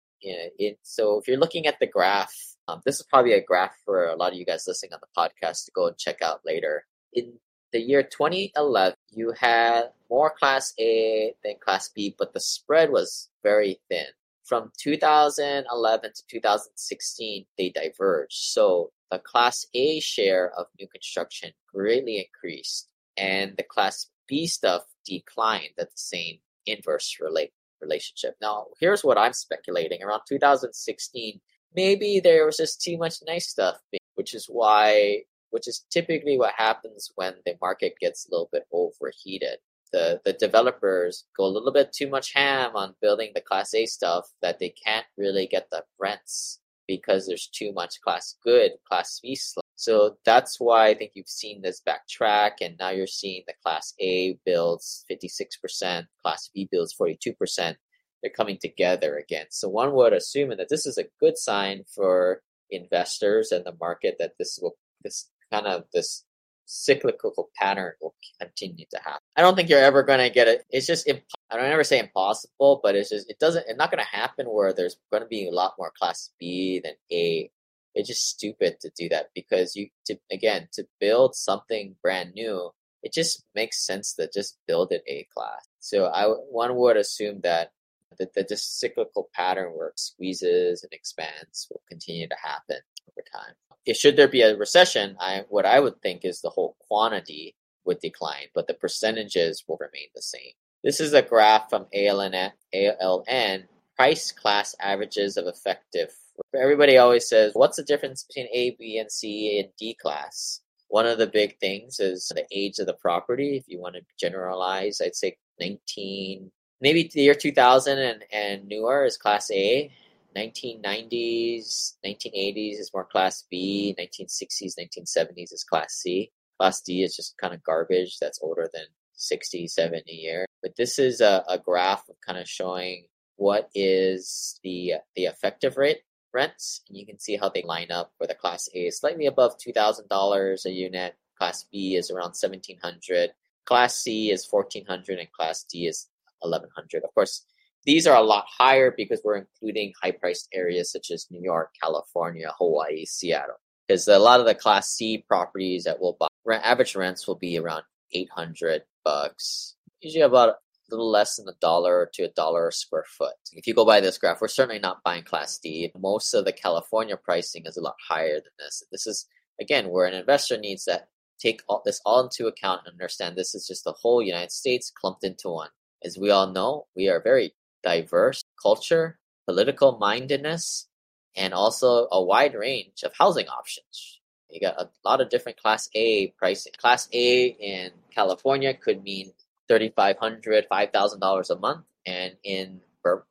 So 0.82 1.18
if 1.18 1.28
you're 1.28 1.38
looking 1.38 1.66
at 1.66 1.78
the 1.80 1.86
graph, 1.86 2.34
um, 2.66 2.82
this 2.84 2.96
is 2.96 3.06
probably 3.08 3.32
a 3.32 3.42
graph 3.42 3.76
for 3.84 4.06
a 4.06 4.16
lot 4.16 4.32
of 4.32 4.38
you 4.38 4.44
guys 4.44 4.66
listening 4.66 4.92
on 4.92 5.00
the 5.00 5.08
podcast 5.16 5.64
to 5.64 5.72
go 5.74 5.86
and 5.86 5.96
check 5.96 6.22
out 6.22 6.40
later. 6.44 6.86
In 7.12 7.34
the 7.72 7.80
year 7.80 8.02
2011, 8.02 8.94
you 9.10 9.32
had 9.32 9.90
more 10.10 10.30
Class 10.30 10.72
A 10.78 11.34
than 11.44 11.54
Class 11.60 11.90
B, 11.94 12.14
but 12.18 12.32
the 12.32 12.40
spread 12.40 12.90
was 12.90 13.30
very 13.42 13.80
thin. 13.90 14.06
From 14.44 14.72
2011 14.78 16.10
to 16.14 16.22
2016, 16.26 17.46
they 17.58 17.70
diverged. 17.70 18.32
So 18.32 18.90
the 19.10 19.18
Class 19.18 19.66
A 19.74 20.00
share 20.00 20.52
of 20.58 20.66
new 20.78 20.88
construction 20.88 21.52
greatly 21.72 22.18
increased, 22.18 22.88
and 23.16 23.56
the 23.56 23.62
Class 23.62 24.08
B 24.26 24.46
stuff 24.46 24.84
declined 25.04 25.74
at 25.78 25.90
the 25.90 25.96
same 25.96 26.38
inverse 26.66 27.18
relate 27.20 27.52
relationship. 27.80 28.36
Now, 28.40 28.66
here's 28.80 29.04
what 29.04 29.18
I'm 29.18 29.32
speculating. 29.32 30.02
Around 30.02 30.22
2016, 30.28 31.40
maybe 31.74 32.20
there 32.20 32.46
was 32.46 32.56
just 32.56 32.82
too 32.82 32.98
much 32.98 33.16
nice 33.26 33.48
stuff, 33.48 33.76
which 34.14 34.34
is 34.34 34.46
why 34.48 35.22
which 35.50 35.66
is 35.66 35.84
typically 35.90 36.36
what 36.36 36.52
happens 36.56 37.10
when 37.14 37.34
the 37.46 37.54
market 37.60 37.94
gets 38.00 38.26
a 38.26 38.30
little 38.30 38.50
bit 38.52 38.64
overheated. 38.72 39.58
The 39.92 40.20
the 40.24 40.34
developers 40.34 41.24
go 41.36 41.46
a 41.46 41.54
little 41.54 41.72
bit 41.72 41.92
too 41.92 42.08
much 42.08 42.34
ham 42.34 42.72
on 42.74 42.94
building 43.00 43.32
the 43.34 43.40
class 43.40 43.72
A 43.74 43.86
stuff 43.86 44.26
that 44.42 44.58
they 44.58 44.68
can't 44.68 45.06
really 45.16 45.46
get 45.46 45.68
the 45.70 45.84
rents 45.98 46.60
because 46.86 47.26
there's 47.26 47.48
too 47.48 47.72
much 47.72 48.00
class 48.02 48.36
good, 48.44 48.72
class 48.86 49.20
B. 49.22 49.36
So 49.78 50.16
that's 50.24 50.58
why 50.58 50.88
I 50.88 50.94
think 50.94 51.12
you've 51.14 51.28
seen 51.28 51.62
this 51.62 51.80
backtrack 51.86 52.54
and 52.60 52.76
now 52.80 52.90
you're 52.90 53.06
seeing 53.06 53.44
the 53.46 53.54
class 53.62 53.94
A 54.00 54.36
builds 54.44 55.04
56%, 55.08 56.04
class 56.20 56.50
B 56.52 56.68
builds 56.68 56.96
42%. 57.00 57.76
They're 58.20 58.32
coming 58.36 58.58
together 58.60 59.16
again. 59.16 59.46
So 59.50 59.68
one 59.68 59.92
would 59.92 60.12
assume 60.12 60.48
that 60.48 60.68
this 60.68 60.84
is 60.84 60.98
a 60.98 61.06
good 61.20 61.38
sign 61.38 61.84
for 61.94 62.42
investors 62.70 63.52
and 63.52 63.64
the 63.64 63.76
market 63.80 64.16
that 64.18 64.32
this 64.36 64.58
will 64.60 64.76
this 65.04 65.30
kind 65.52 65.68
of 65.68 65.84
this 65.92 66.24
cyclical 66.64 67.48
pattern 67.54 67.92
will 68.02 68.16
continue 68.40 68.84
to 68.90 68.98
happen. 68.98 69.20
I 69.36 69.42
don't 69.42 69.54
think 69.54 69.68
you're 69.68 69.78
ever 69.78 70.02
going 70.02 70.18
to 70.18 70.28
get 70.28 70.48
it. 70.48 70.64
It's 70.70 70.88
just 70.88 71.06
imp- 71.06 71.22
I 71.50 71.56
don't 71.56 71.70
ever 71.70 71.84
say 71.84 72.00
impossible, 72.00 72.80
but 72.82 72.96
it's 72.96 73.10
just 73.10 73.30
it 73.30 73.38
doesn't. 73.38 73.66
It's 73.68 73.78
not 73.78 73.92
going 73.92 74.04
to 74.04 74.16
happen 74.16 74.46
where 74.46 74.72
there's 74.72 74.96
going 75.12 75.22
to 75.22 75.28
be 75.28 75.46
a 75.46 75.52
lot 75.52 75.74
more 75.78 75.92
Class 75.96 76.30
B 76.40 76.80
than 76.82 76.94
A. 77.12 77.48
It's 77.94 78.08
just 78.08 78.28
stupid 78.28 78.80
to 78.80 78.90
do 78.96 79.08
that 79.08 79.30
because 79.34 79.74
you 79.76 79.88
to 80.06 80.18
again 80.30 80.68
to 80.72 80.86
build 81.00 81.34
something 81.34 81.96
brand 82.02 82.34
new. 82.34 82.70
It 83.02 83.12
just 83.12 83.44
makes 83.54 83.86
sense 83.86 84.14
to 84.14 84.28
just 84.32 84.58
build 84.66 84.92
it 84.92 85.02
A 85.06 85.26
class. 85.32 85.68
So 85.80 86.06
I 86.06 86.26
one 86.26 86.76
would 86.76 86.96
assume 86.96 87.40
that 87.42 87.72
that 88.18 88.34
the 88.34 88.42
just 88.42 88.80
cyclical 88.80 89.28
pattern 89.34 89.72
where 89.74 89.88
it 89.88 90.00
squeezes 90.00 90.82
and 90.82 90.92
expands 90.92 91.68
will 91.70 91.82
continue 91.88 92.26
to 92.28 92.36
happen 92.42 92.78
over 93.10 93.24
time 93.32 93.54
if 93.88 93.96
should 93.96 94.16
there 94.16 94.28
be 94.28 94.42
a 94.42 94.54
recession, 94.54 95.16
I 95.18 95.44
what 95.48 95.64
I 95.64 95.80
would 95.80 96.02
think 96.02 96.24
is 96.24 96.42
the 96.42 96.50
whole 96.50 96.76
quantity 96.86 97.56
would 97.86 98.00
decline, 98.00 98.48
but 98.54 98.66
the 98.66 98.74
percentages 98.74 99.64
will 99.66 99.78
remain 99.80 100.08
the 100.14 100.20
same. 100.20 100.52
This 100.84 101.00
is 101.00 101.14
a 101.14 101.22
graph 101.22 101.70
from 101.70 101.86
ALN, 101.94 102.52
ALN 102.74 103.64
price 103.96 104.30
class 104.30 104.74
averages 104.78 105.38
of 105.38 105.46
effective. 105.46 106.14
Everybody 106.54 106.96
always 106.96 107.28
says, 107.28 107.52
what's 107.54 107.76
the 107.76 107.82
difference 107.82 108.24
between 108.24 108.48
A, 108.52 108.76
B, 108.78 108.98
and 108.98 109.10
C 109.10 109.60
and 109.60 109.68
D 109.78 109.94
class? 110.00 110.60
One 110.88 111.06
of 111.06 111.18
the 111.18 111.26
big 111.26 111.58
things 111.58 112.00
is 112.00 112.32
the 112.34 112.46
age 112.50 112.78
of 112.78 112.86
the 112.86 112.94
property. 112.94 113.56
If 113.56 113.64
you 113.66 113.80
want 113.80 113.96
to 113.96 114.02
generalize, 114.18 115.00
I'd 115.02 115.14
say 115.14 115.36
19, 115.60 116.50
maybe 116.80 117.10
the 117.12 117.20
year 117.20 117.34
2000 117.34 117.98
and, 117.98 118.24
and 118.32 118.66
newer 118.66 119.04
is 119.04 119.18
class 119.18 119.50
A, 119.50 119.90
1990s, 120.36 121.94
1980s 122.04 122.78
is 122.78 122.90
more 122.94 123.04
Class 123.04 123.44
B, 123.50 123.94
1960s, 123.98 124.74
1970s 124.78 125.52
is 125.52 125.64
Class 125.68 125.94
C. 125.94 126.30
Class 126.58 126.80
D 126.80 127.02
is 127.02 127.16
just 127.16 127.36
kind 127.38 127.54
of 127.54 127.62
garbage 127.62 128.18
that's 128.20 128.40
older 128.42 128.68
than 128.72 128.84
60, 129.14 129.66
70 129.66 130.12
year. 130.12 130.46
But 130.62 130.76
this 130.76 130.98
is 130.98 131.20
a, 131.20 131.44
a 131.48 131.58
graph 131.58 132.08
of 132.08 132.16
kind 132.24 132.38
of 132.38 132.48
showing 132.48 133.06
what 133.36 133.70
is 133.74 134.58
the 134.64 134.94
the 135.14 135.24
effective 135.24 135.76
rate 135.76 136.00
rents. 136.32 136.82
And 136.88 136.96
you 136.96 137.06
can 137.06 137.18
see 137.18 137.36
how 137.36 137.48
they 137.48 137.62
line 137.62 137.90
up 137.90 138.12
where 138.18 138.28
the 138.28 138.34
Class 138.34 138.68
A 138.74 138.86
is 138.86 138.98
slightly 138.98 139.26
above 139.26 139.56
$2,000 139.58 140.64
a 140.64 140.70
unit. 140.70 141.16
Class 141.38 141.64
B 141.70 141.96
is 141.96 142.10
around 142.10 142.34
1700 142.34 143.30
Class 143.68 143.98
C 143.98 144.30
is 144.30 144.48
1400 144.48 145.18
and 145.18 145.30
Class 145.30 145.62
D 145.62 145.86
is 145.86 146.08
1100 146.40 147.04
Of 147.04 147.12
course, 147.12 147.44
these 147.84 148.06
are 148.06 148.16
a 148.16 148.22
lot 148.22 148.46
higher 148.48 148.94
because 148.96 149.20
we're 149.22 149.36
including 149.36 149.92
high 150.02 150.12
priced 150.12 150.48
areas 150.54 150.90
such 150.90 151.10
as 151.10 151.26
New 151.30 151.42
York, 151.42 151.74
California, 151.78 152.50
Hawaii, 152.56 153.04
Seattle. 153.04 153.60
Because 153.86 154.08
a 154.08 154.18
lot 154.18 154.40
of 154.40 154.46
the 154.46 154.54
Class 154.54 154.90
C 154.90 155.18
properties 155.28 155.84
that 155.84 156.00
we'll 156.00 156.16
buy, 156.18 156.28
average 156.50 156.96
rents 156.96 157.28
will 157.28 157.34
be 157.34 157.58
around 157.58 157.82
800 158.10 158.84
bucks, 159.04 159.74
usually 160.00 160.22
about 160.22 160.56
little 160.90 161.10
less 161.10 161.36
than 161.36 161.48
a 161.48 161.58
dollar 161.60 162.10
to 162.14 162.24
a 162.24 162.30
dollar 162.30 162.68
a 162.68 162.72
square 162.72 163.04
foot. 163.06 163.34
If 163.52 163.66
you 163.66 163.74
go 163.74 163.84
by 163.84 164.00
this 164.00 164.18
graph, 164.18 164.40
we're 164.40 164.48
certainly 164.48 164.78
not 164.78 165.02
buying 165.02 165.24
Class 165.24 165.58
D. 165.58 165.92
Most 165.98 166.34
of 166.34 166.44
the 166.44 166.52
California 166.52 167.16
pricing 167.16 167.64
is 167.66 167.76
a 167.76 167.82
lot 167.82 167.96
higher 168.08 168.34
than 168.34 168.52
this. 168.58 168.82
This 168.90 169.06
is, 169.06 169.26
again, 169.60 169.90
where 169.90 170.06
an 170.06 170.14
investor 170.14 170.56
needs 170.56 170.84
to 170.84 171.02
take 171.38 171.62
all, 171.68 171.82
this 171.84 172.00
all 172.04 172.24
into 172.24 172.46
account 172.46 172.82
and 172.84 172.94
understand 172.94 173.36
this 173.36 173.54
is 173.54 173.66
just 173.66 173.84
the 173.84 173.92
whole 173.92 174.22
United 174.22 174.52
States 174.52 174.92
clumped 174.94 175.24
into 175.24 175.50
one. 175.50 175.70
As 176.04 176.18
we 176.18 176.30
all 176.30 176.52
know, 176.52 176.86
we 176.96 177.08
are 177.08 177.20
very 177.20 177.54
diverse 177.82 178.42
culture, 178.60 179.18
political 179.46 179.98
mindedness, 179.98 180.88
and 181.36 181.54
also 181.54 182.08
a 182.10 182.22
wide 182.22 182.54
range 182.54 183.02
of 183.04 183.12
housing 183.16 183.48
options. 183.48 184.20
You 184.50 184.60
got 184.60 184.80
a 184.80 184.88
lot 185.04 185.20
of 185.20 185.28
different 185.28 185.60
Class 185.60 185.88
A 185.94 186.28
pricing. 186.38 186.72
Class 186.78 187.08
A 187.12 187.46
in 187.46 187.90
California 188.14 188.74
could 188.74 189.02
mean 189.02 189.32
$3,500, 189.70 190.64
$5,000 190.70 191.50
a 191.50 191.56
month. 191.56 191.84
And 192.06 192.34
in, 192.42 192.80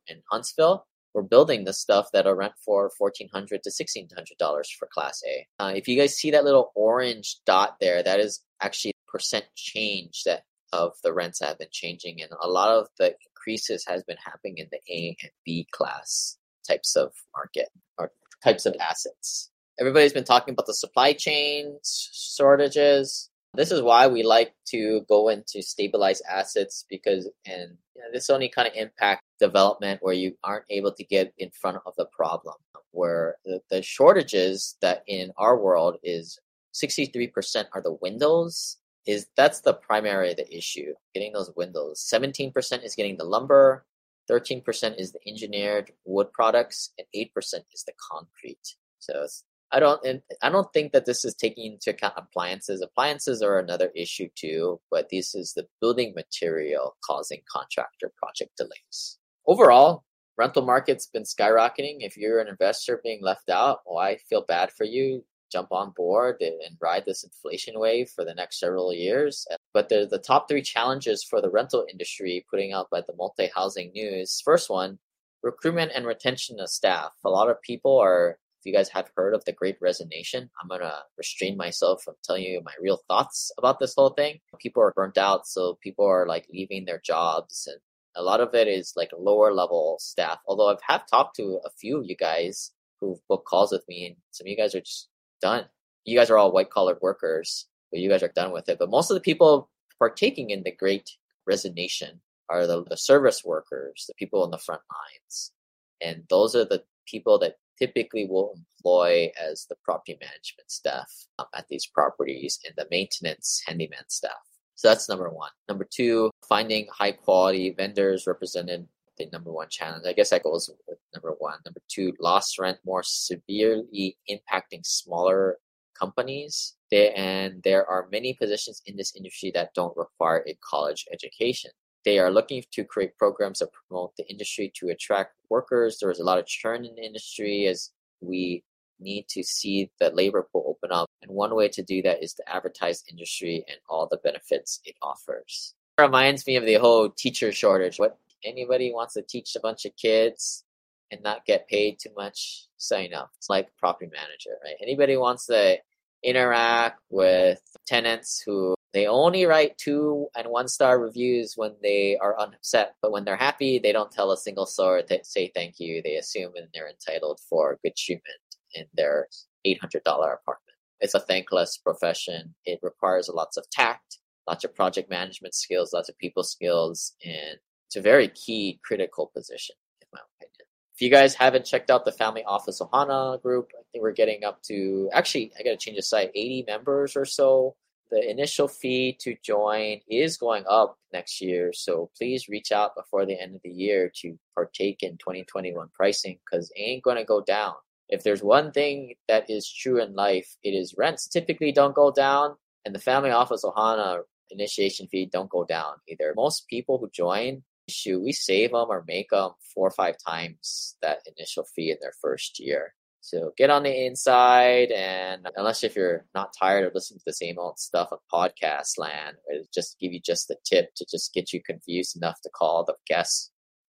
in 0.06 0.22
Huntsville, 0.30 0.86
we're 1.14 1.22
building 1.22 1.64
the 1.64 1.72
stuff 1.72 2.08
that'll 2.12 2.34
rent 2.34 2.52
for 2.64 2.90
$1,400 3.00 3.62
to 3.62 3.70
$1,600 3.70 4.66
for 4.78 4.88
Class 4.92 5.22
A. 5.26 5.46
Uh, 5.62 5.72
if 5.74 5.88
you 5.88 5.98
guys 5.98 6.16
see 6.16 6.30
that 6.30 6.44
little 6.44 6.70
orange 6.74 7.38
dot 7.46 7.76
there, 7.80 8.02
that 8.02 8.20
is 8.20 8.44
actually 8.60 8.92
percent 9.08 9.46
change 9.56 10.22
that 10.24 10.44
of 10.72 10.92
the 11.02 11.12
rents 11.12 11.40
have 11.40 11.58
been 11.58 11.68
changing. 11.72 12.20
And 12.20 12.30
a 12.40 12.48
lot 12.48 12.68
of 12.68 12.88
the 12.98 13.14
increases 13.30 13.84
has 13.88 14.04
been 14.04 14.18
happening 14.22 14.58
in 14.58 14.68
the 14.70 14.80
A 14.92 15.16
and 15.22 15.32
B 15.44 15.66
class 15.72 16.36
types 16.66 16.94
of 16.94 17.12
market 17.34 17.68
or 17.98 18.12
types 18.44 18.66
of 18.66 18.76
assets. 18.78 19.50
Everybody's 19.80 20.12
been 20.12 20.24
talking 20.24 20.52
about 20.52 20.66
the 20.66 20.74
supply 20.74 21.12
chain 21.12 21.78
shortages. 21.84 23.30
This 23.58 23.72
is 23.72 23.82
why 23.82 24.06
we 24.06 24.22
like 24.22 24.54
to 24.68 25.04
go 25.08 25.30
into 25.30 25.62
stabilized 25.62 26.22
assets 26.30 26.86
because 26.88 27.28
and 27.44 27.76
you 27.96 28.02
know, 28.02 28.08
this 28.12 28.30
only 28.30 28.48
kind 28.48 28.68
of 28.68 28.74
impact 28.76 29.24
development 29.40 29.98
where 30.00 30.14
you 30.14 30.36
aren't 30.44 30.64
able 30.70 30.92
to 30.92 31.02
get 31.02 31.34
in 31.38 31.50
front 31.50 31.78
of 31.84 31.92
the 31.96 32.06
problem. 32.06 32.54
Where 32.92 33.34
the, 33.44 33.60
the 33.68 33.82
shortages 33.82 34.76
that 34.80 35.02
in 35.08 35.32
our 35.36 35.58
world 35.58 35.96
is 36.04 36.38
63% 36.72 37.64
are 37.74 37.82
the 37.82 37.98
windows 38.00 38.78
is 39.08 39.26
that's 39.36 39.62
the 39.62 39.74
primary 39.74 40.34
the 40.34 40.56
issue 40.56 40.92
getting 41.12 41.32
those 41.32 41.50
windows 41.56 42.08
17% 42.14 42.84
is 42.84 42.94
getting 42.94 43.16
the 43.16 43.24
lumber 43.24 43.84
13% 44.30 44.62
is 45.00 45.12
the 45.12 45.18
engineered 45.26 45.90
wood 46.04 46.30
products 46.32 46.92
and 46.98 47.06
8% 47.16 47.30
is 47.72 47.84
the 47.86 47.92
concrete 48.10 48.76
so 48.98 49.26
i 49.72 49.80
don't 49.80 50.04
i 50.42 50.50
don't 50.50 50.72
think 50.72 50.92
that 50.92 51.06
this 51.06 51.24
is 51.24 51.34
taking 51.34 51.72
into 51.72 51.90
account 51.90 52.14
appliances 52.16 52.80
appliances 52.80 53.42
are 53.42 53.58
another 53.58 53.90
issue 53.94 54.28
too 54.34 54.80
but 54.90 55.08
this 55.10 55.34
is 55.34 55.52
the 55.54 55.66
building 55.80 56.12
material 56.14 56.96
causing 57.04 57.40
contractor 57.50 58.12
project 58.16 58.56
delays 58.56 59.18
overall 59.46 60.04
rental 60.36 60.64
market's 60.64 61.06
been 61.06 61.24
skyrocketing 61.24 61.98
if 62.00 62.16
you're 62.16 62.40
an 62.40 62.48
investor 62.48 63.00
being 63.02 63.20
left 63.22 63.48
out 63.48 63.80
well 63.86 63.98
i 63.98 64.16
feel 64.28 64.44
bad 64.46 64.70
for 64.70 64.84
you 64.84 65.22
jump 65.50 65.72
on 65.72 65.92
board 65.96 66.36
and 66.40 66.76
ride 66.80 67.04
this 67.06 67.24
inflation 67.24 67.78
wave 67.78 68.10
for 68.10 68.24
the 68.24 68.34
next 68.34 68.60
several 68.60 68.92
years. 68.92 69.46
But 69.72 69.88
the, 69.88 70.06
the 70.10 70.18
top 70.18 70.48
three 70.48 70.62
challenges 70.62 71.24
for 71.24 71.40
the 71.40 71.50
rental 71.50 71.86
industry 71.90 72.44
putting 72.50 72.72
out 72.72 72.90
by 72.90 73.00
the 73.00 73.14
multi 73.16 73.50
housing 73.54 73.92
news. 73.92 74.40
First 74.44 74.70
one, 74.70 74.98
recruitment 75.42 75.92
and 75.94 76.06
retention 76.06 76.60
of 76.60 76.68
staff. 76.68 77.12
A 77.24 77.30
lot 77.30 77.50
of 77.50 77.60
people 77.62 77.98
are, 77.98 78.38
if 78.58 78.66
you 78.66 78.72
guys 78.72 78.88
have 78.90 79.10
heard 79.16 79.34
of 79.34 79.44
the 79.44 79.52
great 79.52 79.76
resignation, 79.80 80.50
I'm 80.60 80.68
going 80.68 80.80
to 80.80 80.94
restrain 81.16 81.56
myself 81.56 82.02
from 82.02 82.14
telling 82.24 82.42
you 82.42 82.60
my 82.64 82.72
real 82.80 83.00
thoughts 83.08 83.52
about 83.58 83.78
this 83.78 83.94
whole 83.96 84.10
thing. 84.10 84.40
People 84.60 84.82
are 84.82 84.92
burnt 84.94 85.16
out, 85.16 85.46
so 85.46 85.78
people 85.82 86.06
are 86.06 86.26
like 86.26 86.46
leaving 86.52 86.84
their 86.84 87.00
jobs 87.04 87.68
and 87.70 87.80
a 88.18 88.22
lot 88.22 88.40
of 88.40 88.54
it 88.54 88.66
is 88.66 88.94
like 88.96 89.10
lower 89.16 89.54
level 89.54 89.96
staff. 90.00 90.38
Although 90.46 90.70
I've 90.70 90.82
have 90.88 91.06
talked 91.06 91.36
to 91.36 91.60
a 91.64 91.70
few 91.70 91.98
of 91.98 92.04
you 92.06 92.16
guys 92.16 92.72
who've 93.00 93.20
booked 93.28 93.46
calls 93.46 93.70
with 93.70 93.84
me, 93.88 94.06
and 94.06 94.16
some 94.32 94.46
of 94.46 94.50
you 94.50 94.56
guys 94.56 94.74
are 94.74 94.80
just 94.80 95.08
done. 95.40 95.66
You 96.04 96.18
guys 96.18 96.30
are 96.30 96.36
all 96.36 96.52
white 96.52 96.70
collar 96.70 96.98
workers, 97.00 97.66
but 97.92 98.00
you 98.00 98.10
guys 98.10 98.22
are 98.24 98.32
done 98.34 98.52
with 98.52 98.68
it. 98.68 98.78
But 98.78 98.90
most 98.90 99.10
of 99.10 99.14
the 99.14 99.20
people 99.20 99.70
partaking 99.98 100.50
in 100.50 100.64
the 100.64 100.74
great 100.74 101.10
resignation 101.46 102.20
are 102.48 102.66
the, 102.66 102.84
the 102.84 102.96
service 102.96 103.44
workers, 103.44 104.06
the 104.08 104.14
people 104.14 104.42
on 104.42 104.50
the 104.50 104.58
front 104.58 104.82
lines. 104.90 105.52
And 106.00 106.24
those 106.28 106.56
are 106.56 106.64
the 106.64 106.82
people 107.06 107.38
that 107.38 107.56
typically 107.78 108.26
will 108.26 108.54
employ 108.54 109.30
as 109.40 109.66
the 109.68 109.76
property 109.84 110.16
management 110.20 110.70
staff 110.70 111.10
um, 111.38 111.46
at 111.54 111.66
these 111.68 111.86
properties 111.86 112.58
and 112.66 112.74
the 112.76 112.86
maintenance 112.90 113.62
handyman 113.66 114.08
staff. 114.08 114.32
So 114.74 114.88
that's 114.88 115.08
number 115.08 115.28
one. 115.30 115.50
Number 115.68 115.86
two, 115.90 116.30
finding 116.48 116.86
high 116.92 117.12
quality 117.12 117.74
vendors 117.76 118.26
represented 118.26 118.86
the 119.18 119.26
number 119.32 119.52
one 119.52 119.68
challenge. 119.68 120.04
I 120.06 120.12
guess 120.12 120.30
that 120.30 120.44
goes 120.44 120.70
with 120.86 120.98
number 121.12 121.34
one. 121.38 121.58
Number 121.64 121.80
two, 121.88 122.14
lost 122.20 122.58
rent 122.58 122.78
more 122.84 123.02
severely 123.02 124.16
impacting 124.30 124.86
smaller 124.86 125.58
companies. 125.98 126.76
And 126.92 127.60
there 127.64 127.84
are 127.86 128.08
many 128.10 128.34
positions 128.34 128.80
in 128.86 128.96
this 128.96 129.14
industry 129.16 129.50
that 129.54 129.74
don't 129.74 129.96
require 129.96 130.44
a 130.46 130.56
college 130.62 131.06
education. 131.12 131.72
They 132.04 132.18
are 132.18 132.30
looking 132.30 132.62
to 132.72 132.84
create 132.84 133.16
programs 133.18 133.58
that 133.58 133.70
promote 133.72 134.16
the 134.16 134.28
industry 134.30 134.72
to 134.76 134.88
attract 134.88 135.34
workers. 135.50 135.98
There 136.00 136.10
is 136.10 136.20
a 136.20 136.24
lot 136.24 136.38
of 136.38 136.46
churn 136.46 136.84
in 136.84 136.94
the 136.94 137.04
industry 137.04 137.66
as 137.66 137.90
we 138.20 138.64
need 139.00 139.28
to 139.28 139.42
see 139.42 139.90
the 140.00 140.10
labor 140.10 140.48
pool 140.50 140.64
open 140.66 140.92
up. 140.92 141.08
And 141.22 141.30
one 141.30 141.54
way 141.54 141.68
to 141.68 141.82
do 141.82 142.02
that 142.02 142.22
is 142.22 142.34
to 142.34 142.48
advertise 142.48 143.04
industry 143.10 143.64
and 143.68 143.78
all 143.88 144.08
the 144.10 144.18
benefits 144.18 144.80
it 144.84 144.96
offers. 145.02 145.74
It 145.98 146.02
reminds 146.02 146.46
me 146.46 146.56
of 146.56 146.64
the 146.64 146.74
whole 146.74 147.10
teacher 147.10 147.52
shortage. 147.52 147.98
What 147.98 148.18
anybody 148.44 148.92
wants 148.92 149.14
to 149.14 149.22
teach 149.22 149.54
a 149.56 149.60
bunch 149.60 149.84
of 149.84 149.96
kids 149.96 150.64
and 151.10 151.22
not 151.22 151.46
get 151.46 151.68
paid 151.68 151.98
too 151.98 152.10
much, 152.16 152.66
sign 152.76 153.14
up. 153.14 153.30
It's 153.36 153.48
like 153.48 153.68
property 153.78 154.10
manager, 154.12 154.58
right? 154.64 154.76
Anybody 154.80 155.16
wants 155.16 155.46
to 155.46 155.78
interact 156.22 157.00
with 157.10 157.60
tenants 157.86 158.42
who 158.44 158.74
they 158.94 159.06
only 159.06 159.44
write 159.44 159.76
two 159.76 160.28
and 160.36 160.48
one 160.48 160.68
star 160.68 160.98
reviews 160.98 161.54
when 161.56 161.74
they 161.82 162.16
are 162.16 162.38
upset, 162.40 162.94
but 163.02 163.12
when 163.12 163.24
they're 163.24 163.36
happy, 163.36 163.78
they 163.78 163.92
don't 163.92 164.10
tell 164.10 164.32
a 164.32 164.36
single 164.36 164.66
soul 164.66 165.00
to 165.06 165.18
say 165.24 165.50
thank 165.54 165.74
you. 165.78 166.00
They 166.02 166.16
assume 166.16 166.52
and 166.56 166.68
they're 166.72 166.88
entitled 166.88 167.40
for 167.48 167.78
good 167.84 167.96
treatment 167.96 168.38
in 168.74 168.86
their 168.94 169.28
$800 169.66 169.96
apartment. 169.96 170.76
It's 171.00 171.14
a 171.14 171.20
thankless 171.20 171.76
profession. 171.78 172.54
It 172.64 172.80
requires 172.82 173.28
lots 173.32 173.56
of 173.56 173.68
tact, 173.70 174.18
lots 174.48 174.64
of 174.64 174.74
project 174.74 175.10
management 175.10 175.54
skills, 175.54 175.92
lots 175.92 176.08
of 176.08 176.18
people 176.18 176.42
skills, 176.42 177.14
and 177.24 177.58
it's 177.86 177.96
a 177.96 178.00
very 178.00 178.28
key 178.28 178.80
critical 178.84 179.30
position, 179.34 179.76
in 180.00 180.08
my 180.12 180.20
opinion. 180.36 180.66
If 180.94 181.02
you 181.02 181.10
guys 181.10 181.34
haven't 181.34 181.66
checked 181.66 181.90
out 181.90 182.04
the 182.04 182.12
Family 182.12 182.42
Office 182.44 182.80
Ohana 182.80 183.40
group, 183.40 183.70
I 183.78 183.82
think 183.92 184.02
we're 184.02 184.12
getting 184.12 184.44
up 184.44 184.62
to 184.64 185.08
actually, 185.12 185.52
I 185.58 185.62
got 185.62 185.70
to 185.70 185.76
change 185.76 185.96
the 185.96 186.02
site, 186.02 186.30
80 186.34 186.64
members 186.66 187.16
or 187.16 187.24
so. 187.24 187.76
The 188.10 188.30
initial 188.30 188.68
fee 188.68 189.16
to 189.20 189.36
join 189.42 190.00
is 190.08 190.38
going 190.38 190.64
up 190.68 190.96
next 191.12 191.40
year, 191.42 191.72
so 191.74 192.10
please 192.16 192.48
reach 192.48 192.72
out 192.72 192.96
before 192.96 193.26
the 193.26 193.38
end 193.38 193.54
of 193.54 193.62
the 193.62 193.70
year 193.70 194.10
to 194.22 194.38
partake 194.54 195.02
in 195.02 195.18
2021 195.18 195.88
pricing 195.92 196.38
because 196.44 196.70
it 196.74 196.80
ain't 196.80 197.04
going 197.04 197.18
to 197.18 197.24
go 197.24 197.42
down. 197.42 197.74
If 198.08 198.22
there's 198.22 198.42
one 198.42 198.72
thing 198.72 199.14
that 199.28 199.50
is 199.50 199.70
true 199.70 200.00
in 200.00 200.14
life, 200.14 200.56
it 200.62 200.70
is 200.70 200.94
rents 200.96 201.28
typically 201.28 201.70
don't 201.70 201.94
go 201.94 202.10
down, 202.10 202.56
and 202.86 202.94
the 202.94 202.98
Family 203.00 203.30
Office 203.30 203.64
Ohana 203.64 204.22
initiation 204.50 205.06
fee 205.08 205.28
don't 205.30 205.50
go 205.50 205.64
down 205.64 205.94
either. 206.08 206.32
Most 206.34 206.66
people 206.68 206.96
who 206.98 207.10
join 207.10 207.62
shoot, 207.90 208.22
we 208.22 208.32
save 208.32 208.72
them 208.72 208.86
or 208.90 209.04
make 209.06 209.30
them 209.30 209.50
four 209.74 209.88
or 209.88 209.90
five 209.90 210.16
times 210.26 210.96
that 211.02 211.20
initial 211.36 211.64
fee 211.64 211.90
in 211.90 211.98
their 212.00 212.14
first 212.20 212.60
year. 212.60 212.94
So 213.28 213.52
get 213.58 213.68
on 213.68 213.82
the 213.82 214.06
inside, 214.06 214.90
and 214.90 215.46
unless 215.54 215.84
if 215.84 215.94
you're 215.94 216.24
not 216.34 216.54
tired 216.58 216.86
of 216.86 216.94
listening 216.94 217.18
to 217.18 217.24
the 217.26 217.34
same 217.34 217.58
old 217.58 217.78
stuff 217.78 218.08
on 218.10 218.18
podcast 218.32 218.96
land, 218.96 219.36
it'll 219.52 219.66
just 219.74 219.98
give 220.00 220.14
you 220.14 220.20
just 220.24 220.48
the 220.48 220.56
tip 220.64 220.94
to 220.96 221.04
just 221.10 221.34
get 221.34 221.52
you 221.52 221.62
confused 221.62 222.16
enough 222.16 222.40
to 222.42 222.48
call 222.48 222.84
the 222.84 222.94
guests 223.06 223.50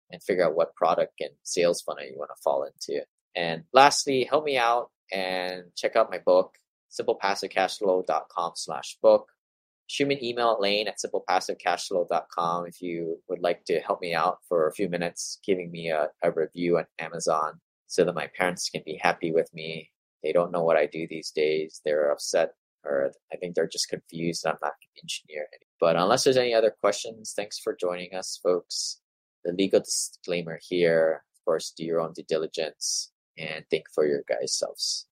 and 0.09 0.23
figure 0.23 0.43
out 0.43 0.55
what 0.55 0.75
product 0.75 1.13
and 1.19 1.29
sales 1.43 1.83
funnel 1.83 2.03
you 2.03 2.15
want 2.17 2.31
to 2.35 2.41
fall 2.43 2.63
into. 2.63 3.05
And 3.35 3.63
lastly, 3.73 4.23
help 4.27 4.43
me 4.43 4.57
out 4.57 4.89
and 5.11 5.65
check 5.75 5.95
out 5.95 6.09
my 6.09 6.17
book, 6.17 6.55
simplepassivecashflow.com 6.99 8.53
slash 8.55 8.97
book 9.03 9.27
shoot 9.89 10.07
me 10.07 10.15
an 10.15 10.23
email 10.23 10.51
at 10.51 10.59
lane 10.59 10.87
at 10.89 10.97
simplepassivecashflow.com 10.97 12.67
if 12.67 12.81
you 12.81 13.19
would 13.29 13.39
like 13.39 13.63
to 13.63 13.79
help 13.79 14.01
me 14.01 14.13
out 14.13 14.39
for 14.49 14.67
a 14.67 14.73
few 14.73 14.89
minutes, 14.89 15.39
giving 15.45 15.71
me 15.71 15.89
a, 15.89 16.09
a 16.21 16.29
review 16.31 16.77
on 16.77 16.85
Amazon 16.99 17.61
so 17.87 18.03
that 18.03 18.15
my 18.15 18.29
parents 18.37 18.69
can 18.69 18.83
be 18.85 18.99
happy 19.01 19.31
with 19.31 19.49
me. 19.53 19.89
They 20.23 20.33
don't 20.33 20.51
know 20.51 20.63
what 20.63 20.77
I 20.77 20.85
do 20.85 21.07
these 21.07 21.31
days. 21.31 21.81
They're 21.83 22.11
upset 22.11 22.51
or 22.83 23.11
I 23.31 23.37
think 23.37 23.55
they're 23.55 23.67
just 23.67 23.89
confused. 23.89 24.45
I'm 24.45 24.57
not 24.61 24.71
an 24.71 25.03
engineer. 25.03 25.47
But 25.79 25.95
unless 25.95 26.23
there's 26.23 26.37
any 26.37 26.53
other 26.53 26.73
questions, 26.81 27.33
thanks 27.35 27.59
for 27.59 27.75
joining 27.79 28.13
us, 28.13 28.39
folks. 28.41 29.01
The 29.43 29.53
legal 29.53 29.81
disclaimer 29.81 30.59
here, 30.61 31.23
of 31.33 31.45
course, 31.45 31.73
do 31.75 31.83
your 31.85 32.01
own 32.01 32.13
due 32.13 32.23
diligence 32.27 33.11
and 33.37 33.65
think 33.69 33.85
for 33.93 34.05
your 34.05 34.23
guys' 34.27 34.57
selves. 34.57 35.07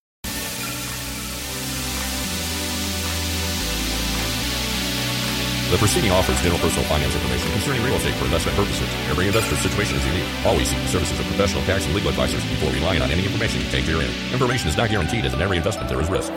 The 5.71 5.77
preceding 5.77 6.11
offers 6.11 6.39
general 6.41 6.59
personal 6.59 6.85
finance 6.85 7.15
information 7.15 7.51
concerning 7.51 7.81
real 7.81 7.95
estate 7.95 8.13
for 8.15 8.25
investment 8.25 8.55
purposes. 8.55 8.87
Every 9.09 9.25
investor's 9.25 9.59
situation 9.59 9.97
is 9.97 10.05
unique. 10.05 10.29
Always 10.45 10.69
seek 10.69 10.77
the 10.77 10.87
services 10.87 11.19
of 11.19 11.25
professional 11.25 11.63
tax 11.63 11.85
and 11.85 11.95
legal 11.95 12.09
advisors 12.09 12.43
before 12.45 12.69
relying 12.69 13.01
on 13.01 13.09
any 13.09 13.25
information 13.25 13.61
contained 13.61 13.87
herein. 13.87 14.11
Information 14.31 14.69
is 14.69 14.77
not 14.77 14.91
guaranteed 14.91 15.25
as 15.25 15.33
in 15.33 15.41
every 15.41 15.57
investment 15.57 15.89
there 15.89 15.99
is 15.99 16.07
risk. 16.07 16.31